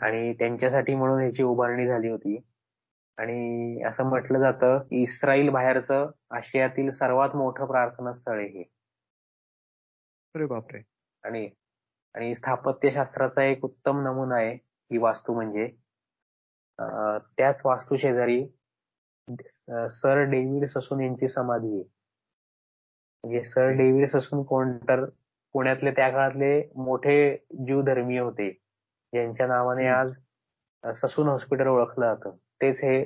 [0.01, 2.37] आणि त्यांच्यासाठी म्हणून ह्याची उभारणी झाली होती.
[3.17, 8.63] आणि असं म्हटलं जातं की इस्राईल बाहेरचं आशियातील सर्वात मोठं प्रार्थना स्थळ आहे हे.
[10.35, 10.81] अरे बापरे.
[11.23, 11.49] आणि
[12.15, 14.53] आणि स्थापत्यशास्त्राचा एक उत्तम नमुना आहे
[14.91, 15.67] ही वास्तू म्हणजे.
[17.37, 18.45] त्याच वास्तू शेजारी
[19.89, 21.83] सर डेव्हिड ससून यांची समाधी आहे.
[23.23, 25.05] म्हणजे सर डेव्हिड ससून कोण तर
[25.55, 27.15] पुण्यातले त्या काळातले मोठे
[27.65, 28.49] जीव धर्मीय होते.
[29.13, 30.11] ज्यांच्या नावाने आज
[30.83, 32.35] ससून हॉस्पिटल ओळखलं जातं.
[32.61, 33.03] तेच हे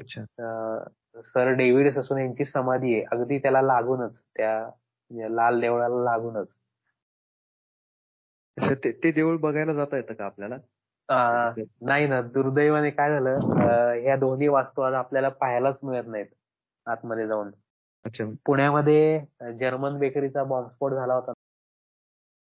[1.26, 3.04] सर डेव्हिड ससून यांची समाधी आहे.
[3.12, 6.48] अगदी त्याला लागूनच त्या लाल देवळाला लागूनच.
[8.84, 10.58] ते देऊळ बघायला जाता येतं का आपल्याला?
[11.82, 12.22] नाही ना.
[12.22, 13.40] दुर्दैवाने काय झालं
[14.02, 16.26] ह्या दोन्ही वास्तू आज आपल्याला पाहायलाच मिळत नाहीत
[16.86, 17.52] आतमध्ये जाऊन.
[18.46, 19.20] पुण्यामध्ये
[19.60, 21.32] जर्मन बेकरीचा बॉम्बस्फोट झाला होता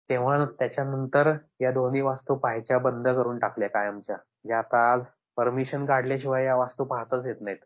[0.09, 4.17] तेव्हा त्याच्यानंतर या दोन्ही वास्तू पाहायच्या बंद करून टाकल्या कायमच्या.
[4.47, 5.05] जे आता आज
[5.37, 7.57] परमिशन काढल्याशिवाय या वास्तू पाहताच येत नाहीत.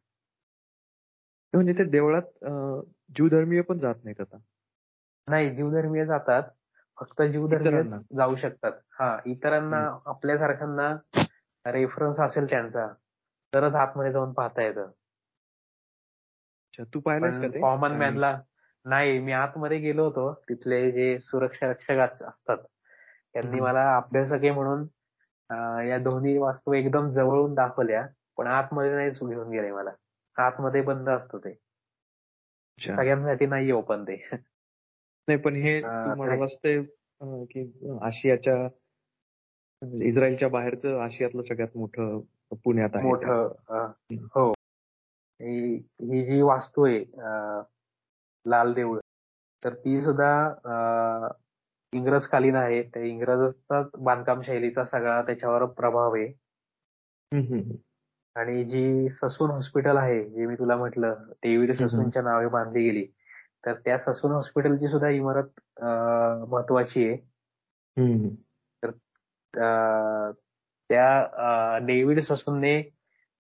[1.53, 2.45] म्हणजे ते देवळात
[3.17, 4.37] जीवधर्मीय पण जात नाहीत आता.
[5.27, 6.43] नाही जीवधर्मीय जातात.
[6.97, 7.81] फक्त जीवधर्मीय
[8.17, 8.71] जाऊ शकतात.
[8.99, 10.95] हा इतरांना आपल्यासारख्यांना
[11.65, 12.87] रेफरन्स असेल त्यांचा
[13.53, 14.91] तरच आतमध्ये जाऊन पाहता येतं.
[16.93, 18.37] तू पाहिलं कॉमन मॅनला
[18.85, 20.31] नाही मी आतमध्ये गेलो होतो.
[20.49, 22.57] तिथले जे सुरक्षा रक्षक असतात
[23.33, 24.85] त्यांनी मला अभ्यासके म्हणून
[25.87, 28.05] या दोन्ही वास्तू एकदम जवळून दाखवल्या
[28.37, 29.91] पण आतमध्ये नाही घेऊन गेले मला.
[30.37, 31.53] आतमध्ये बंद असतो ते.
[32.79, 34.15] सगळ्यांसाठी नाही ओपन ते.
[35.27, 36.81] नाही पण हे वाटतंय
[37.45, 37.63] की
[38.01, 38.55] आशियाच्या
[40.03, 42.19] इस्रायलच्या बाहेरचं आशियातलं सगळ्यात मोठं
[42.63, 43.91] पुण्यात आहे मोठं
[44.33, 44.51] हो.
[45.39, 47.03] ही जी वास्तू आहे
[48.45, 48.99] लाल देऊळ.
[49.63, 51.29] तर ती सुद्धा
[51.93, 52.81] इंग्रजकालीन आहे.
[52.83, 56.27] त्या इंग्रजचा बांधकाम शैलीचा सगळा त्याच्यावर प्रभाव आहे.
[58.35, 63.05] आणि जी ससून हॉस्पिटल आहे जे मी तुला म्हटलं डेव्हिड ससूनच्या नावे बांधली गेली
[63.65, 65.81] तर त्या ससून हॉस्पिटलची सुद्धा इमारत
[66.49, 67.17] महत्वाची आहे.
[68.83, 68.91] तर
[70.89, 72.81] त्या डेव्हिड ससूनने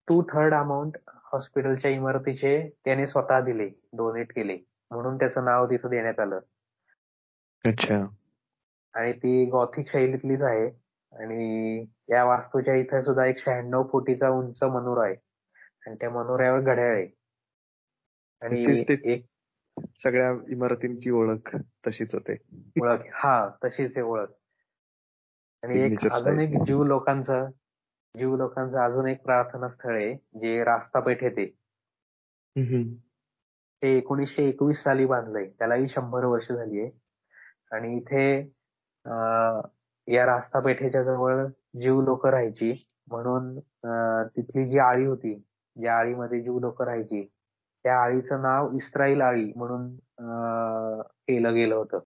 [0.08, 0.98] टू थर्ड अमाऊंट
[1.32, 4.58] हॉस्पिटलच्या इमारतीचे त्याने स्वतः दिले डोनेट केले.
[4.92, 6.40] म्हणून त्याचं नाव तिथं देण्यात आलं.
[7.66, 8.06] अच्छा.
[8.94, 10.90] आणि ती गॉथिक शैलीतलीच आहे.
[11.12, 15.16] आणि या वास्तूच्या इथे सुद्धा एक शहाण्णव फुटीचा उंच मनोरा आहे.
[15.88, 17.08] आणि त्या मनोऱ्यावर घड्याळ आहे.
[18.42, 19.26] आणि एक
[19.80, 22.38] सगळ्या इमारतींची ओळख तशीच होते.
[22.82, 23.00] ओळख.
[23.14, 24.28] हा तशीच आहे ओळख.
[25.64, 27.50] आणि एक अजून एक जीव लोकांचं
[28.18, 31.46] जीव लोकांचं अजून एक प्रार्थना स्थळ आहे जे रास्ता पेठ येते
[33.82, 35.46] ते एकोणीसशे एकवीस साली बांधलंय.
[35.60, 36.90] त्यालाही शंभर वर्ष झाली आहे
[37.76, 38.26] आणि इथे
[40.08, 41.46] या रास्ता पेठेच्या जवळ
[41.82, 42.74] जीव लोक राहायची.
[43.12, 43.58] म्हणून
[44.36, 45.34] तिथली जी आळी होती
[45.76, 47.24] ज्या आळीमध्ये जीव लोक राहायची
[47.86, 49.90] त्या आळीचं नाव इस्राईल आळी म्हणून
[51.28, 52.00] केलं गेलं होतं.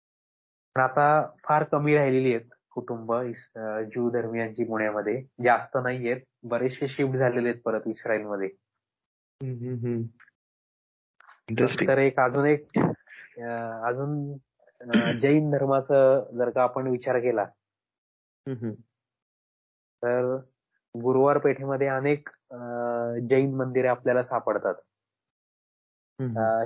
[0.76, 1.06] पण आता
[1.44, 3.12] फार कमी राहिलेली आहेत कुटुंब
[3.92, 5.20] ज्यू धर्मियांची पुण्यामध्ये.
[5.44, 6.20] जास्त नाहीयेत.
[6.50, 8.48] बरेचसे शिफ्ट झालेले आहेत परत इस्रायलमध्ये
[11.88, 12.78] तर एक अजून एक
[13.86, 17.44] अजून जैन धर्माचं जर का आपण विचार केला
[20.02, 20.36] तर
[20.94, 22.28] गुरुवार पेठेमध्ये अनेक
[23.28, 24.74] जैन मंदिरे आपल्याला सापडतात.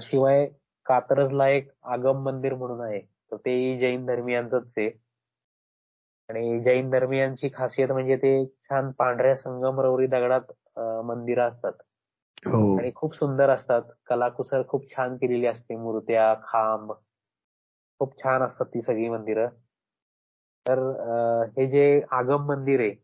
[0.03, 0.47] शिवाय
[0.87, 3.01] कात्रजला एक आगम मंदिर म्हणून आहे.
[3.01, 4.89] तर तेही जैन धर्मियांच आहे.
[6.29, 10.53] आणि जैन धर्मियांची खासियत म्हणजे ते छान पांढऱ्या संगमरवरी दगडात
[11.05, 11.73] मंदिर असतात.
[12.79, 13.83] आणि खूप सुंदर असतात.
[14.07, 15.77] कलाकुसर खूप छान केलेली असते.
[15.77, 16.93] मूर्त्या खांब.
[18.01, 19.49] खूप छान असतात ती सगळी मंदिरं.
[20.67, 20.79] तर
[21.57, 22.95] हे जे आगम मंदिर आहे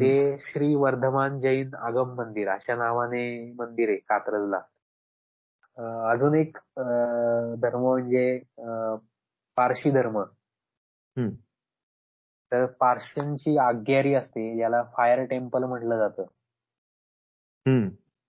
[0.00, 3.24] ते श्री वर्धमान जैन आगम मंदिर अशा नावाने
[3.58, 4.60] मंदिर आहे कात्रजला.
[6.10, 6.56] अजून एक
[7.62, 8.38] धर्म म्हणजे
[9.56, 10.22] पारशी धर्म.
[12.52, 16.24] तर पार्शियनची आज्ञारी असते याला फायर टेम्पल म्हटलं जातं.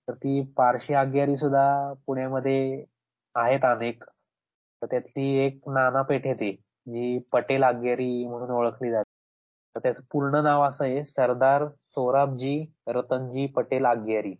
[0.07, 2.85] तर ती पारशी आज्ञारी सुद्धा पुण्यामध्ये
[3.35, 4.03] आहेत अनेक.
[4.81, 6.51] तर त्यातली एक नाना पेठ येते
[6.87, 9.11] जी पटेल आज्ञारी म्हणून ओळखली जाते.
[9.75, 14.31] तर त्याचं पूर्ण नाव असं आहे सरदार सोराबजी रतनजी पटेल आज्ञारी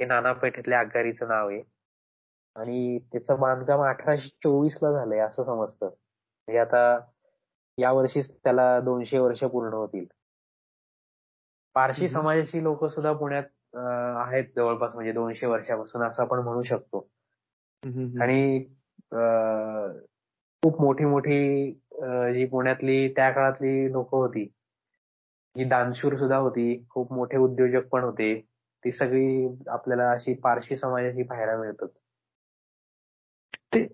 [0.00, 1.60] हे नाना पेठेतल्या आज्ञारीचं नाव आहे.
[2.56, 5.86] आणि त्याचं बांधकाम अठराशे चोवीस ला झालंय असं समजतं.
[5.86, 6.98] म्हणजे आता
[7.78, 10.04] या वर्षीच त्याला दोनशे वर्ष पूर्ण होतील.
[11.74, 13.44] पारशी समाजाची लोक सुद्धा पुण्यात
[13.74, 17.08] आहेत जवळपास म्हणजे दोनशे वर्षापासून असं आपण म्हणू शकतो.
[18.22, 18.64] आणि
[20.62, 21.72] खूप मोठी मोठी
[22.34, 24.44] जी पुण्यातली त्या काळातली लोक होती
[25.56, 28.34] जी दानशूर सुद्धा होती खूप मोठे उद्योजक पण होते
[28.84, 31.88] ती सगळी आपल्याला अशी पारशी समाजाची पाहायला मिळतात.
[33.74, 33.84] ते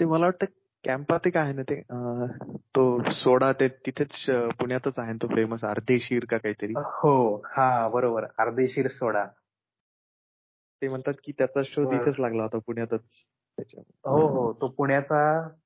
[0.00, 0.46] ते मला वाटतं
[0.84, 1.80] कॅम्पात एक आहे ना ते
[2.76, 4.24] तो सोडा ते तिथेच
[4.58, 6.74] पुण्यातच आहे तो फेमस अर्धेशीर का काहीतरी?
[6.76, 7.14] हो
[7.46, 8.24] हा बरोबर.
[8.38, 9.24] अर्धेशीर सोडा.
[10.82, 13.00] ते म्हणतात की त्याचा शोध इथेच लागला होता पुण्यातच.
[14.06, 15.20] हो हो तो पुण्याचा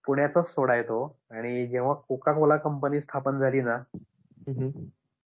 [0.06, 1.04] पुण्याचाच सोडा आहे तो.
[1.30, 3.76] आणि जेव्हा कोका कोला कंपनी स्थापन झाली ना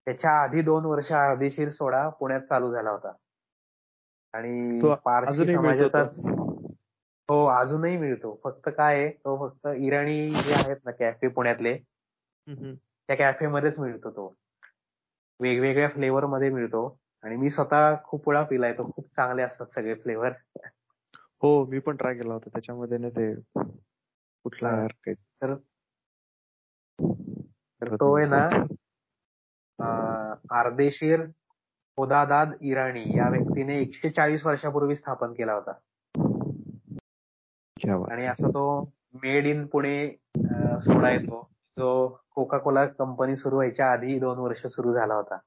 [0.07, 3.11] त्याच्या आधी दोन वर्ष अर्धेशीर सोडा पुण्यात चालू झाला होता.
[4.33, 6.03] आणि पारशी समाजाचा
[7.29, 8.39] हो अजूनही मिळतो.
[8.43, 11.77] फक्त काय आहे तो फक्त इराणी जे आहेत ना कॅफे पुण्यातले
[13.09, 14.33] त्या कॅफे मध्येच मिळतो तो.
[15.39, 16.87] वेगवेगळ्या फ्लेवर मध्ये मिळतो.
[17.23, 20.31] आणि मी स्वतः खूप वेळा पिलाय तो खूप चांगले असतात सगळे फ्लेवर
[21.43, 22.49] हो मी पण ट्राय केला होता.
[22.49, 23.33] त्याच्यामध्ये ना ते
[24.45, 24.71] कुठला
[25.41, 25.55] तर
[27.95, 28.47] तो आहे ना
[30.51, 31.21] अर्देशीर
[31.97, 35.71] होदादाद इराणी या व्यक्तीने एकशे चाळीस वर्षापूर्वी स्थापन केला होता.
[38.11, 38.63] आणि असा तो
[39.23, 39.95] मेड इन पुणे
[40.81, 41.47] सोडा येतो.
[41.77, 45.37] जो कोका कोला कंपनी सुरू व्हायच्या आधी दोन वर्ष सुरू झाला होता.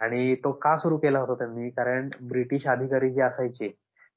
[0.00, 1.70] आणि तो का सुरू केला होता त्यांनी?
[1.70, 3.68] कारण ब्रिटिश अधिकारी जे असायचे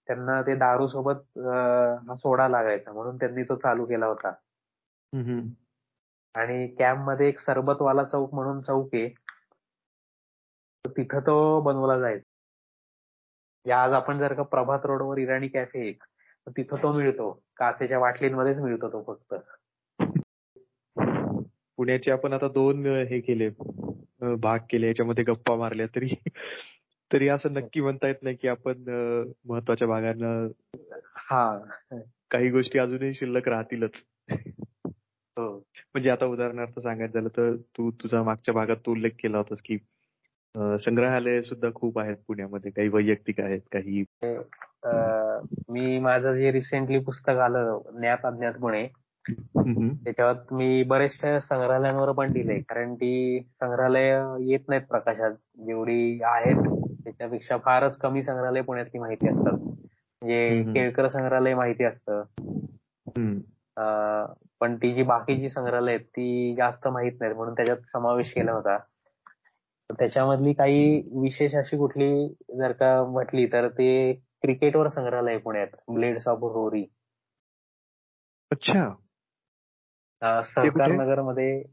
[0.08, 2.92] त्यांना ते दारू सोबत हा सोडा लागायचा.
[2.94, 4.34] म्हणून त्यांनी तो चालू केला होता.
[6.36, 9.08] आणि कॅम्पमध्ये एक सरबतवाला चौक म्हणून चौक आहे.
[10.86, 12.31] तिथं तो बनवला जायचा.
[13.66, 16.04] आज आपण जर का प्रभात रोडवर इराणी कॅफे एक
[16.48, 17.32] तिथं तो मिळतो.
[17.58, 19.34] काचेच्या बाटलींमध्येच मिळतो तो फक्त.
[21.78, 23.50] पुण्याचे आपण आता दोन हे केले.
[24.36, 24.88] भाग केले.
[24.88, 26.14] याच्यामध्ये गप्पा मारल्या तरी
[27.12, 28.84] तरी असं नक्की म्हणता येत नाही की आपण
[29.46, 30.48] महत्त्वाच्या भागांना
[31.16, 31.58] हा.
[32.32, 33.92] काही गोष्टी अजूनही शिल्लक राहतीलच.
[35.38, 35.58] हो.
[35.94, 39.78] म्हणजे आता उदाहरणार्थ सांगायचं झालं तर तू तुझा मागच्या भागात तू उल्लेख केला होतास की
[40.56, 42.72] संग्रहालय सुद्धा खूप आहेत पुण्यामध्ये.
[42.72, 44.04] काही वैयक्तिक आहेत काही
[45.72, 48.88] मी माझं जे रिसेंटली पुस्तक आलं ज्ञात अज्ञातपणे
[50.04, 54.10] त्याच्यावर मी बरेचशा संग्रहालयांवर पण दिले कारण ती संग्रहालय
[54.50, 55.32] येत नाहीत प्रकाशात.
[55.66, 56.62] जेवढी आहेत
[57.04, 59.58] त्याच्यापेक्षा फारच कमी संग्रहालय पुण्यातली माहिती असतात.
[60.22, 62.24] म्हणजे केळकर संग्रहालय माहिती असतं.
[64.62, 67.36] पण ती जी बाकीची संग्रहालय आहेत ती जास्त माहीत नाहीत.
[67.36, 68.78] म्हणून त्याच्यात समावेश केला होता.
[69.92, 76.38] त्याच्यामधली काही विशेष अशी कुठली जर का म्हटली तर ते क्रिकेटवर संग्रहालय पुण्यात ब्लेड्स ऑफ
[76.42, 76.86] रोरी.
[78.52, 78.90] अच्छा.
[80.42, 81.64] सहकार नगरमध्ये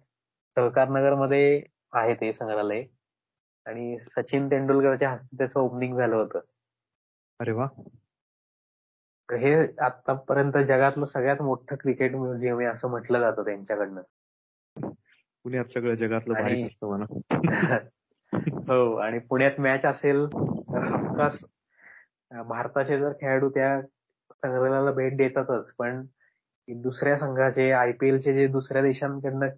[0.54, 1.62] सहकार नगरमध्ये
[1.92, 2.84] आहे ते संग्रहालय.
[3.66, 6.40] आणि सचिन तेंडुलकरच्या हस्ते त्याचं ओपनिंग झालं होतं.
[7.40, 7.66] अरे वा.
[9.30, 14.00] हे आतापर्यंत जगातलं सगळ्यात मोठं क्रिकेट म्युझियम आहे असं म्हटलं जातं त्यांच्याकडनं.
[15.44, 17.06] पुण्यात सगळं जगातलं भारी असतं म्हणा
[18.32, 21.28] हो आणि पुण्यात मॅच असेल तर
[22.42, 26.06] भारताचे जर खेळाडू त्या संग्रहालयाला भेट देतातच पण
[26.68, 29.48] दुसऱ्या संघाचे आयपीएलचे जे दुसऱ्या देशांकडनं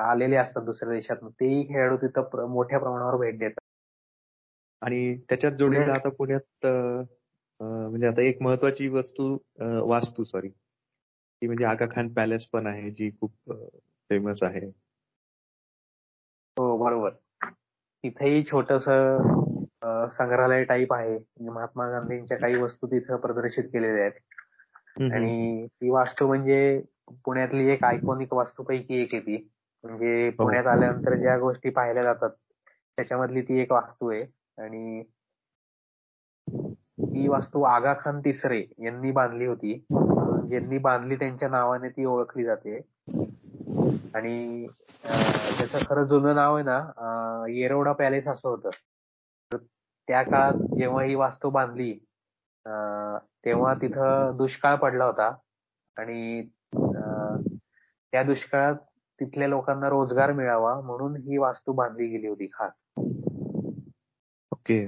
[0.00, 3.60] आलेले असतात दुसऱ्या देशात तेही खेळाडू तिथं मोठ्या प्रमाणावर भेट देतात.
[4.82, 6.66] आणि त्याच्यात जोडलेलं आता पुण्यात
[7.60, 9.38] म्हणजे आता एक महत्वाची वस्तू
[9.88, 13.52] वास्तू सॉरी ती म्हणजे आगा खान पॅलेस पण आहे जी खूप
[14.10, 14.70] फेमस आहे.
[16.56, 17.10] हो बरोबर.
[18.04, 18.84] तिथेही छोटस
[20.18, 21.10] संग्रहालय टाईप आहे.
[21.10, 25.12] म्हणजे महात्मा गांधींच्या काही वस्तू तिथं प्रदर्शित केलेल्या आहेत.
[25.12, 26.82] आणि ती वास्तू म्हणजे
[27.24, 29.50] पुण्यातली एक आयकॉनिक वास्तूपैकी एक आहे ती.
[29.84, 30.44] म्हणजे हो.
[30.44, 32.30] पुण्यात आल्यानंतर ज्या गोष्टी पाहिल्या जातात
[32.96, 34.24] त्याच्यामधली ती एक वास्तू आहे.
[34.58, 35.02] आणि
[37.02, 39.84] ती वास्तू आगा खान तिसरे यांनी बांधली होती.
[40.48, 42.80] ज्यांनी बांधली त्यांच्या नावाने ती ओळखली जाते.
[44.14, 44.66] आणि
[45.04, 48.70] त्याचं खरं जुनं नाव आहे ना येरवडा पॅलेस असं होतं.
[50.08, 51.92] त्या काळात जेव्हा ही वास्तू बांधली
[53.44, 55.30] तेव्हा तिथं दुष्काळ पडला होता.
[55.96, 56.42] आणि
[58.12, 58.74] त्या दुष्काळात
[59.20, 62.72] तिथल्या लोकांना रोजगार मिळावा म्हणून ही वास्तू बांधली गेली होती खास.
[64.52, 64.86] ओके.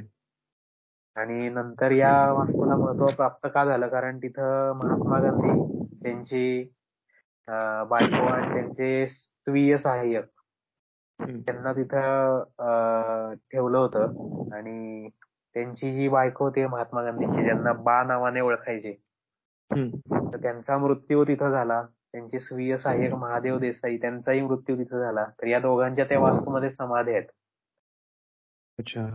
[1.17, 3.89] आणि नंतर या वास्तूला महत्त्व प्राप्त का झालं?
[3.89, 6.63] कारण तिथं महात्मा गांधी त्यांची
[7.49, 10.25] बायको आणि त्यांचे स्वीय सहाय्यक.
[11.21, 14.55] त्यांना तिथं ठेवलं होतं.
[14.57, 15.09] आणि
[15.55, 18.93] त्यांची जी बायको होती महात्मा गांधीची ज्यांना बा नावाने ओळखायचे.
[19.71, 21.83] तर त्यांचा मृत्यू तिथं झाला.
[22.13, 25.25] त्यांचे स्वीय सहाय्यक महादेव देसाई त्यांचाही मृत्यू तिथं झाला.
[25.41, 27.29] तर या दोघांच्या त्या वास्तूमध्ये समाधी आहेत.
[28.79, 29.07] अच्छा.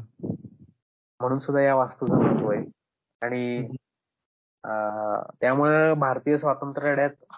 [1.20, 2.64] म्हणून सुद्धा या वास्तूचं महत्त्व आहे.
[3.22, 3.68] आणि
[5.41, 7.34] त्यामुळे भारतीय स्वातंत्र्य लढ्यात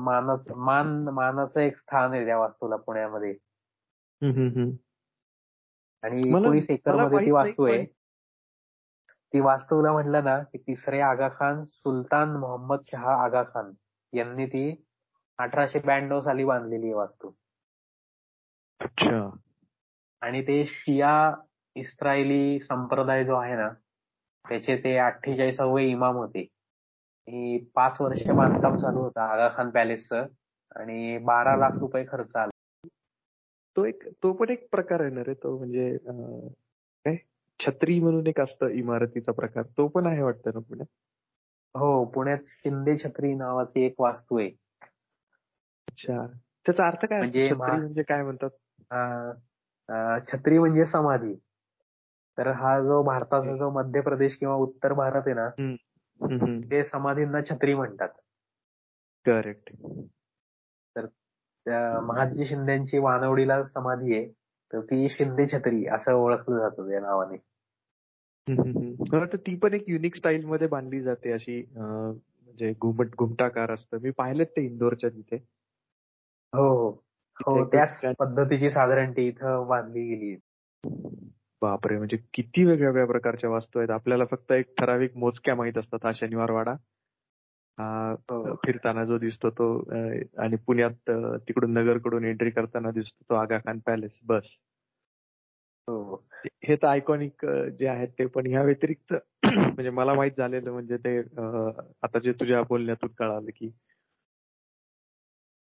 [0.00, 3.34] मानाच मान मानाचं एक स्थान आहे त्या वास्तूला पुण्यामध्ये.
[6.02, 7.84] आणि एकोणीस एकरमध्ये ती वास्तू आहे.
[9.32, 13.72] ती वास्तूला म्हटलं ना की तिसरे आगा खान सुलतान मोहम्मद शहा आगा खान
[14.12, 14.84] यांनी ती
[15.38, 17.30] अठराशे ब्याण्णव साली बांधलेली वास्तू.
[18.80, 19.36] अच्छा.
[20.20, 21.34] आणि ते शिया
[21.74, 23.68] इस्रायली संप्रदाय जो आहे ना
[24.48, 26.46] त्याचे ते अठ्ठेचाळीसावे इमाम होते.
[27.74, 30.26] पाच वर्ष बांधकाम चालू होतं आगा खान पॅलेसचं.
[30.76, 32.50] आणि बारा लाख रुपये खर्च आला.
[33.76, 37.16] तो एक तो पण एक प्रकार आहे ना रे तो म्हणजे काय?
[37.60, 39.62] छत्री म्हणून एक असतं इमारतीचा प्रकार.
[39.62, 40.86] तो पण आहे वाटतं ना पुण्यात?
[41.74, 44.48] हो पुण्यात शिंदे छत्री नावाची एक वास्तू आहे.
[45.88, 46.26] अच्छा.
[46.66, 48.50] त्याचा अर्थ काय म्हणजे म्हणजे काय म्हणतात?
[50.32, 51.34] छत्री म्हणजे समाधी.
[52.38, 55.48] तर हा जो भारताचा जो मध्य प्रदेश किंवा उत्तर भारत आहे ना
[56.70, 58.08] ते समाधींना छत्री म्हणतात.
[59.26, 59.70] करेक्ट
[60.96, 64.28] तर त्या महाजी शिंदेची वानवडीला समाधी आहे
[64.72, 67.36] तर ती शिंदे छत्री असं ओळखलं जातं त्या नावाने.
[69.12, 73.98] मला ती पण एक युनिक स्टाईल मध्ये बांधली जाते अशी म्हणजे घुमट घुमटाकार असतं.
[74.02, 75.36] मी पाहिलेत ते इंदोरच्या तिथे.
[76.52, 76.90] हो हो.
[77.46, 80.36] हो त्याच पद्धतीची साधारण ती इथं बांधली गेली.
[81.62, 83.90] बापरे म्हणजे किती वेगवेगळ्या प्रकारच्या वास्तू आहेत.
[83.90, 86.74] आपल्याला फक्त एक ठराविक मोजक्या माहीत असतात हा शनिवार वाडा.
[87.78, 88.14] हा
[88.66, 89.66] फिरताना जो दिसतो तो
[90.42, 91.10] आणि पुण्यात
[91.48, 94.48] तिकडून नगरकडून एंट्री करताना दिसतो तो आगा खान पॅलेस बस.
[95.88, 96.14] हो.
[96.64, 97.46] हे तर आयकॉनिक
[97.78, 99.14] जे आहेत ते पण ह्या व्यतिरिक्त
[99.44, 101.18] म्हणजे मला माहीत झालेलं म्हणजे ते
[102.02, 103.70] आता जे तुझ्या बोलण्यातून कळालं की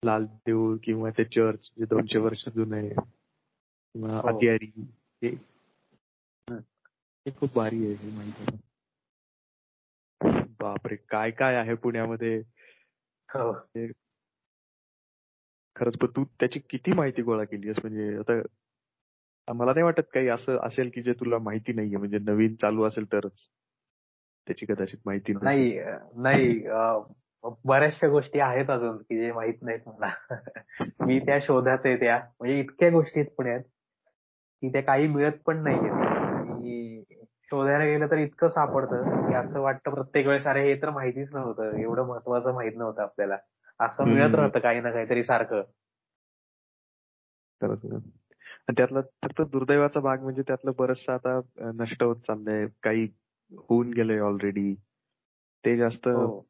[0.03, 4.71] लाल देऊळ किंवा ते चर्च जे दोनशे वर्ष जुनं आहे किंवा अतियारी
[7.25, 8.57] हे खूप भारी आहे माहिती
[10.59, 10.95] बापरे!
[10.95, 12.37] काय काय आहे पुण्यामध्ये?
[13.29, 13.51] हो.
[15.75, 20.57] खरंच पण तू त्याची किती माहिती गोळा केली म्हणजे आता मला नाही वाटत काही असं
[20.63, 23.31] असेल की जे तुला माहिती नाहीये म्हणजे नवीन चालू असेल तरच.
[24.47, 25.73] त्याची कदाचित माहिती नाही
[26.15, 26.59] नाही
[27.65, 30.09] बऱ्याचशा गोष्टी आहेत अजून की जे माहीत नाहीत मला.
[31.05, 32.17] मी त्या शोधात आहे त्या.
[32.39, 33.61] म्हणजे इतक्या गोष्टी आहेत पुण्यात
[34.63, 36.18] की त्या काही मिळत पण नाहीये
[37.43, 41.75] शोधायला गेलं तर इतकं सापडतं की असं वाटतं प्रत्येक वेळेस अरे हे तर माहितीच नव्हतं.
[41.77, 43.37] एवढं महत्वाचं माहीत नव्हतं आपल्याला.
[43.79, 45.61] असं मिळत राहतं काही ना काहीतरी सारखं.
[48.77, 52.67] त्यातला फक्त दुर्दैवाचा भाग म्हणजे त्यातलं बरचसं आता नष्ट होत चाललंय.
[52.83, 53.07] काही
[53.51, 54.75] होऊन गेलंय ऑलरेडी
[55.65, 56.45] ते जास्त हो.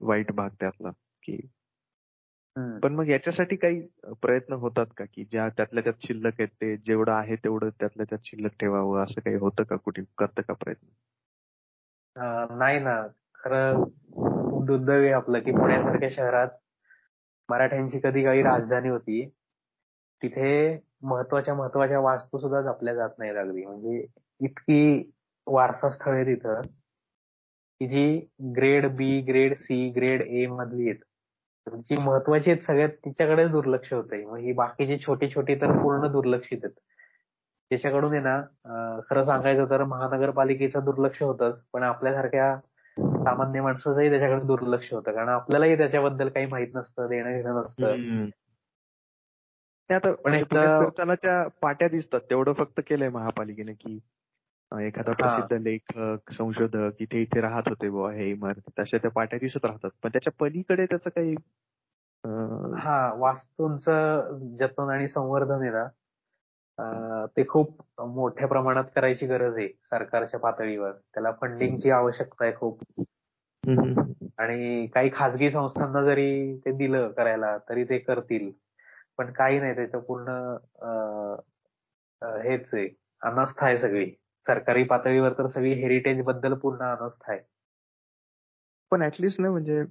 [0.00, 0.90] वाईट भाग त्यातला
[1.22, 1.38] की
[2.56, 3.80] पण मग याच्यासाठी काही
[4.22, 5.04] प्रयत्न होतात का?
[5.04, 9.20] की ज्या त्यातल्या त्यात शिल्लक आहेत ते जेवढं आहे तेवढं त्यातल्या त्यात शिल्लक ठेवावं असं
[9.20, 9.76] काही होतं का?
[9.76, 10.86] कुठे करतं का प्रयत्न?
[12.58, 13.02] नाही ना.
[13.34, 13.84] खरं
[14.66, 16.48] दुर्दैव आहे आपलं की पुण्यासारख्या शहरात
[17.48, 19.24] मराठ्यांची कधी काही राजधानी होती
[20.22, 23.64] तिथे महत्त्वाच्या महत्त्वाच्या वास्तू सुद्धा जपल्या जात नाहीत अगदी.
[23.64, 24.06] म्हणजे
[24.40, 25.10] इतकी
[25.46, 26.60] वारसा स्थळ आहे तिथं
[27.80, 31.02] की जी grade B grade C grade A मधली आहेत.
[31.66, 34.24] जी महत्वाची आहेत सगळ्यात तिच्याकडे दुर्लक्ष होतंय.
[34.24, 36.74] मग ही बाकीची छोटी छोटी तर पूर्ण दुर्लक्षित आहेत.
[37.70, 42.56] त्याच्याकडून आहे ना खरं सांगायचं तर महानगरपालिकेचं दुर्लक्ष होतच पण आपल्यासारख्या
[42.96, 45.12] सामान्य माणसाचंही त्याच्याकडे दुर्लक्ष होतं.
[45.12, 48.28] कारण आपल्यालाही त्याच्याबद्दल काही माहीत नसतं देणं घेणं नसतं
[49.90, 52.20] पण त्या पाट्या दिसतात.
[52.30, 53.98] तेवढं फक्त केलंय महापालिकेने की
[54.72, 58.70] एखादा प्रसिद्ध लेखक संशोधक इथे इथे राहत होते बुवा हे इमारती.
[58.78, 59.90] तशा त्या पाट्या दिसत राहतात.
[60.02, 61.34] पण त्याच्या पलीकडे त्याचं काही
[62.82, 70.40] हा वास्तूंचं जतन आणि संवर्धन आहे ना ते खूप मोठ्या प्रमाणात करायची गरज आहे सरकारच्या
[70.40, 70.92] पातळीवर.
[71.14, 72.82] त्याला फंडिंगची आवश्यकता आहे खूप.
[74.38, 78.50] आणि काही खाजगी संस्थांना जरी ते दिलं करायला तरी ते करतील.
[79.18, 80.30] पण काही नाही त्याचं पूर्ण
[82.42, 82.88] हेच आहे.
[83.22, 84.10] अनास्था आहे सगळी.
[84.50, 87.40] सरकारी पातळीवर तर सगळी हेरिटेजबद्दल पूर्ण अनास्था आहे.
[88.92, 89.82] पण ऍटलिस्ट ना म्हणजे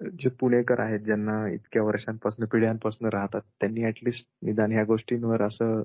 [0.00, 5.82] जे पुणेकर आहेत ज्यांना इतक्या वर्षांपासून पिढ्यांपासून राहतात त्यांनी ऍटलिस्ट निदान ह्या गोष्टींवर असं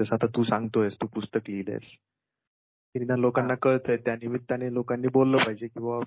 [0.00, 1.90] जसं आता तू सांगतोयस तू पुस्तक लिहिलंयस
[2.94, 6.00] निदान लोकांना कळतंय त्या निमित्ताने लोकांनी बोललं पाहिजे की बाबा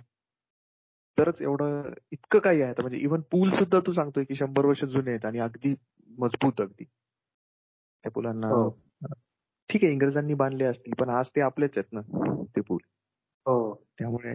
[1.17, 2.73] तरच एवढं इतकं काही आहे.
[2.81, 5.73] म्हणजे इव्हन पूल सुद्धा तू सांगतोय की शंभर वर्ष जुने आहेत आणि अगदी
[6.09, 6.83] मजबूत अगदी.
[6.83, 8.69] त्या पुलांना हो.
[9.71, 12.01] ठीक आहे इंग्रजांनी बांधले असतील पण आज ते आपलेच आहेत ना
[12.55, 12.79] ते पूल.
[13.45, 13.73] हो.
[13.99, 14.33] त्यामुळे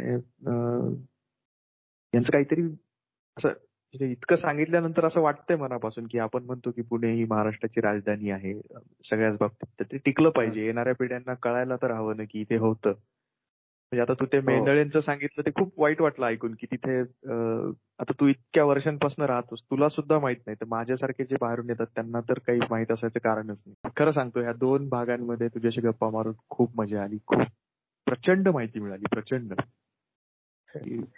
[2.15, 2.63] यांचं काहीतरी
[3.37, 8.31] असं म्हणजे इतकं सांगितल्यानंतर असं वाटतंय मनापासून की आपण म्हणतो की पुणे ही महाराष्ट्राची राजधानी
[8.31, 8.61] आहे
[9.11, 9.69] सगळ्याच बाबतीत.
[9.81, 10.65] तर ते टिकलं पाहिजे.
[10.65, 12.93] येणाऱ्या पिढ्यांना कळायला तर हवं ना की इथे होतं.
[13.93, 14.45] म्हणजे आता तू ते हो.
[14.45, 16.99] मेंढळ्यांचं सांगितलं ते खूप वाईट वाटलं ऐकून की तिथे
[17.99, 20.57] आता तू इतक्या वर्षांपासून राहतोस तुला सुद्धा माहीत नाही.
[20.61, 23.91] तर माझ्यासारखे जे बाहेरून येतात त्यांना तर काही माहीत असायचं कारणच नाही.
[23.97, 27.19] खरं सांगतो ह्या दोन भागांमध्ये तुझ्याशी गप्पा मारून खूप मजा आली.
[27.27, 27.43] खूप
[28.07, 29.55] प्रचंड माहिती मिळाली प्रचंड.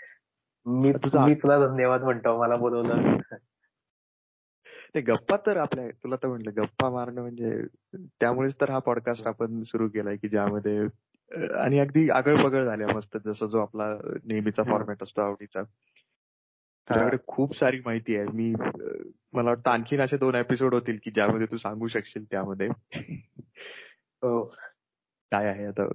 [0.67, 3.17] मी तुला धन्यवाद म्हणतो मला बोलवलं.
[4.95, 7.63] ते गप्पा तर आपल्या तुला तर म्हटलं गप्पा मारणं म्हणजे
[8.21, 10.81] त्यामुळेच तर हा पॉडकास्ट आपण सुरू केलाय की ज्यामध्ये
[11.37, 13.95] आणि अगदी आगळ बगळ झाल्या मस्त जसं जो आपला
[14.25, 15.63] नेहमीचा फॉर्मॅट असतो आवडीचा.
[16.89, 18.27] तुझ्याकडे खूप सारी माहिती आहे.
[18.33, 18.55] मी
[19.33, 22.69] मला वाटतं आणखीन असे दोन एपिसोड होतील की ज्यामध्ये तू सांगू शकशील त्यामध्ये.
[24.23, 24.45] हो.
[25.33, 25.89] काय आहे आता?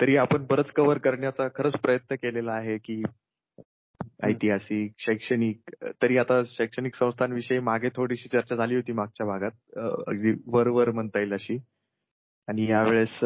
[0.00, 3.02] तरी आपण बरंच कव्हर करण्याचा खरंच प्रयत्न केलेला आहे की
[4.22, 5.60] ऐतिहासिक शैक्षणिक
[6.02, 9.50] तरी आता शैक्षणिक संस्थांविषयी मागे थोडीशी चर्चा झाली होती मागच्या भागात.
[10.06, 11.58] अगदी वर वर म्हणता येईल अशी.
[12.48, 13.18] आणि यावेळेस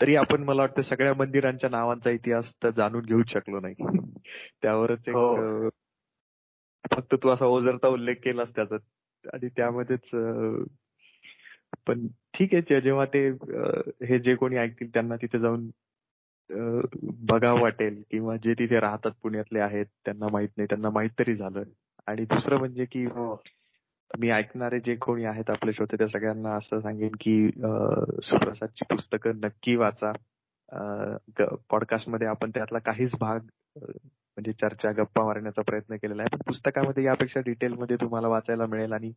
[0.00, 3.74] तरी आपण मला वाटतं सगळ्या मंदिरांच्या नावांचा इतिहास तर जाणून घेऊच शकलो नाही
[4.62, 5.68] त्यावरच एक हो.
[6.92, 8.76] फक्त तू असा ओझरता उल्लेख केलास त्याचा
[9.34, 10.10] आणि त्यामध्येच
[11.86, 13.28] पण ठीक आहे जेव्हा ते
[14.06, 15.70] हे जे कोणी ऐकतील त्यांना तिथे जाऊन
[17.28, 21.62] बघावं वाटेल किंवा जे तिथे राहतात पुण्यातले आहेत त्यांना माहीत नाही त्यांना माहीत तरी झालं
[22.06, 23.42] आणि दुसरं म्हणजे की हो.
[24.18, 27.50] मी ऐकणारे जे कोणी आहेत आपले श्रोते त्या सगळ्यांना असं सांगेन की
[28.22, 30.12] सुप्रसादची पुस्तकं नक्की वाचा.
[31.70, 33.38] पॉडकास्टमध्ये आपण त्यातला काहीच भाग
[33.76, 36.36] म्हणजे चर्चा गप्पा मारण्याचा प्रयत्न केलेला आहे.
[36.36, 39.12] पण पुस्तकामध्ये यापेक्षा डिटेलमध्ये तुम्हाला वाचायला मिळेल आणि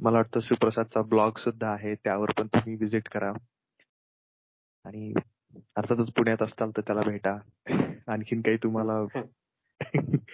[0.00, 3.32] मला वाटतं सुप्रसादचा ब्लॉग सुद्धा आहे त्यावर पण तुम्ही व्हिजिट करा.
[4.84, 5.12] आणि
[5.76, 7.36] अर्थातच पुण्यात असताल तर त्याला भेटा.
[8.06, 9.04] आणखीन काही तुम्हाला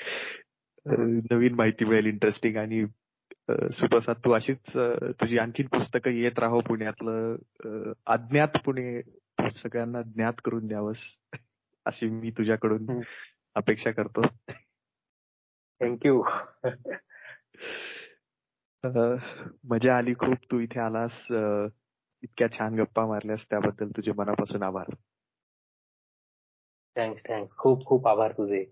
[0.90, 2.84] नवीन माहिती मिळेल इंटरेस्टिंग आणि
[3.72, 4.76] सुप्रसाद तू अशीच
[5.20, 7.36] तुझी आणखीन पुस्तकं येत राहो पुण्यातलं.
[8.06, 9.00] अज्ञात पुणे
[9.56, 10.98] सगळ्यांना ज्ञात करून द्यावस
[11.86, 13.00] अशी मी तुझ्याकडून
[13.56, 14.22] अपेक्षा करतो.
[15.80, 16.22] थँक्यू
[19.64, 20.36] मजा आली खूप.
[20.52, 21.26] तू इथे आलास
[22.22, 24.94] इतक्या छान गप्पा मारल्यास त्याबद्दल तुझे मनापासून आभार.
[26.96, 28.64] थँक्स थँक्स खूप खूप आभार तुझे.